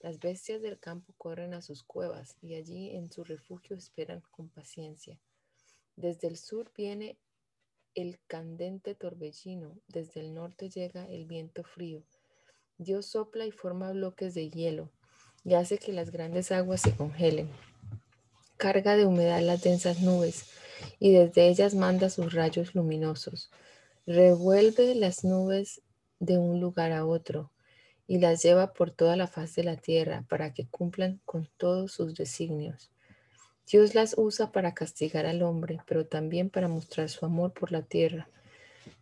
Las 0.00 0.18
bestias 0.18 0.62
del 0.62 0.78
campo 0.78 1.12
corren 1.18 1.54
a 1.54 1.62
sus 1.62 1.82
cuevas 1.82 2.36
y 2.40 2.54
allí 2.54 2.90
en 2.96 3.10
su 3.10 3.24
refugio 3.24 3.76
esperan 3.76 4.22
con 4.30 4.48
paciencia. 4.48 5.20
Desde 5.96 6.28
el 6.28 6.36
sur 6.36 6.72
viene 6.76 7.18
el 7.94 8.18
candente 8.26 8.94
torbellino, 8.94 9.78
desde 9.88 10.20
el 10.20 10.34
norte 10.34 10.70
llega 10.70 11.06
el 11.08 11.26
viento 11.26 11.62
frío. 11.64 12.02
Dios 12.78 13.06
sopla 13.06 13.46
y 13.46 13.50
forma 13.50 13.92
bloques 13.92 14.34
de 14.34 14.48
hielo 14.50 14.90
y 15.44 15.54
hace 15.54 15.78
que 15.78 15.92
las 15.92 16.10
grandes 16.10 16.52
aguas 16.52 16.80
se 16.80 16.96
congelen. 16.96 17.50
Carga 18.56 18.96
de 18.96 19.06
humedad 19.06 19.40
las 19.42 19.62
densas 19.62 20.00
nubes 20.00 20.46
y 20.98 21.12
desde 21.12 21.48
ellas 21.48 21.74
manda 21.74 22.10
sus 22.10 22.32
rayos 22.32 22.74
luminosos. 22.74 23.50
Revuelve 24.06 24.94
las 24.94 25.24
nubes 25.24 25.82
de 26.18 26.38
un 26.38 26.60
lugar 26.60 26.92
a 26.92 27.04
otro 27.04 27.52
y 28.06 28.18
las 28.18 28.42
lleva 28.42 28.72
por 28.72 28.90
toda 28.90 29.16
la 29.16 29.26
faz 29.26 29.54
de 29.54 29.64
la 29.64 29.76
tierra 29.76 30.24
para 30.28 30.54
que 30.54 30.66
cumplan 30.68 31.20
con 31.24 31.48
todos 31.56 31.92
sus 31.92 32.14
designios. 32.14 32.90
Dios 33.70 33.94
las 33.94 34.14
usa 34.18 34.52
para 34.52 34.74
castigar 34.74 35.26
al 35.26 35.42
hombre, 35.42 35.80
pero 35.86 36.06
también 36.06 36.50
para 36.50 36.68
mostrar 36.68 37.08
su 37.08 37.24
amor 37.24 37.52
por 37.52 37.72
la 37.72 37.82
tierra. 37.82 38.28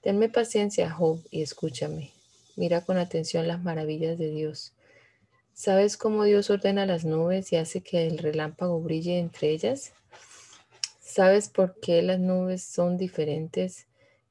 Tenme 0.00 0.28
paciencia, 0.28 0.90
Job, 0.90 1.22
y 1.30 1.42
escúchame. 1.42 2.11
Mira 2.56 2.84
con 2.84 2.98
atención 2.98 3.48
las 3.48 3.62
maravillas 3.62 4.18
de 4.18 4.30
Dios. 4.30 4.72
¿Sabes 5.54 5.96
cómo 5.96 6.24
Dios 6.24 6.50
ordena 6.50 6.86
las 6.86 7.04
nubes 7.04 7.52
y 7.52 7.56
hace 7.56 7.82
que 7.82 8.06
el 8.06 8.18
relámpago 8.18 8.80
brille 8.80 9.18
entre 9.18 9.50
ellas? 9.50 9.92
¿Sabes 11.00 11.48
por 11.48 11.78
qué 11.80 12.02
las 12.02 12.20
nubes 12.20 12.62
son 12.62 12.96
diferentes, 12.96 13.86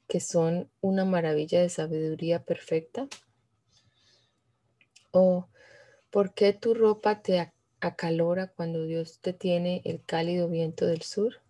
que 0.07 0.19
son 0.19 0.69
una 0.81 1.05
maravilla 1.05 1.61
de 1.61 1.69
sabiduría 1.69 2.43
perfecta? 2.43 3.07
¿O 5.11 5.47
por 6.09 6.33
qué 6.33 6.53
tu 6.53 6.73
ropa 6.73 7.21
te 7.21 7.39
acalora 7.81 8.47
cuando 8.47 8.83
Dios 8.83 9.19
te 9.21 9.33
tiene 9.33 9.81
el 9.85 10.03
cálido 10.03 10.49
viento 10.49 10.85
del 10.85 11.01
sur? 11.01 11.41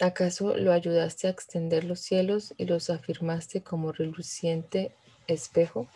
¿Acaso 0.00 0.56
lo 0.56 0.72
ayudaste 0.72 1.26
a 1.26 1.30
extender 1.30 1.84
los 1.84 2.00
cielos 2.00 2.54
y 2.58 2.66
los 2.66 2.90
afirmaste 2.90 3.62
como 3.62 3.92
reluciente 3.92 4.94
espejo? 5.26 5.88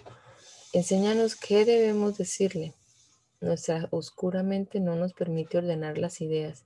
Enséñanos 0.73 1.37
qué 1.37 1.65
debemos 1.65 2.17
decirle. 2.17 2.73
Nuestra 3.41 3.89
oscura 3.91 4.43
mente 4.43 4.81
no 4.81 4.97
nos 4.97 5.13
permite 5.13 5.59
ordenar 5.59 5.99
las 5.99 6.21
ideas. 6.21 6.65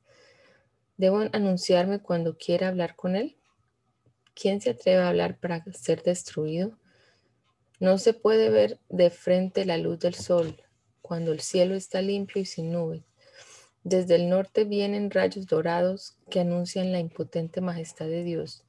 ¿Debo 0.96 1.24
anunciarme 1.32 2.00
cuando 2.00 2.36
quiera 2.38 2.68
hablar 2.68 2.94
con 2.94 3.16
Él? 3.16 3.36
¿Quién 4.34 4.60
se 4.60 4.70
atreve 4.70 5.02
a 5.02 5.08
hablar 5.08 5.38
para 5.38 5.64
ser 5.72 6.02
destruido? 6.02 6.78
No 7.80 7.98
se 7.98 8.14
puede 8.14 8.48
ver 8.50 8.78
de 8.88 9.10
frente 9.10 9.64
la 9.64 9.76
luz 9.76 9.98
del 9.98 10.14
sol 10.14 10.63
cuando 11.04 11.32
el 11.32 11.40
cielo 11.40 11.74
está 11.74 12.00
limpio 12.00 12.40
y 12.40 12.46
sin 12.46 12.72
nubes. 12.72 13.02
Desde 13.82 14.14
el 14.14 14.30
norte 14.30 14.64
vienen 14.64 15.10
rayos 15.10 15.46
dorados 15.46 16.16
que 16.30 16.40
anuncian 16.40 16.92
la 16.92 16.98
impotente 16.98 17.60
majestad 17.60 18.06
de 18.06 18.24
Dios. 18.24 18.64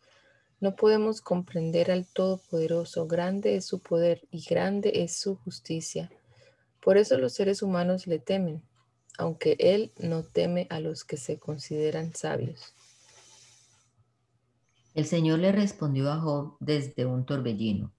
No 0.59 0.75
podemos 0.75 1.21
comprender 1.21 1.91
al 1.91 2.05
Todopoderoso, 2.05 3.07
grande 3.07 3.55
es 3.55 3.63
su 3.63 3.79
poder 3.79 4.27
y 4.31 4.43
grande 4.43 4.91
es 4.95 5.17
su 5.17 5.37
justicia. 5.37 6.11
Por 6.81 6.97
eso 6.97 7.17
los 7.17 7.31
seres 7.31 7.61
humanos 7.61 8.05
le 8.05 8.19
temen, 8.19 8.61
aunque 9.17 9.55
Él 9.57 9.93
no 9.97 10.23
teme 10.23 10.67
a 10.69 10.81
los 10.81 11.05
que 11.05 11.15
se 11.15 11.39
consideran 11.39 12.13
sabios. 12.15 12.73
El 14.93 15.05
Señor 15.05 15.39
le 15.39 15.53
respondió 15.53 16.11
a 16.11 16.19
Job 16.19 16.57
desde 16.59 17.05
un 17.05 17.25
torbellino. 17.25 17.94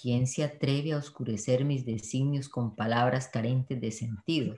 ¿Quién 0.00 0.26
se 0.26 0.42
atreve 0.42 0.92
a 0.92 0.96
oscurecer 0.96 1.66
mis 1.66 1.84
designios 1.84 2.48
con 2.48 2.74
palabras 2.74 3.28
carentes 3.28 3.78
de 3.78 3.90
sentido? 3.90 4.56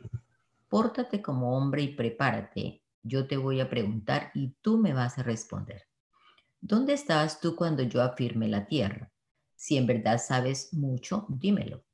Pórtate 0.69 1.21
como 1.21 1.57
hombre 1.57 1.83
y 1.83 1.95
prepárate. 1.95 2.83
Yo 3.03 3.27
te 3.27 3.37
voy 3.37 3.61
a 3.61 3.69
preguntar 3.69 4.31
y 4.35 4.55
tú 4.63 4.79
me 4.79 4.93
vas 4.93 5.19
a 5.19 5.25
responder. 5.25 5.83
¿Dónde 6.61 6.95
estabas 6.95 7.41
tú 7.41 7.57
cuando 7.57 7.83
yo 7.83 8.01
afirmé 8.01 8.49
la 8.49 8.67
tierra? 8.67 9.11
Si 9.57 9.77
en 9.77 9.87
verdad 9.87 10.19
sabes 10.19 10.73
mucho, 10.73 11.27
dímelo. 11.29 11.85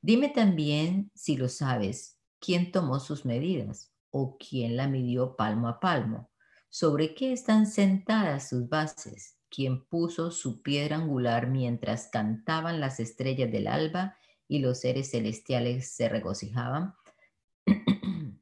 Dime 0.00 0.30
también, 0.30 1.10
si 1.14 1.36
lo 1.36 1.48
sabes, 1.48 2.18
quién 2.40 2.72
tomó 2.72 3.00
sus 3.00 3.24
medidas 3.24 3.92
o 4.10 4.36
quién 4.38 4.76
la 4.76 4.88
midió 4.88 5.36
palmo 5.36 5.68
a 5.68 5.78
palmo. 5.78 6.30
¿Sobre 6.70 7.14
qué 7.14 7.32
están 7.32 7.66
sentadas 7.66 8.48
sus 8.48 8.68
bases? 8.68 9.37
Quien 9.50 9.84
puso 9.84 10.30
su 10.30 10.62
piedra 10.62 10.96
angular 10.96 11.48
mientras 11.48 12.08
cantaban 12.08 12.80
las 12.80 13.00
estrellas 13.00 13.50
del 13.50 13.66
alba 13.66 14.16
y 14.46 14.60
los 14.60 14.80
seres 14.80 15.10
celestiales 15.10 15.90
se 15.92 16.08
regocijaban. 16.08 16.94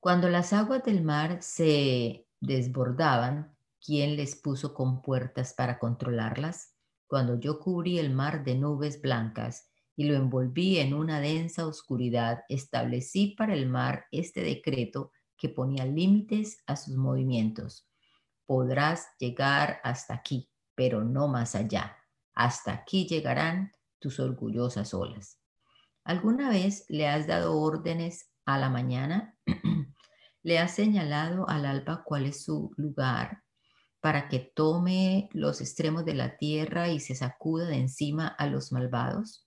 Cuando 0.00 0.28
las 0.28 0.52
aguas 0.52 0.84
del 0.84 1.02
mar 1.02 1.42
se 1.42 2.26
desbordaban, 2.40 3.56
¿quién 3.84 4.16
les 4.16 4.36
puso 4.36 4.74
con 4.74 5.02
puertas 5.02 5.54
para 5.54 5.78
controlarlas? 5.78 6.74
Cuando 7.06 7.40
yo 7.40 7.58
cubrí 7.58 7.98
el 7.98 8.10
mar 8.10 8.44
de 8.44 8.54
nubes 8.54 9.00
blancas 9.00 9.70
y 9.96 10.04
lo 10.04 10.14
envolví 10.14 10.78
en 10.78 10.94
una 10.94 11.20
densa 11.20 11.66
oscuridad, 11.66 12.44
establecí 12.48 13.34
para 13.36 13.54
el 13.54 13.68
mar 13.68 14.06
este 14.12 14.42
decreto 14.42 15.10
que 15.36 15.48
ponía 15.48 15.84
límites 15.84 16.62
a 16.66 16.76
sus 16.76 16.96
movimientos 16.96 17.87
podrás 18.48 19.08
llegar 19.18 19.78
hasta 19.84 20.14
aquí, 20.14 20.50
pero 20.74 21.04
no 21.04 21.28
más 21.28 21.54
allá. 21.54 21.98
Hasta 22.34 22.72
aquí 22.72 23.06
llegarán 23.06 23.72
tus 23.98 24.18
orgullosas 24.18 24.94
olas. 24.94 25.38
¿Alguna 26.02 26.48
vez 26.48 26.86
le 26.88 27.06
has 27.08 27.26
dado 27.26 27.58
órdenes 27.58 28.30
a 28.46 28.56
la 28.56 28.70
mañana? 28.70 29.36
¿Le 30.42 30.58
has 30.58 30.74
señalado 30.74 31.46
al 31.46 31.66
alba 31.66 32.02
cuál 32.06 32.24
es 32.24 32.42
su 32.44 32.72
lugar 32.78 33.42
para 34.00 34.28
que 34.28 34.38
tome 34.38 35.28
los 35.32 35.60
extremos 35.60 36.06
de 36.06 36.14
la 36.14 36.38
tierra 36.38 36.88
y 36.88 37.00
se 37.00 37.14
sacuda 37.14 37.66
de 37.66 37.76
encima 37.76 38.28
a 38.28 38.46
los 38.46 38.72
malvados? 38.72 39.46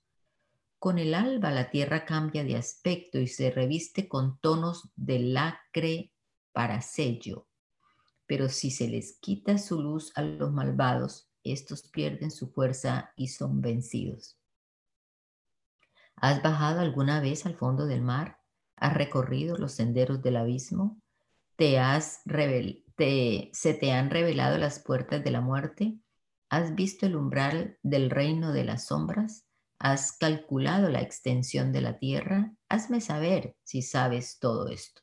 Con 0.78 1.00
el 1.00 1.16
alba 1.16 1.50
la 1.50 1.72
tierra 1.72 2.06
cambia 2.06 2.44
de 2.44 2.56
aspecto 2.56 3.18
y 3.18 3.26
se 3.26 3.50
reviste 3.50 4.08
con 4.08 4.40
tonos 4.42 4.92
de 4.96 5.18
lacre 5.18 6.14
para 6.54 6.82
sello 6.82 7.48
pero 8.32 8.48
si 8.48 8.72
se 8.72 8.88
les 8.88 9.18
quita 9.20 9.58
su 9.58 9.82
luz 9.82 10.14
a 10.16 10.22
los 10.22 10.54
malvados, 10.54 11.30
estos 11.44 11.90
pierden 11.90 12.32
su 12.32 12.48
fuerza 12.48 13.12
y 13.18 13.28
son 13.28 13.60
vencidos. 13.60 14.40
¿Has 16.16 16.42
bajado 16.42 16.80
alguna 16.80 17.20
vez 17.20 17.46
al 17.46 17.58
fondo 17.58 17.88
del 17.88 18.02
mar? 18.02 18.40
¿Has 18.78 18.94
recorrido 18.94 19.58
los 19.58 19.74
senderos 19.74 20.22
del 20.22 20.38
abismo? 20.38 21.02
¿Te 21.58 21.78
has 21.78 22.22
¿Se 22.26 23.74
te 23.74 23.92
han 23.92 24.10
revelado 24.10 24.58
las 24.58 24.80
puertas 24.80 25.22
de 25.26 25.32
la 25.32 25.42
muerte? 25.42 26.00
¿Has 26.50 26.74
visto 26.74 27.08
el 27.08 27.18
umbral 27.18 27.80
del 27.84 28.10
reino 28.10 28.54
de 28.54 28.64
las 28.64 28.86
sombras? 28.86 29.46
¿Has 29.78 30.14
calculado 30.14 30.88
la 30.88 31.02
extensión 31.02 31.74
de 31.74 31.82
la 31.82 32.00
tierra? 32.00 32.54
Hazme 32.70 33.02
saber 33.02 33.58
si 33.66 33.82
sabes 33.82 34.40
todo 34.40 34.70
esto. 34.70 35.02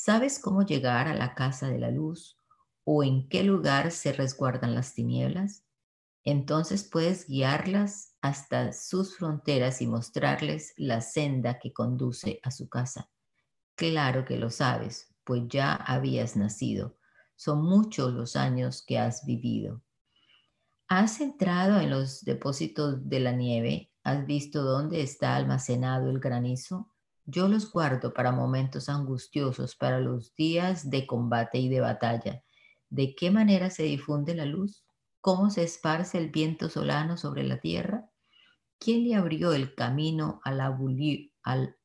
¿Sabes 0.00 0.38
cómo 0.38 0.62
llegar 0.62 1.08
a 1.08 1.14
la 1.14 1.34
casa 1.34 1.68
de 1.68 1.80
la 1.80 1.90
luz 1.90 2.38
o 2.84 3.02
en 3.02 3.28
qué 3.28 3.42
lugar 3.42 3.90
se 3.90 4.12
resguardan 4.12 4.72
las 4.72 4.94
tinieblas? 4.94 5.64
Entonces 6.22 6.84
puedes 6.84 7.26
guiarlas 7.26 8.14
hasta 8.20 8.72
sus 8.72 9.16
fronteras 9.16 9.82
y 9.82 9.88
mostrarles 9.88 10.72
la 10.76 11.00
senda 11.00 11.58
que 11.58 11.72
conduce 11.72 12.38
a 12.44 12.52
su 12.52 12.68
casa. 12.68 13.10
Claro 13.74 14.24
que 14.24 14.36
lo 14.36 14.50
sabes, 14.50 15.12
pues 15.24 15.42
ya 15.48 15.74
habías 15.74 16.36
nacido. 16.36 16.96
Son 17.34 17.64
muchos 17.64 18.12
los 18.12 18.36
años 18.36 18.84
que 18.86 18.98
has 18.98 19.26
vivido. 19.26 19.82
¿Has 20.86 21.20
entrado 21.20 21.80
en 21.80 21.90
los 21.90 22.24
depósitos 22.24 23.08
de 23.08 23.18
la 23.18 23.32
nieve? 23.32 23.90
¿Has 24.04 24.24
visto 24.26 24.62
dónde 24.62 25.02
está 25.02 25.34
almacenado 25.34 26.08
el 26.08 26.20
granizo? 26.20 26.88
Yo 27.30 27.46
los 27.46 27.70
guardo 27.70 28.14
para 28.14 28.32
momentos 28.32 28.88
angustiosos, 28.88 29.76
para 29.76 30.00
los 30.00 30.34
días 30.34 30.88
de 30.88 31.06
combate 31.06 31.58
y 31.58 31.68
de 31.68 31.80
batalla. 31.80 32.42
¿De 32.88 33.14
qué 33.14 33.30
manera 33.30 33.68
se 33.68 33.82
difunde 33.82 34.34
la 34.34 34.46
luz? 34.46 34.82
¿Cómo 35.20 35.50
se 35.50 35.62
esparce 35.62 36.16
el 36.16 36.30
viento 36.30 36.70
solano 36.70 37.18
sobre 37.18 37.42
la 37.42 37.60
tierra? 37.60 38.08
¿Quién 38.78 39.04
le 39.04 39.14
abrió 39.14 39.52
el 39.52 39.74
camino 39.74 40.40
al, 40.42 40.58
al 41.42 41.76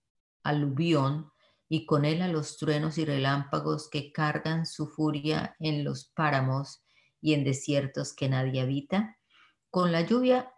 aluvión 0.43 1.29
y 1.67 1.85
con 1.85 2.05
él 2.05 2.21
a 2.21 2.29
los 2.29 2.55
truenos 2.55 2.97
y 2.97 3.03
relámpagos 3.03 3.89
que 3.89 4.13
cargan 4.13 4.65
su 4.65 4.87
furia 4.87 5.57
en 5.59 5.83
los 5.83 6.05
páramos 6.05 6.85
y 7.19 7.33
en 7.33 7.43
desiertos 7.43 8.15
que 8.15 8.29
nadie 8.29 8.61
habita? 8.61 9.17
Con 9.69 9.91
la 9.91 10.03
lluvia 10.03 10.52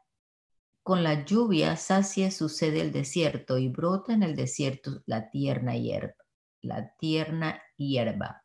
con 0.86 1.02
la 1.02 1.26
lluvia 1.26 1.78
sacia 1.78 2.30
su 2.30 2.48
sede 2.48 2.80
el 2.80 2.92
desierto 2.92 3.58
y 3.58 3.70
brota 3.70 4.14
en 4.14 4.22
el 4.22 4.36
desierto 4.36 5.02
la 5.08 5.32
tierna 5.32 5.76
hierba. 5.76 6.14
La 6.62 6.96
tierna 7.00 7.60
hierba. 7.76 8.44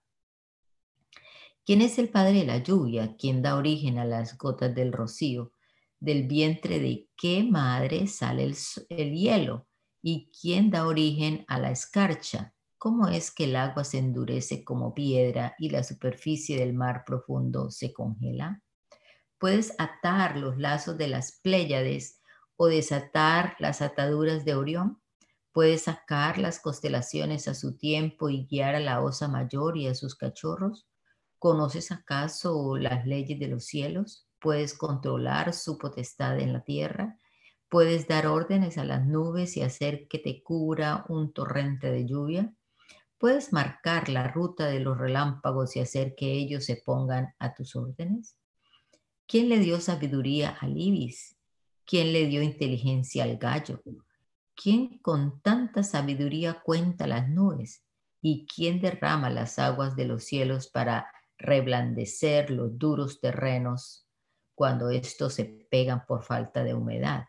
¿Quién 1.66 1.82
es 1.82 1.98
el 1.98 2.08
padre 2.08 2.38
de 2.38 2.46
la 2.46 2.56
lluvia? 2.56 3.14
¿Quién 3.18 3.42
da 3.42 3.56
origen 3.56 3.98
a 3.98 4.06
las 4.06 4.38
gotas 4.38 4.74
del 4.74 4.90
rocío? 4.90 5.52
¿Del 5.98 6.26
vientre 6.26 6.80
de 6.80 7.10
qué 7.14 7.44
madre 7.44 8.06
sale 8.06 8.44
el, 8.44 8.56
el 8.88 9.12
hielo? 9.12 9.68
¿Y 10.00 10.32
quién 10.32 10.70
da 10.70 10.86
origen 10.86 11.44
a 11.46 11.58
la 11.58 11.70
escarcha? 11.70 12.54
¿Cómo 12.78 13.08
es 13.08 13.30
que 13.30 13.44
el 13.44 13.56
agua 13.56 13.84
se 13.84 13.98
endurece 13.98 14.64
como 14.64 14.94
piedra 14.94 15.54
y 15.58 15.68
la 15.68 15.84
superficie 15.84 16.58
del 16.58 16.72
mar 16.72 17.04
profundo 17.04 17.70
se 17.70 17.92
congela? 17.92 18.62
Puedes 19.36 19.74
atar 19.78 20.38
los 20.38 20.56
lazos 20.56 20.96
de 20.96 21.08
las 21.08 21.38
Pléyades 21.42 22.19
o 22.62 22.66
desatar 22.66 23.56
las 23.58 23.80
ataduras 23.80 24.44
de 24.44 24.54
Orión. 24.54 25.00
Puedes 25.50 25.84
sacar 25.84 26.36
las 26.36 26.60
constelaciones 26.60 27.48
a 27.48 27.54
su 27.54 27.78
tiempo 27.78 28.28
y 28.28 28.46
guiar 28.50 28.74
a 28.74 28.80
la 28.80 29.02
osa 29.02 29.28
mayor 29.28 29.78
y 29.78 29.86
a 29.86 29.94
sus 29.94 30.14
cachorros. 30.14 30.86
¿Conoces 31.38 31.90
acaso 31.90 32.76
las 32.76 33.06
leyes 33.06 33.40
de 33.40 33.48
los 33.48 33.64
cielos? 33.64 34.28
¿Puedes 34.38 34.74
controlar 34.74 35.54
su 35.54 35.78
potestad 35.78 36.38
en 36.38 36.52
la 36.52 36.62
tierra? 36.62 37.18
¿Puedes 37.70 38.06
dar 38.06 38.26
órdenes 38.26 38.76
a 38.76 38.84
las 38.84 39.06
nubes 39.06 39.56
y 39.56 39.62
hacer 39.62 40.06
que 40.06 40.18
te 40.18 40.42
cubra 40.42 41.06
un 41.08 41.32
torrente 41.32 41.90
de 41.90 42.04
lluvia? 42.04 42.52
¿Puedes 43.16 43.54
marcar 43.54 44.10
la 44.10 44.28
ruta 44.28 44.66
de 44.66 44.80
los 44.80 44.98
relámpagos 44.98 45.76
y 45.76 45.80
hacer 45.80 46.14
que 46.14 46.32
ellos 46.32 46.66
se 46.66 46.76
pongan 46.76 47.34
a 47.38 47.54
tus 47.54 47.74
órdenes? 47.74 48.36
¿Quién 49.26 49.48
le 49.48 49.60
dio 49.60 49.80
sabiduría 49.80 50.58
al 50.60 50.76
ibis? 50.76 51.39
¿Quién 51.90 52.12
le 52.12 52.26
dio 52.26 52.40
inteligencia 52.40 53.24
al 53.24 53.36
gallo? 53.36 53.82
¿Quién 54.54 54.98
con 54.98 55.40
tanta 55.40 55.82
sabiduría 55.82 56.60
cuenta 56.60 57.08
las 57.08 57.28
nubes? 57.28 57.82
¿Y 58.22 58.46
quién 58.46 58.80
derrama 58.80 59.28
las 59.30 59.58
aguas 59.58 59.96
de 59.96 60.04
los 60.04 60.22
cielos 60.22 60.68
para 60.68 61.10
reblandecer 61.40 62.50
los 62.50 62.78
duros 62.78 63.18
terrenos 63.18 64.06
cuando 64.54 64.90
estos 64.90 65.32
se 65.32 65.46
pegan 65.70 66.04
por 66.06 66.22
falta 66.22 66.62
de 66.62 66.74
humedad. 66.74 67.24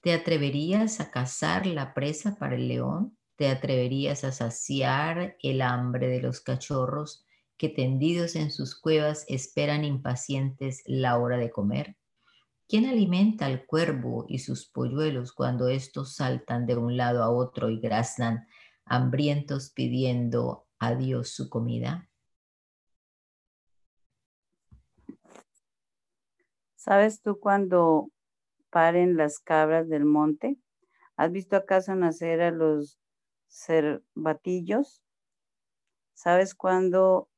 ¿Te 0.00 0.14
atreverías 0.14 0.98
a 1.00 1.10
cazar 1.10 1.66
la 1.66 1.92
presa 1.92 2.36
para 2.36 2.56
el 2.56 2.68
león? 2.68 3.18
¿Te 3.36 3.48
atreverías 3.48 4.24
a 4.24 4.32
saciar 4.32 5.36
el 5.42 5.60
hambre 5.60 6.08
de 6.08 6.22
los 6.22 6.40
cachorros 6.40 7.26
que 7.58 7.68
tendidos 7.68 8.34
en 8.34 8.50
sus 8.50 8.80
cuevas 8.80 9.26
esperan 9.28 9.84
impacientes 9.84 10.82
la 10.86 11.18
hora 11.18 11.36
de 11.36 11.50
comer? 11.50 11.97
¿Quién 12.68 12.84
alimenta 12.84 13.46
al 13.46 13.64
cuervo 13.64 14.26
y 14.28 14.40
sus 14.40 14.68
polluelos 14.68 15.32
cuando 15.32 15.68
estos 15.68 16.16
saltan 16.16 16.66
de 16.66 16.76
un 16.76 16.98
lado 16.98 17.22
a 17.22 17.30
otro 17.30 17.70
y 17.70 17.80
graznan 17.80 18.46
hambrientos 18.84 19.70
pidiendo 19.70 20.66
a 20.78 20.94
Dios 20.94 21.30
su 21.30 21.48
comida? 21.48 22.10
¿Sabes 26.74 27.22
tú 27.22 27.40
cuando 27.40 28.10
paren 28.68 29.16
las 29.16 29.38
cabras 29.38 29.88
del 29.88 30.04
monte? 30.04 30.58
¿Has 31.16 31.32
visto 31.32 31.56
acaso 31.56 31.94
nacer 31.94 32.42
a 32.42 32.50
los 32.50 33.00
cervatillos? 33.48 35.02
¿Sabes 36.12 36.54
cuándo, 36.54 37.30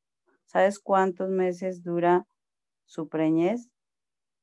sabes 0.45 0.81
cuántos 0.81 1.31
meses 1.31 1.85
dura 1.85 2.27
su 2.85 3.09
preñez 3.09 3.71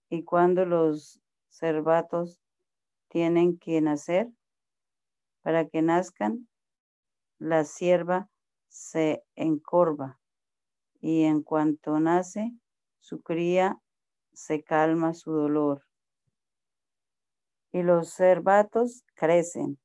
y 0.09 0.23
cuándo 0.23 0.65
los 0.65 1.19
cervatos 1.49 2.39
tienen 3.09 3.57
que 3.57 3.81
nacer? 3.81 4.29
Para 5.41 5.67
que 5.67 5.81
nazcan, 5.81 6.47
la 7.39 7.63
sierva 7.63 8.29
se 8.67 9.23
encorva 9.35 10.19
y 10.99 11.23
en 11.23 11.41
cuanto 11.41 11.99
nace, 11.99 12.51
su 12.99 13.21
cría 13.21 13.79
se 14.33 14.63
calma 14.63 15.13
su 15.13 15.31
dolor. 15.31 15.83
Y 17.71 17.83
los 17.83 18.13
cervatos 18.13 19.03
crecen 19.13 19.79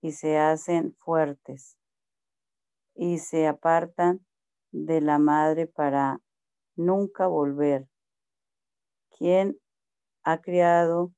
y 0.00 0.12
se 0.12 0.38
hacen 0.38 0.94
fuertes 0.98 1.78
y 2.94 3.18
se 3.18 3.46
apartan 3.46 4.24
de 4.70 5.00
la 5.00 5.18
madre 5.18 5.66
para 5.66 6.20
nunca 6.76 7.26
volver. 7.26 7.91
¿Quién 9.18 9.58
ha 10.24 10.40
criado 10.40 11.12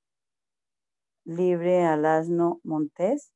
libre 1.24 1.84
al 1.84 2.04
asno 2.06 2.60
montés? 2.64 3.32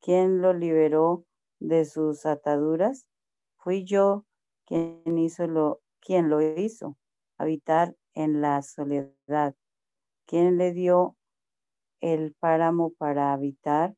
¿Quién 0.00 0.40
lo 0.40 0.54
liberó 0.54 1.24
de 1.58 1.84
sus 1.84 2.24
ataduras? 2.24 3.06
Fui 3.58 3.84
yo 3.84 4.24
quien 4.66 5.18
hizo 5.18 5.46
lo, 5.46 5.80
quien 6.00 6.30
lo 6.30 6.40
hizo, 6.40 6.96
habitar 7.38 7.94
en 8.14 8.40
la 8.40 8.62
soledad. 8.62 9.54
¿Quién 10.26 10.56
le 10.56 10.72
dio 10.72 11.16
el 12.00 12.34
páramo 12.34 12.92
para 12.96 13.32
habitar 13.34 13.94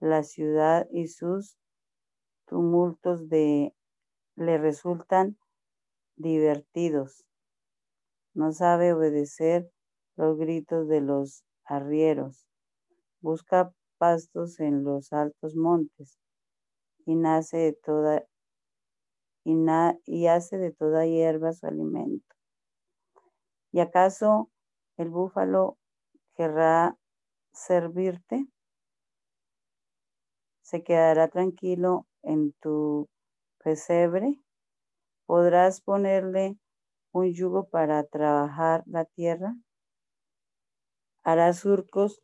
la 0.00 0.24
ciudad 0.24 0.88
y 0.90 1.08
sus 1.08 1.56
tumultos 2.46 3.28
de 3.28 3.72
le 4.34 4.58
resultan 4.58 5.38
divertidos? 6.16 7.24
No 8.34 8.52
sabe 8.52 8.92
obedecer 8.92 9.70
los 10.16 10.36
gritos 10.36 10.88
de 10.88 11.00
los 11.00 11.44
arrieros. 11.64 12.46
Busca 13.20 13.72
pastos 13.98 14.58
en 14.58 14.82
los 14.82 15.12
altos 15.12 15.54
montes 15.54 16.18
y 17.06 17.14
nace 17.14 17.56
de 17.56 17.72
toda 17.72 18.24
y, 19.44 19.54
y 20.06 20.26
hace 20.26 20.58
de 20.58 20.72
toda 20.72 21.06
hierba 21.06 21.52
su 21.52 21.66
alimento. 21.66 22.34
¿Y 23.70 23.80
acaso 23.80 24.50
el 24.96 25.10
búfalo 25.10 25.78
querrá 26.34 26.96
servirte? 27.52 28.48
¿Se 30.62 30.82
quedará 30.82 31.28
tranquilo 31.28 32.06
en 32.22 32.52
tu 32.54 33.08
pesebre? 33.62 34.40
¿Podrás 35.26 35.80
ponerle 35.80 36.58
un 37.14 37.32
yugo 37.32 37.68
para 37.68 38.02
trabajar 38.04 38.82
la 38.86 39.04
tierra? 39.04 39.56
¿Hará 41.22 41.52
surcos 41.52 42.20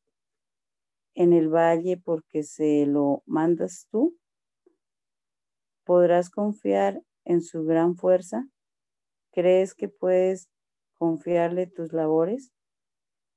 en 1.15 1.33
el 1.33 1.49
valle 1.49 1.97
porque 1.97 2.43
se 2.43 2.87
lo 2.87 3.23
mandas 3.25 3.87
tú? 3.91 4.17
¿Podrás 5.85 6.29
confiar 6.29 7.03
en 7.25 7.41
su 7.41 7.65
gran 7.65 7.97
fuerza? 7.97 8.49
¿Crees 9.33 9.75
que 9.75 9.89
puedes 9.89 10.51
confiarle 10.95 11.69
tus 11.69 11.93
labores? 11.93 12.53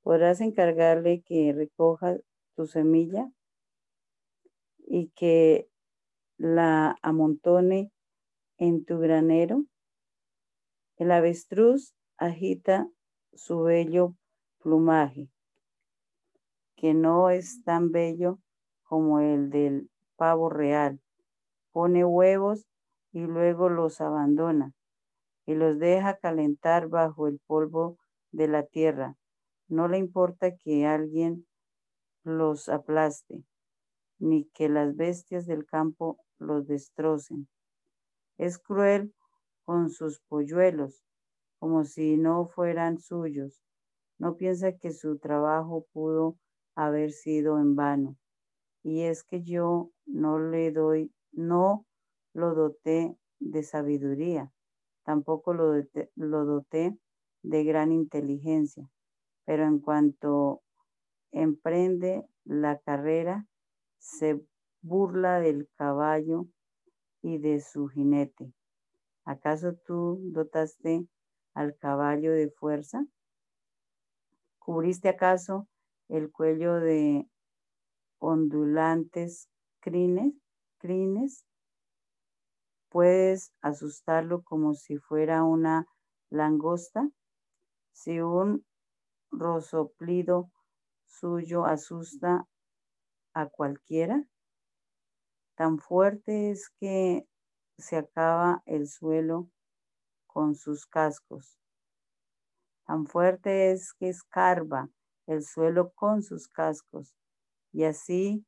¿Podrás 0.02 0.40
encargarle 0.40 1.22
que 1.22 1.52
recoja 1.52 2.18
tu 2.56 2.66
semilla 2.66 3.30
y 4.78 5.08
que 5.10 5.68
la 6.36 6.96
amontone 7.00 7.92
en 8.58 8.84
tu 8.84 8.98
granero? 8.98 9.64
El 10.96 11.10
avestruz 11.10 11.92
agita 12.18 12.88
su 13.32 13.62
bello 13.62 14.14
plumaje, 14.58 15.28
que 16.76 16.94
no 16.94 17.30
es 17.30 17.64
tan 17.64 17.90
bello 17.90 18.38
como 18.84 19.18
el 19.18 19.50
del 19.50 19.90
pavo 20.14 20.50
real. 20.50 21.00
Pone 21.72 22.04
huevos 22.04 22.68
y 23.10 23.22
luego 23.22 23.68
los 23.68 24.00
abandona 24.00 24.72
y 25.46 25.54
los 25.54 25.80
deja 25.80 26.16
calentar 26.16 26.88
bajo 26.88 27.26
el 27.26 27.40
polvo 27.46 27.98
de 28.30 28.46
la 28.46 28.64
tierra. 28.64 29.16
No 29.66 29.88
le 29.88 29.98
importa 29.98 30.56
que 30.56 30.86
alguien 30.86 31.44
los 32.22 32.68
aplaste, 32.68 33.42
ni 34.18 34.44
que 34.50 34.68
las 34.68 34.94
bestias 34.94 35.44
del 35.46 35.66
campo 35.66 36.18
los 36.38 36.68
destrocen. 36.68 37.48
Es 38.38 38.58
cruel 38.58 39.12
con 39.64 39.90
sus 39.90 40.20
polluelos, 40.20 41.04
como 41.58 41.84
si 41.84 42.16
no 42.16 42.46
fueran 42.46 42.98
suyos. 42.98 43.62
No 44.18 44.36
piensa 44.36 44.72
que 44.72 44.92
su 44.92 45.18
trabajo 45.18 45.86
pudo 45.92 46.38
haber 46.74 47.12
sido 47.12 47.58
en 47.58 47.74
vano. 47.74 48.16
Y 48.82 49.02
es 49.02 49.24
que 49.24 49.42
yo 49.42 49.90
no 50.06 50.38
le 50.38 50.70
doy, 50.70 51.12
no 51.32 51.86
lo 52.32 52.54
doté 52.54 53.16
de 53.40 53.62
sabiduría 53.62 54.54
Tampoco 55.04 55.52
lo, 55.52 55.74
doté, 56.16 56.98
de 57.42 57.64
gran 57.64 57.92
inteligencia, 57.92 58.90
pero 59.44 59.64
en 59.64 59.78
cuanto 59.78 60.62
emprende 61.30 62.26
la 62.44 62.78
carrera, 62.78 63.46
se 63.98 64.42
burla 64.80 65.40
del 65.40 65.68
caballo 65.76 66.46
y 67.20 67.36
de 67.36 67.60
su 67.60 67.88
jinete. 67.88 68.50
¿Acaso 69.24 69.74
tú 69.86 70.20
dotaste 70.32 71.06
al 71.54 71.76
caballo 71.76 72.32
de 72.32 72.50
fuerza? 72.50 73.06
¿Cubriste 74.58 75.08
acaso 75.08 75.68
el 76.08 76.30
cuello 76.30 76.74
de 76.74 77.28
ondulantes 78.18 79.48
crines? 79.80 80.34
crines? 80.78 81.46
Puedes 82.90 83.52
asustarlo 83.60 84.42
como 84.42 84.74
si 84.74 84.98
fuera 84.98 85.42
una 85.44 85.86
langosta. 86.30 87.08
Si 87.92 88.20
un 88.20 88.64
rosoplido 89.30 90.50
suyo 91.06 91.64
asusta 91.64 92.46
a 93.32 93.46
cualquiera, 93.46 94.26
Tan 95.56 95.78
fuerte 95.78 96.50
es 96.50 96.68
que 96.80 97.28
se 97.78 97.96
acaba 97.96 98.62
el 98.66 98.86
suelo 98.86 99.48
con 100.26 100.54
sus 100.54 100.86
cascos. 100.86 101.58
Tan 102.86 103.06
fuerte 103.06 103.72
es 103.72 103.92
que 103.94 104.08
escarba 104.08 104.90
el 105.26 105.42
suelo 105.42 105.92
con 105.92 106.22
sus 106.22 106.48
cascos 106.48 107.14
y 107.72 107.84
así 107.84 108.44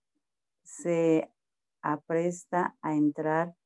se 0.62 1.32
apresta 1.80 2.76
a 2.82 2.94
entrar 2.94 3.56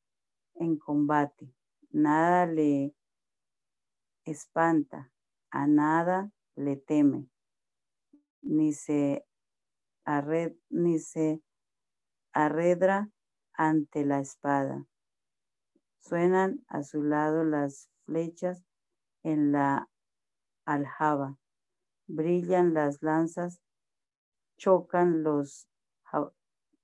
en 0.55 0.77
combate. 0.77 1.53
Nada 1.91 2.47
le 2.47 2.95
espanta, 4.25 5.11
a 5.51 5.67
nada 5.67 6.31
le 6.55 6.77
teme, 6.77 7.29
ni 8.43 8.73
se, 8.73 9.27
ni 10.69 10.99
se 10.99 11.43
arredra 12.33 13.11
ante 13.55 14.05
la 14.05 14.21
espada. 14.21 14.87
Suenan 16.01 16.65
a 16.67 16.83
su 16.83 17.03
lado 17.03 17.45
las 17.45 17.89
flechas 18.05 18.65
en 19.23 19.53
la 19.53 19.89
aljaba, 20.65 21.39
brillan 22.07 22.75
las 22.75 23.03
lanzas, 23.03 23.61
chocan 24.57 25.23
los 25.23 25.69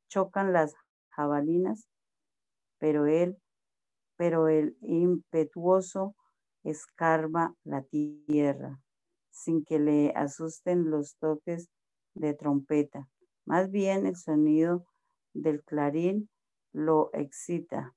chocan 0.09 0.53
las 0.53 0.75
jabalinas, 1.09 1.89
pero 2.79 3.07
él, 3.07 3.37
pero 4.17 4.49
el 4.49 4.77
impetuoso 4.83 6.15
escarba 6.63 7.55
la 7.65 7.83
tierra, 7.83 8.81
sin 9.31 9.65
que 9.65 9.79
le 9.79 10.13
asusten 10.15 10.91
los 10.91 11.17
toques 11.17 11.69
de 12.15 12.35
trompeta. 12.35 13.09
Más 13.45 13.71
bien 13.71 14.07
el 14.07 14.17
sonido 14.17 14.87
del 15.33 15.65
clarín 15.65 16.29
lo 16.73 17.11
excita 17.13 17.96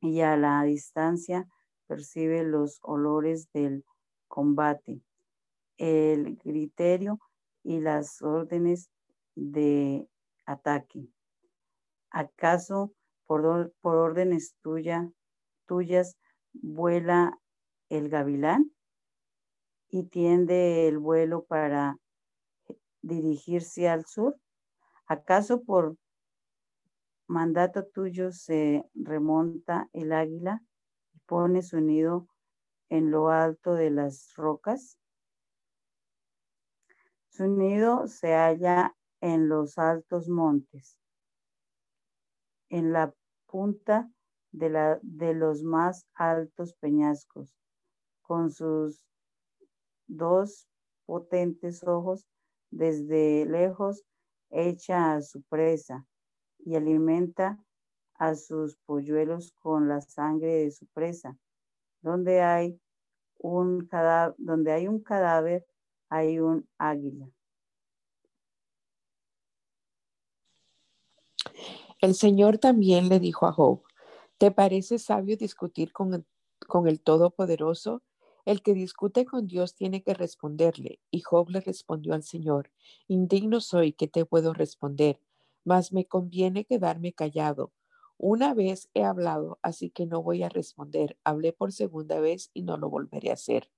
y 0.00 0.20
a 0.20 0.36
la 0.36 0.62
distancia 0.62 1.48
percibe 1.86 2.44
los 2.44 2.78
olores 2.82 3.50
del 3.52 3.84
combate, 4.28 5.00
el 5.76 6.36
griterio 6.36 7.18
y 7.62 7.80
las 7.80 8.22
órdenes 8.22 8.90
de 9.34 10.08
ataque. 10.46 11.08
¿Acaso 12.10 12.92
por, 13.26 13.72
por 13.80 13.96
órdenes 13.96 14.54
tuya, 14.62 15.10
tuyas 15.66 16.16
vuela 16.52 17.38
el 17.88 18.08
gavilán 18.08 18.72
y 19.88 20.04
tiende 20.04 20.88
el 20.88 20.98
vuelo 20.98 21.44
para 21.44 21.96
dirigirse 23.02 23.88
al 23.88 24.04
sur? 24.06 24.36
¿Acaso 25.06 25.62
por 25.62 25.96
mandato 27.28 27.84
tuyo 27.84 28.32
se 28.32 28.84
remonta 28.94 29.88
el 29.92 30.12
águila 30.12 30.62
y 31.12 31.18
pone 31.20 31.62
su 31.62 31.80
nido 31.80 32.26
en 32.88 33.10
lo 33.10 33.28
alto 33.28 33.74
de 33.74 33.90
las 33.90 34.34
rocas? 34.34 34.98
Su 37.28 37.46
nido 37.46 38.08
se 38.08 38.34
halla 38.34 38.96
en 39.20 39.48
los 39.48 39.78
altos 39.78 40.28
montes, 40.28 40.98
en 42.70 42.92
la 42.92 43.14
punta 43.46 44.10
de, 44.50 44.70
la, 44.70 44.98
de 45.02 45.34
los 45.34 45.62
más 45.62 46.06
altos 46.14 46.74
peñascos, 46.74 47.54
con 48.22 48.50
sus 48.50 49.04
dos 50.06 50.68
potentes 51.04 51.84
ojos 51.84 52.26
desde 52.70 53.44
lejos 53.46 54.04
echa 54.50 55.14
a 55.14 55.22
su 55.22 55.42
presa 55.42 56.06
y 56.58 56.76
alimenta 56.76 57.58
a 58.14 58.34
sus 58.34 58.76
polluelos 58.76 59.52
con 59.60 59.88
la 59.88 60.00
sangre 60.00 60.64
de 60.64 60.70
su 60.70 60.86
presa. 60.86 61.36
Donde 62.02 62.40
hay 62.40 62.80
un 63.38 63.86
cadáver, 63.86 64.34
donde 64.38 64.72
hay 64.72 64.88
un 64.88 65.00
cadáver, 65.00 65.66
hay 66.08 66.38
un 66.40 66.68
águila. 66.78 67.28
El 72.00 72.14
Señor 72.14 72.58
también 72.58 73.08
le 73.08 73.18
dijo 73.18 73.46
a 73.46 73.52
Job, 73.52 73.82
¿te 74.38 74.50
parece 74.50 74.98
sabio 74.98 75.36
discutir 75.36 75.92
con 75.92 76.14
el, 76.14 76.24
con 76.66 76.86
el 76.86 77.00
Todopoderoso? 77.00 78.02
El 78.44 78.62
que 78.62 78.72
discute 78.72 79.24
con 79.24 79.46
Dios 79.46 79.74
tiene 79.74 80.02
que 80.02 80.14
responderle. 80.14 81.00
Y 81.10 81.20
Job 81.22 81.50
le 81.50 81.60
respondió 81.60 82.14
al 82.14 82.22
Señor, 82.22 82.70
indigno 83.08 83.60
soy 83.60 83.92
que 83.92 84.06
te 84.06 84.24
puedo 84.24 84.54
responder, 84.54 85.20
mas 85.68 85.92
me 85.92 86.06
conviene 86.06 86.64
quedarme 86.64 87.12
callado. 87.14 87.72
Una 88.18 88.54
vez 88.54 88.90
he 88.94 89.04
hablado, 89.04 89.58
así 89.62 89.90
que 89.90 90.06
no 90.06 90.22
voy 90.22 90.42
a 90.42 90.48
responder. 90.48 91.18
Hablé 91.24 91.52
por 91.52 91.72
segunda 91.72 92.20
vez 92.20 92.50
y 92.54 92.62
no 92.62 92.76
lo 92.78 92.90
volveré 92.90 93.30
a 93.30 93.34
hacer. 93.34 93.70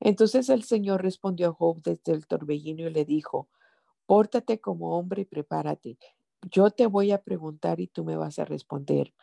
Entonces 0.00 0.48
el 0.50 0.64
Señor 0.64 1.02
respondió 1.02 1.48
a 1.50 1.52
Job 1.54 1.82
desde 1.82 2.12
el 2.12 2.26
torbellino 2.26 2.86
y 2.86 2.90
le 2.92 3.04
dijo, 3.04 3.48
Pórtate 4.06 4.60
como 4.60 4.98
hombre 4.98 5.22
y 5.22 5.26
prepárate 5.26 5.98
yo 6.50 6.70
te 6.70 6.86
voy 6.86 7.12
a 7.12 7.22
preguntar 7.22 7.80
y 7.80 7.88
tú 7.88 8.04
me 8.04 8.16
vas 8.16 8.38
a 8.38 8.44
responder. 8.44 9.14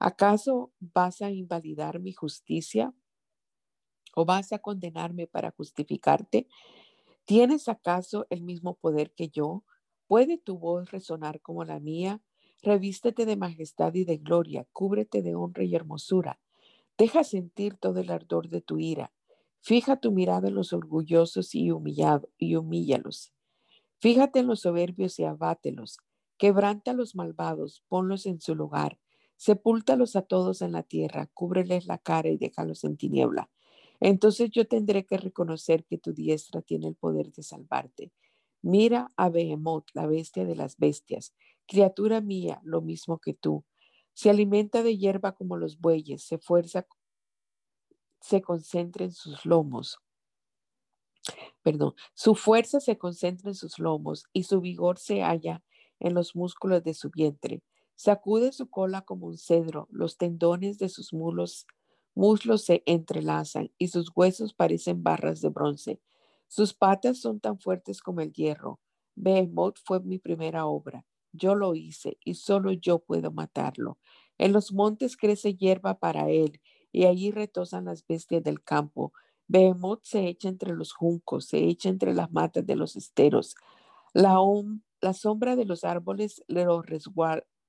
¿Acaso 0.00 0.72
vas 0.80 1.22
a 1.22 1.30
invalidar 1.30 2.00
mi 2.00 2.12
justicia 2.12 2.94
o 4.14 4.24
vas 4.24 4.52
a 4.52 4.58
condenarme 4.58 5.26
para 5.26 5.50
justificarte? 5.52 6.46
¿Tienes 7.26 7.68
acaso 7.68 8.26
el 8.30 8.42
mismo 8.42 8.76
poder 8.76 9.12
que 9.14 9.28
yo? 9.30 9.64
¿Puede 10.08 10.38
tu 10.38 10.58
voz 10.58 10.90
resonar 10.90 11.42
como 11.42 11.64
la 11.64 11.80
mía? 11.80 12.22
Revístete 12.62 13.26
de 13.26 13.36
majestad 13.36 13.94
y 13.94 14.04
de 14.04 14.16
gloria, 14.16 14.66
cúbrete 14.72 15.20
de 15.20 15.34
honra 15.34 15.64
y 15.64 15.74
hermosura. 15.74 16.40
Deja 16.96 17.24
sentir 17.24 17.76
todo 17.76 18.00
el 18.00 18.10
ardor 18.10 18.48
de 18.48 18.62
tu 18.62 18.78
ira. 18.78 19.12
Fija 19.60 20.00
tu 20.00 20.10
mirada 20.10 20.48
en 20.48 20.54
los 20.54 20.72
orgullosos 20.72 21.54
y, 21.54 21.70
humillado, 21.70 22.30
y 22.38 22.56
humíllalos. 22.56 23.34
Fíjate 23.98 24.38
en 24.38 24.46
los 24.46 24.60
soberbios 24.60 25.18
y 25.18 25.24
abátelos. 25.24 25.98
Quebranta 26.38 26.92
a 26.92 26.94
los 26.94 27.14
malvados, 27.14 27.84
ponlos 27.86 28.24
en 28.24 28.40
su 28.40 28.54
lugar. 28.54 28.98
Sepúltalos 29.36 30.16
a 30.16 30.22
todos 30.22 30.62
en 30.62 30.72
la 30.72 30.84
tierra, 30.84 31.28
cúbreles 31.34 31.86
la 31.86 31.98
cara 31.98 32.30
y 32.30 32.38
déjalos 32.38 32.82
en 32.84 32.96
tiniebla. 32.96 33.50
Entonces 34.00 34.50
yo 34.50 34.66
tendré 34.66 35.04
que 35.04 35.18
reconocer 35.18 35.84
que 35.84 35.98
tu 35.98 36.14
diestra 36.14 36.62
tiene 36.62 36.88
el 36.88 36.94
poder 36.94 37.30
de 37.32 37.42
salvarte. 37.42 38.10
Mira 38.62 39.08
a 39.16 39.28
Behemoth, 39.28 39.88
la 39.94 40.06
bestia 40.06 40.44
de 40.44 40.56
las 40.56 40.76
bestias, 40.76 41.34
criatura 41.66 42.20
mía, 42.20 42.60
lo 42.64 42.80
mismo 42.80 43.18
que 43.18 43.34
tú. 43.34 43.64
Se 44.14 44.30
alimenta 44.30 44.82
de 44.82 44.96
hierba 44.96 45.32
como 45.32 45.56
los 45.56 45.80
bueyes, 45.80 46.24
se 46.24 46.38
fuerza, 46.38 46.86
se 48.20 48.42
concentra 48.42 49.04
en 49.04 49.12
sus 49.12 49.44
lomos. 49.46 49.98
Perdón, 51.62 51.94
su 52.14 52.34
fuerza 52.34 52.80
se 52.80 52.98
concentra 52.98 53.50
en 53.50 53.54
sus 53.54 53.78
lomos 53.78 54.24
y 54.32 54.44
su 54.44 54.60
vigor 54.60 54.98
se 54.98 55.22
halla 55.22 55.62
en 56.00 56.14
los 56.14 56.34
músculos 56.34 56.82
de 56.82 56.94
su 56.94 57.10
vientre. 57.10 57.62
Sacude 57.94 58.52
su 58.52 58.70
cola 58.70 59.02
como 59.02 59.26
un 59.26 59.38
cedro, 59.38 59.88
los 59.90 60.16
tendones 60.16 60.78
de 60.78 60.88
sus 60.88 61.12
muslos, 61.12 61.66
muslos 62.14 62.64
se 62.64 62.82
entrelazan 62.86 63.72
y 63.78 63.88
sus 63.88 64.10
huesos 64.14 64.54
parecen 64.54 65.02
barras 65.02 65.40
de 65.40 65.48
bronce. 65.48 66.00
Sus 66.48 66.74
patas 66.74 67.20
son 67.20 67.40
tan 67.40 67.58
fuertes 67.58 68.00
como 68.02 68.20
el 68.20 68.32
hierro. 68.32 68.80
Behemoth 69.14 69.78
fue 69.84 70.00
mi 70.00 70.18
primera 70.18 70.66
obra. 70.66 71.04
Yo 71.32 71.54
lo 71.54 71.74
hice 71.74 72.18
y 72.24 72.34
solo 72.34 72.72
yo 72.72 73.00
puedo 73.00 73.30
matarlo. 73.30 73.98
En 74.38 74.52
los 74.52 74.72
montes 74.72 75.16
crece 75.16 75.54
hierba 75.54 75.98
para 75.98 76.30
él 76.30 76.60
y 76.92 77.04
allí 77.04 77.30
retosan 77.30 77.84
las 77.84 78.06
bestias 78.06 78.42
del 78.42 78.62
campo. 78.62 79.12
Behemoth 79.46 80.04
se 80.04 80.26
echa 80.28 80.48
entre 80.48 80.74
los 80.74 80.92
juncos, 80.92 81.46
se 81.46 81.58
echa 81.58 81.88
entre 81.88 82.14
las 82.14 82.30
matas 82.32 82.66
de 82.66 82.76
los 82.76 82.96
esteros. 82.96 83.54
La, 84.14 84.38
la 85.00 85.12
sombra 85.12 85.56
de 85.56 85.64
los 85.64 85.84
árboles 85.84 86.42
los, 86.48 86.84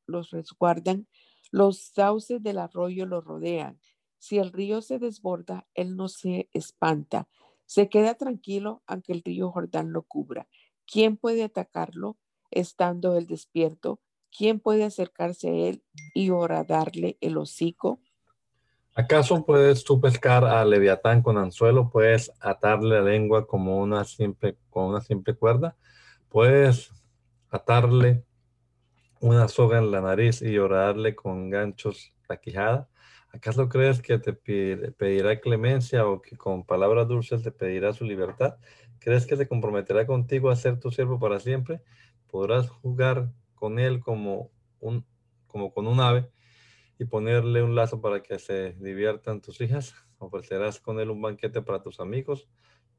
los 0.08 0.30
resguardan, 0.32 1.08
los 1.52 1.80
sauces 1.80 2.42
del 2.44 2.58
arroyo 2.60 3.06
lo 3.06 3.22
rodean. 3.22 3.80
Si 4.18 4.38
el 4.38 4.52
río 4.52 4.82
se 4.82 5.00
desborda, 5.00 5.68
él 5.74 5.96
no 5.96 6.08
se 6.10 6.50
espanta. 6.54 7.28
Se 7.70 7.88
queda 7.88 8.16
tranquilo 8.16 8.82
aunque 8.88 9.14
el 9.14 9.22
río 9.24 9.52
Jordán 9.52 9.94
lo 9.94 10.02
cubra. 10.02 10.48
¿Quién 10.92 11.18
puede 11.18 11.44
atacarlo 11.44 12.18
estando 12.50 13.16
él 13.16 13.28
despierto? 13.28 14.00
¿Quién 14.36 14.60
puede 14.60 14.86
acercarse 14.86 15.50
a 15.50 15.54
él 15.54 15.84
y 16.16 16.32
darle 16.68 17.20
el 17.22 17.38
hocico? 17.38 18.02
¿Acaso 18.96 19.46
puedes 19.46 19.84
tú 19.84 20.02
pescar 20.02 20.46
a 20.46 20.66
Leviatán 20.66 21.22
con 21.22 21.38
anzuelo? 21.38 21.92
¿Puedes 21.92 22.32
atarle 22.40 22.96
la 22.96 23.02
lengua 23.04 23.46
como 23.46 23.80
una 23.80 24.04
simple, 24.04 24.58
con 24.72 24.86
una 24.86 25.02
simple 25.02 25.36
cuerda? 25.36 25.78
¿Puedes 26.28 26.92
atarle 27.52 28.24
una 29.20 29.48
soga 29.48 29.78
en 29.78 29.92
la 29.92 30.02
nariz 30.02 30.42
y 30.42 30.54
llorarle 30.54 31.14
con 31.14 31.52
ganchos 31.52 32.16
la 32.28 32.38
quijada? 32.38 32.90
¿Acaso 33.32 33.70
crees 33.70 34.02
que 34.02 34.18
te 34.18 34.34
pedirá 34.34 35.40
clemencia 35.40 36.08
o 36.08 36.22
que 36.22 36.36
con 36.36 36.66
palabras 36.66 37.08
dulces 37.08 37.44
te 37.44 37.52
pedirá 37.52 37.94
su 37.94 38.06
libertad? 38.06 38.58
¿Crees 39.00 39.26
que 39.26 39.38
se 39.38 39.48
comprometerá 39.48 40.06
contigo 40.08 40.50
a 40.50 40.56
ser 40.56 40.80
tu 40.80 40.92
siervo 40.92 41.20
para 41.20 41.40
siempre? 41.40 41.82
¿Podrás 42.28 42.70
jugar 42.70 43.32
con 43.56 43.80
él 43.80 44.00
como 44.00 44.52
un 44.80 45.06
como 45.50 45.74
con 45.74 45.88
un 45.88 46.00
ave 46.00 46.30
y 47.00 47.06
ponerle 47.06 47.64
un 47.64 47.76
lazo 47.76 48.02
para 48.02 48.22
que 48.22 48.40
se 48.40 48.74
diviertan 48.74 49.42
tus 49.42 49.62
hijas. 49.62 49.96
Ofrecerás 50.20 50.80
con 50.80 51.00
él 51.00 51.10
un 51.10 51.22
banquete 51.22 51.62
para 51.62 51.82
tus 51.82 52.00
amigos. 52.00 52.50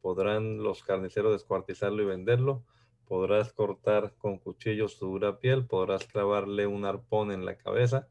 Podrán 0.01 0.63
los 0.63 0.83
carniceros 0.83 1.33
descuartizarlo 1.33 2.03
y 2.03 2.07
venderlo. 2.07 2.65
Podrás 3.07 3.53
cortar 3.53 4.15
con 4.17 4.39
cuchillos 4.39 4.95
su 4.95 5.07
dura 5.07 5.39
piel. 5.39 5.67
Podrás 5.67 6.07
clavarle 6.07 6.67
un 6.67 6.87
arpón 6.87 7.31
en 7.31 7.45
la 7.45 7.57
cabeza. 7.57 8.09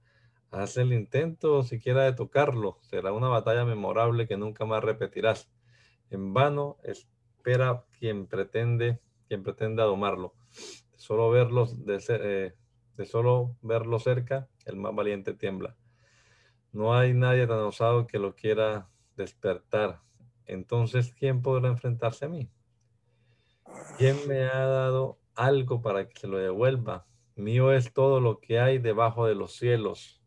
Haz 0.51 0.77
el 0.77 0.93
intento 0.93 1.63
siquiera 1.63 2.03
de 2.03 2.13
tocarlo. 2.13 2.79
Será 2.81 3.13
una 3.13 3.27
batalla 3.27 3.65
memorable 3.65 4.27
que 4.27 4.37
nunca 4.37 4.65
más 4.65 4.83
repetirás. 4.83 5.51
En 6.09 6.33
vano 6.33 6.77
espera 6.83 7.85
quien 7.99 8.25
pretende, 8.25 8.99
quien 9.27 9.43
pretenda 9.43 9.83
domarlo. 9.83 10.33
Solo 10.95 11.29
verlos, 11.29 11.85
de, 11.85 12.03
eh, 12.09 12.55
de 12.97 13.05
solo 13.05 13.55
verlo 13.61 13.99
cerca, 13.99 14.47
el 14.65 14.75
más 14.75 14.95
valiente 14.95 15.33
tiembla. 15.33 15.77
No 16.71 16.95
hay 16.95 17.13
nadie 17.13 17.45
tan 17.45 17.59
osado 17.59 18.07
que 18.07 18.17
lo 18.17 18.35
quiera 18.35 18.89
despertar. 19.15 20.01
Entonces, 20.45 21.13
¿quién 21.13 21.43
podrá 21.43 21.69
enfrentarse 21.69 22.25
a 22.25 22.29
mí? 22.29 22.49
¿Quién 23.97 24.17
me 24.27 24.45
ha 24.45 24.65
dado 24.65 25.19
algo 25.35 25.81
para 25.81 26.07
que 26.07 26.19
se 26.19 26.27
lo 26.27 26.37
devuelva? 26.37 27.05
Mío 27.35 27.71
es 27.71 27.93
todo 27.93 28.19
lo 28.19 28.39
que 28.39 28.59
hay 28.59 28.79
debajo 28.79 29.27
de 29.27 29.35
los 29.35 29.53
cielos. 29.55 30.18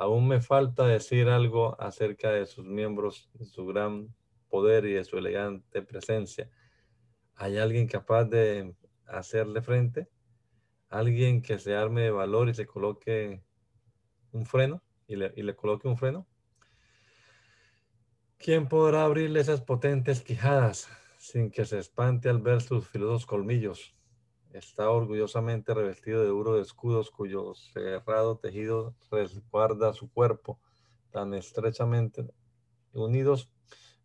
Aún 0.00 0.28
me 0.28 0.40
falta 0.40 0.86
decir 0.86 1.28
algo 1.28 1.78
acerca 1.80 2.30
de 2.30 2.46
sus 2.46 2.64
miembros, 2.64 3.28
de 3.34 3.44
su 3.44 3.66
gran 3.66 4.14
poder 4.48 4.84
y 4.84 4.92
de 4.92 5.02
su 5.02 5.18
elegante 5.18 5.82
presencia. 5.82 6.48
¿Hay 7.34 7.58
alguien 7.58 7.88
capaz 7.88 8.26
de 8.26 8.76
hacerle 9.08 9.60
frente? 9.60 10.08
¿Alguien 10.88 11.42
que 11.42 11.58
se 11.58 11.74
arme 11.74 12.02
de 12.02 12.10
valor 12.12 12.48
y 12.48 12.54
se 12.54 12.64
coloque 12.64 13.42
un 14.30 14.46
freno? 14.46 14.84
¿Y 15.08 15.16
le, 15.16 15.56
coloque 15.56 15.88
un 15.88 15.96
freno? 15.96 16.28
¿Quién 18.36 18.68
podrá 18.68 19.02
abrirle 19.02 19.40
esas 19.40 19.62
potentes 19.62 20.22
quijadas 20.22 20.88
sin 21.18 21.50
que 21.50 21.64
se 21.64 21.80
espante 21.80 22.28
al 22.28 22.38
ver 22.40 22.60
sus 22.60 22.86
filudos 22.86 23.26
colmillos? 23.26 23.97
Está 24.52 24.90
orgullosamente 24.90 25.74
revestido 25.74 26.22
de 26.22 26.28
duro 26.28 26.54
de 26.54 26.62
escudos 26.62 27.10
cuyo 27.10 27.54
cerrado 27.54 28.38
tejido 28.38 28.94
resguarda 29.10 29.92
su 29.92 30.10
cuerpo 30.10 30.58
tan 31.10 31.34
estrechamente 31.34 32.26
unidos 32.92 33.50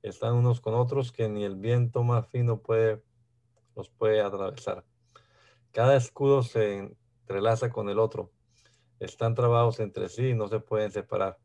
están 0.03 0.33
unos 0.35 0.59
con 0.59 0.73
otros 0.73 1.13
que 1.13 1.29
ni 1.29 1.45
el 1.45 1.55
viento 1.55 2.03
más 2.03 2.27
fino 2.27 2.61
puede, 2.61 3.01
los 3.73 3.89
puede 3.89 4.19
atravesar. 4.19 4.83
Cada 5.71 5.95
escudo 5.95 6.43
se 6.43 6.93
entrelaza 7.21 7.69
con 7.69 7.87
el 7.87 7.99
otro. 7.99 8.29
Están 8.99 9.33
trabados 9.33 9.79
entre 9.79 10.09
sí 10.09 10.29
y 10.29 10.35
no 10.35 10.49
se 10.49 10.59
pueden 10.59 10.91
separar. 10.91 11.39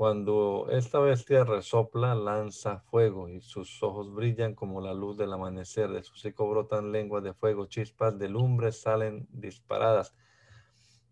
Cuando 0.00 0.68
esta 0.70 0.98
bestia 0.98 1.44
resopla, 1.44 2.14
lanza 2.14 2.78
fuego 2.78 3.28
y 3.28 3.42
sus 3.42 3.82
ojos 3.82 4.14
brillan 4.14 4.54
como 4.54 4.80
la 4.80 4.94
luz 4.94 5.18
del 5.18 5.30
amanecer. 5.30 5.90
De 5.90 6.02
su 6.02 6.14
hocico 6.14 6.48
brotan 6.48 6.90
lenguas 6.90 7.22
de 7.22 7.34
fuego, 7.34 7.66
chispas 7.66 8.18
de 8.18 8.30
lumbre 8.30 8.72
salen 8.72 9.28
disparadas. 9.30 10.14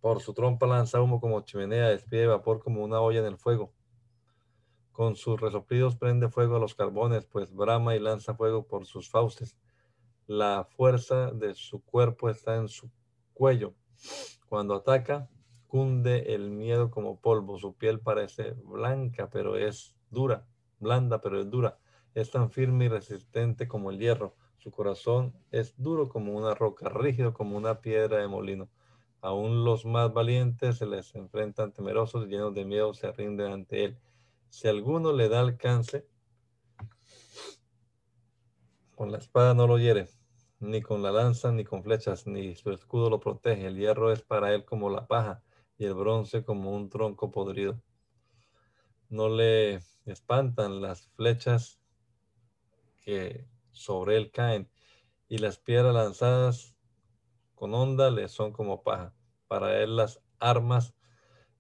Por 0.00 0.22
su 0.22 0.32
trompa 0.32 0.66
lanza 0.66 1.02
humo 1.02 1.20
como 1.20 1.42
chimenea, 1.42 1.90
despide 1.90 2.28
vapor 2.28 2.60
como 2.60 2.82
una 2.82 2.98
olla 3.02 3.18
en 3.18 3.26
el 3.26 3.36
fuego. 3.36 3.74
Con 4.90 5.16
sus 5.16 5.38
resoplidos 5.38 5.96
prende 5.96 6.30
fuego 6.30 6.56
a 6.56 6.58
los 6.58 6.74
carbones, 6.74 7.26
pues 7.26 7.52
brama 7.52 7.94
y 7.94 8.00
lanza 8.00 8.36
fuego 8.36 8.66
por 8.66 8.86
sus 8.86 9.10
fauces. 9.10 9.58
La 10.26 10.64
fuerza 10.64 11.30
de 11.30 11.54
su 11.54 11.84
cuerpo 11.84 12.30
está 12.30 12.56
en 12.56 12.68
su 12.68 12.90
cuello. 13.34 13.74
Cuando 14.48 14.74
ataca, 14.74 15.28
cunde 15.68 16.34
el 16.34 16.50
miedo 16.50 16.90
como 16.90 17.20
polvo. 17.20 17.58
Su 17.58 17.74
piel 17.74 18.00
parece 18.00 18.52
blanca, 18.64 19.30
pero 19.30 19.56
es 19.56 19.94
dura, 20.10 20.46
blanda, 20.80 21.20
pero 21.20 21.40
es 21.40 21.48
dura. 21.48 21.78
Es 22.14 22.30
tan 22.30 22.50
firme 22.50 22.86
y 22.86 22.88
resistente 22.88 23.68
como 23.68 23.90
el 23.90 23.98
hierro. 23.98 24.34
Su 24.56 24.72
corazón 24.72 25.34
es 25.52 25.74
duro 25.76 26.08
como 26.08 26.36
una 26.36 26.54
roca, 26.54 26.88
rígido 26.88 27.32
como 27.32 27.56
una 27.56 27.80
piedra 27.80 28.18
de 28.18 28.26
molino. 28.26 28.68
Aún 29.20 29.64
los 29.64 29.84
más 29.84 30.12
valientes 30.12 30.78
se 30.78 30.86
les 30.86 31.14
enfrentan 31.14 31.72
temerosos 31.72 32.26
llenos 32.26 32.54
de 32.54 32.64
miedo 32.64 32.94
se 32.94 33.12
rinden 33.12 33.52
ante 33.52 33.84
él. 33.84 33.98
Si 34.48 34.68
alguno 34.68 35.12
le 35.12 35.28
da 35.28 35.40
alcance, 35.40 36.06
con 38.94 39.12
la 39.12 39.18
espada 39.18 39.54
no 39.54 39.66
lo 39.66 39.78
hiere, 39.78 40.08
ni 40.60 40.82
con 40.82 41.02
la 41.02 41.12
lanza, 41.12 41.52
ni 41.52 41.64
con 41.64 41.82
flechas, 41.82 42.26
ni 42.26 42.54
su 42.56 42.70
escudo 42.70 43.10
lo 43.10 43.20
protege. 43.20 43.66
El 43.66 43.76
hierro 43.76 44.10
es 44.10 44.22
para 44.22 44.54
él 44.54 44.64
como 44.64 44.88
la 44.88 45.06
paja 45.06 45.42
y 45.78 45.84
el 45.84 45.94
bronce 45.94 46.44
como 46.44 46.72
un 46.72 46.90
tronco 46.90 47.30
podrido. 47.30 47.80
No 49.08 49.28
le 49.28 49.80
espantan 50.04 50.82
las 50.82 51.08
flechas 51.10 51.80
que 53.04 53.46
sobre 53.70 54.16
él 54.16 54.30
caen 54.30 54.68
y 55.28 55.38
las 55.38 55.58
piedras 55.58 55.94
lanzadas 55.94 56.74
con 57.54 57.74
onda 57.74 58.10
le 58.10 58.28
son 58.28 58.52
como 58.52 58.82
paja. 58.82 59.14
Para 59.46 59.80
él 59.82 59.96
las 59.96 60.20
armas 60.38 60.94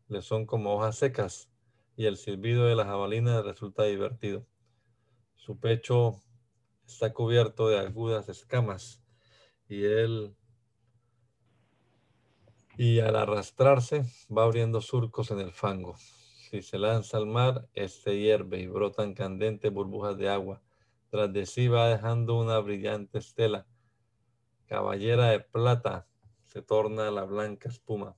le 0.08 0.20
son 0.20 0.46
como 0.46 0.74
hojas 0.74 0.96
secas 0.96 1.50
y 1.96 2.06
el 2.06 2.16
silbido 2.16 2.66
de 2.66 2.74
la 2.74 2.84
jabalina 2.84 3.42
resulta 3.42 3.84
divertido. 3.84 4.46
Su 5.36 5.58
pecho 5.58 6.20
está 6.86 7.12
cubierto 7.12 7.68
de 7.68 7.78
agudas 7.78 8.28
escamas 8.28 9.02
y 9.68 9.84
él 9.84 10.36
y 12.78 13.00
al 13.00 13.16
arrastrarse 13.16 14.04
va 14.30 14.44
abriendo 14.44 14.80
surcos 14.80 15.32
en 15.32 15.40
el 15.40 15.52
fango. 15.52 15.96
Si 15.98 16.62
se 16.62 16.78
lanza 16.78 17.16
al 17.16 17.26
mar, 17.26 17.68
este 17.74 18.20
hierve 18.20 18.60
y 18.60 18.68
brotan 18.68 19.14
candentes 19.14 19.72
burbujas 19.72 20.16
de 20.16 20.28
agua. 20.28 20.62
Tras 21.10 21.32
de 21.32 21.44
sí 21.44 21.66
va 21.66 21.88
dejando 21.88 22.38
una 22.38 22.60
brillante 22.60 23.18
estela. 23.18 23.66
Caballera 24.66 25.30
de 25.30 25.40
plata 25.40 26.06
se 26.44 26.62
torna 26.62 27.10
la 27.10 27.24
blanca 27.24 27.68
espuma. 27.68 28.16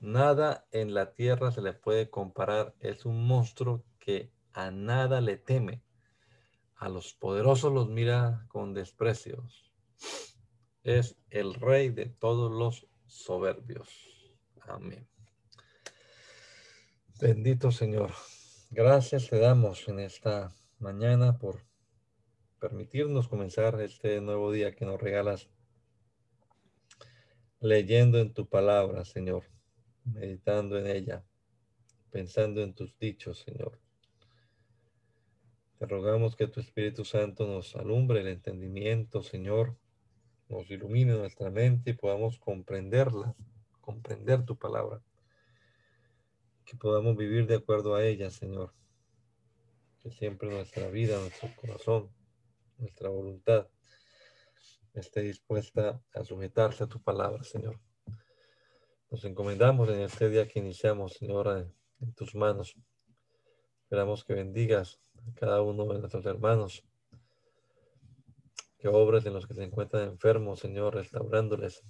Nada 0.00 0.66
en 0.70 0.92
la 0.92 1.14
tierra 1.14 1.50
se 1.50 1.62
le 1.62 1.72
puede 1.72 2.10
comparar. 2.10 2.74
Es 2.80 3.06
un 3.06 3.26
monstruo 3.26 3.86
que 3.98 4.34
a 4.52 4.70
nada 4.70 5.22
le 5.22 5.38
teme. 5.38 5.82
A 6.76 6.90
los 6.90 7.14
poderosos 7.14 7.72
los 7.72 7.88
mira 7.88 8.44
con 8.48 8.74
desprecios. 8.74 9.72
Es 10.84 11.16
el 11.30 11.54
rey 11.54 11.88
de 11.88 12.06
todos 12.06 12.52
los 12.52 12.86
soberbios. 13.06 13.88
Amén. 14.60 15.08
Bendito 17.20 17.72
Señor. 17.72 18.12
Gracias 18.70 19.28
te 19.28 19.38
damos 19.38 19.88
en 19.88 19.98
esta 19.98 20.54
mañana 20.78 21.38
por 21.38 21.64
permitirnos 22.60 23.28
comenzar 23.28 23.80
este 23.80 24.20
nuevo 24.20 24.52
día 24.52 24.74
que 24.74 24.84
nos 24.84 25.00
regalas 25.00 25.48
leyendo 27.60 28.18
en 28.18 28.32
tu 28.32 28.48
palabra, 28.48 29.04
Señor 29.04 29.44
meditando 30.04 30.78
en 30.78 30.86
ella, 30.86 31.24
pensando 32.10 32.62
en 32.62 32.74
tus 32.74 32.96
dichos, 32.98 33.38
Señor. 33.38 33.80
Te 35.78 35.86
rogamos 35.86 36.36
que 36.36 36.46
tu 36.46 36.60
Espíritu 36.60 37.04
Santo 37.04 37.46
nos 37.46 37.74
alumbre 37.74 38.20
el 38.20 38.28
entendimiento, 38.28 39.22
Señor, 39.22 39.76
nos 40.48 40.70
ilumine 40.70 41.12
nuestra 41.12 41.50
mente 41.50 41.90
y 41.90 41.94
podamos 41.94 42.38
comprenderla, 42.38 43.34
comprender 43.80 44.44
tu 44.44 44.56
palabra, 44.56 45.02
que 46.64 46.76
podamos 46.76 47.16
vivir 47.16 47.46
de 47.46 47.56
acuerdo 47.56 47.94
a 47.94 48.04
ella, 48.04 48.30
Señor. 48.30 48.72
Que 50.00 50.10
siempre 50.10 50.50
nuestra 50.50 50.88
vida, 50.90 51.18
nuestro 51.18 51.48
corazón, 51.56 52.10
nuestra 52.78 53.08
voluntad 53.08 53.68
esté 54.94 55.22
dispuesta 55.22 56.00
a 56.14 56.24
sujetarse 56.24 56.84
a 56.84 56.86
tu 56.86 57.02
palabra, 57.02 57.42
Señor. 57.42 57.80
Nos 59.10 59.24
encomendamos 59.24 59.88
en 59.88 60.00
este 60.00 60.28
día 60.28 60.46
que 60.46 60.60
iniciamos, 60.60 61.14
Señora, 61.14 61.68
en 62.00 62.14
tus 62.14 62.34
manos. 62.34 62.76
Esperamos 63.82 64.24
que 64.24 64.34
bendigas 64.34 65.00
a 65.28 65.34
cada 65.34 65.62
uno 65.62 65.86
de 65.92 65.98
nuestros 65.98 66.24
hermanos, 66.26 66.84
que 68.84 68.88
obres 68.88 69.24
en 69.24 69.32
los 69.32 69.46
que 69.46 69.54
se 69.54 69.64
encuentran 69.64 70.06
enfermos, 70.06 70.60
Señor, 70.60 70.94
restaurándoles. 70.94 71.82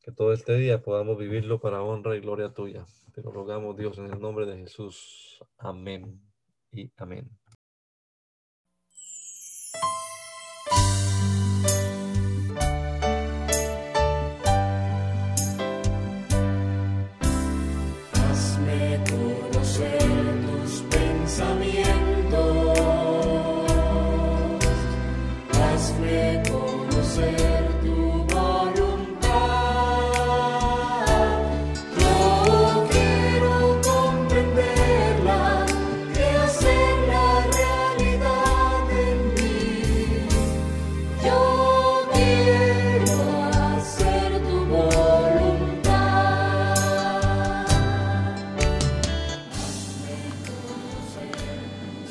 Que 0.00 0.10
todo 0.10 0.32
este 0.32 0.56
día 0.56 0.82
podamos 0.82 1.16
vivirlo 1.16 1.60
para 1.60 1.84
honra 1.84 2.16
y 2.16 2.20
gloria 2.20 2.52
tuya. 2.52 2.84
Te 3.14 3.22
lo 3.22 3.30
rogamos, 3.30 3.76
Dios, 3.76 3.96
en 3.98 4.12
el 4.12 4.18
nombre 4.18 4.44
de 4.44 4.58
Jesús. 4.58 5.38
Amén 5.56 6.20
y 6.72 6.90
amén. 6.96 7.30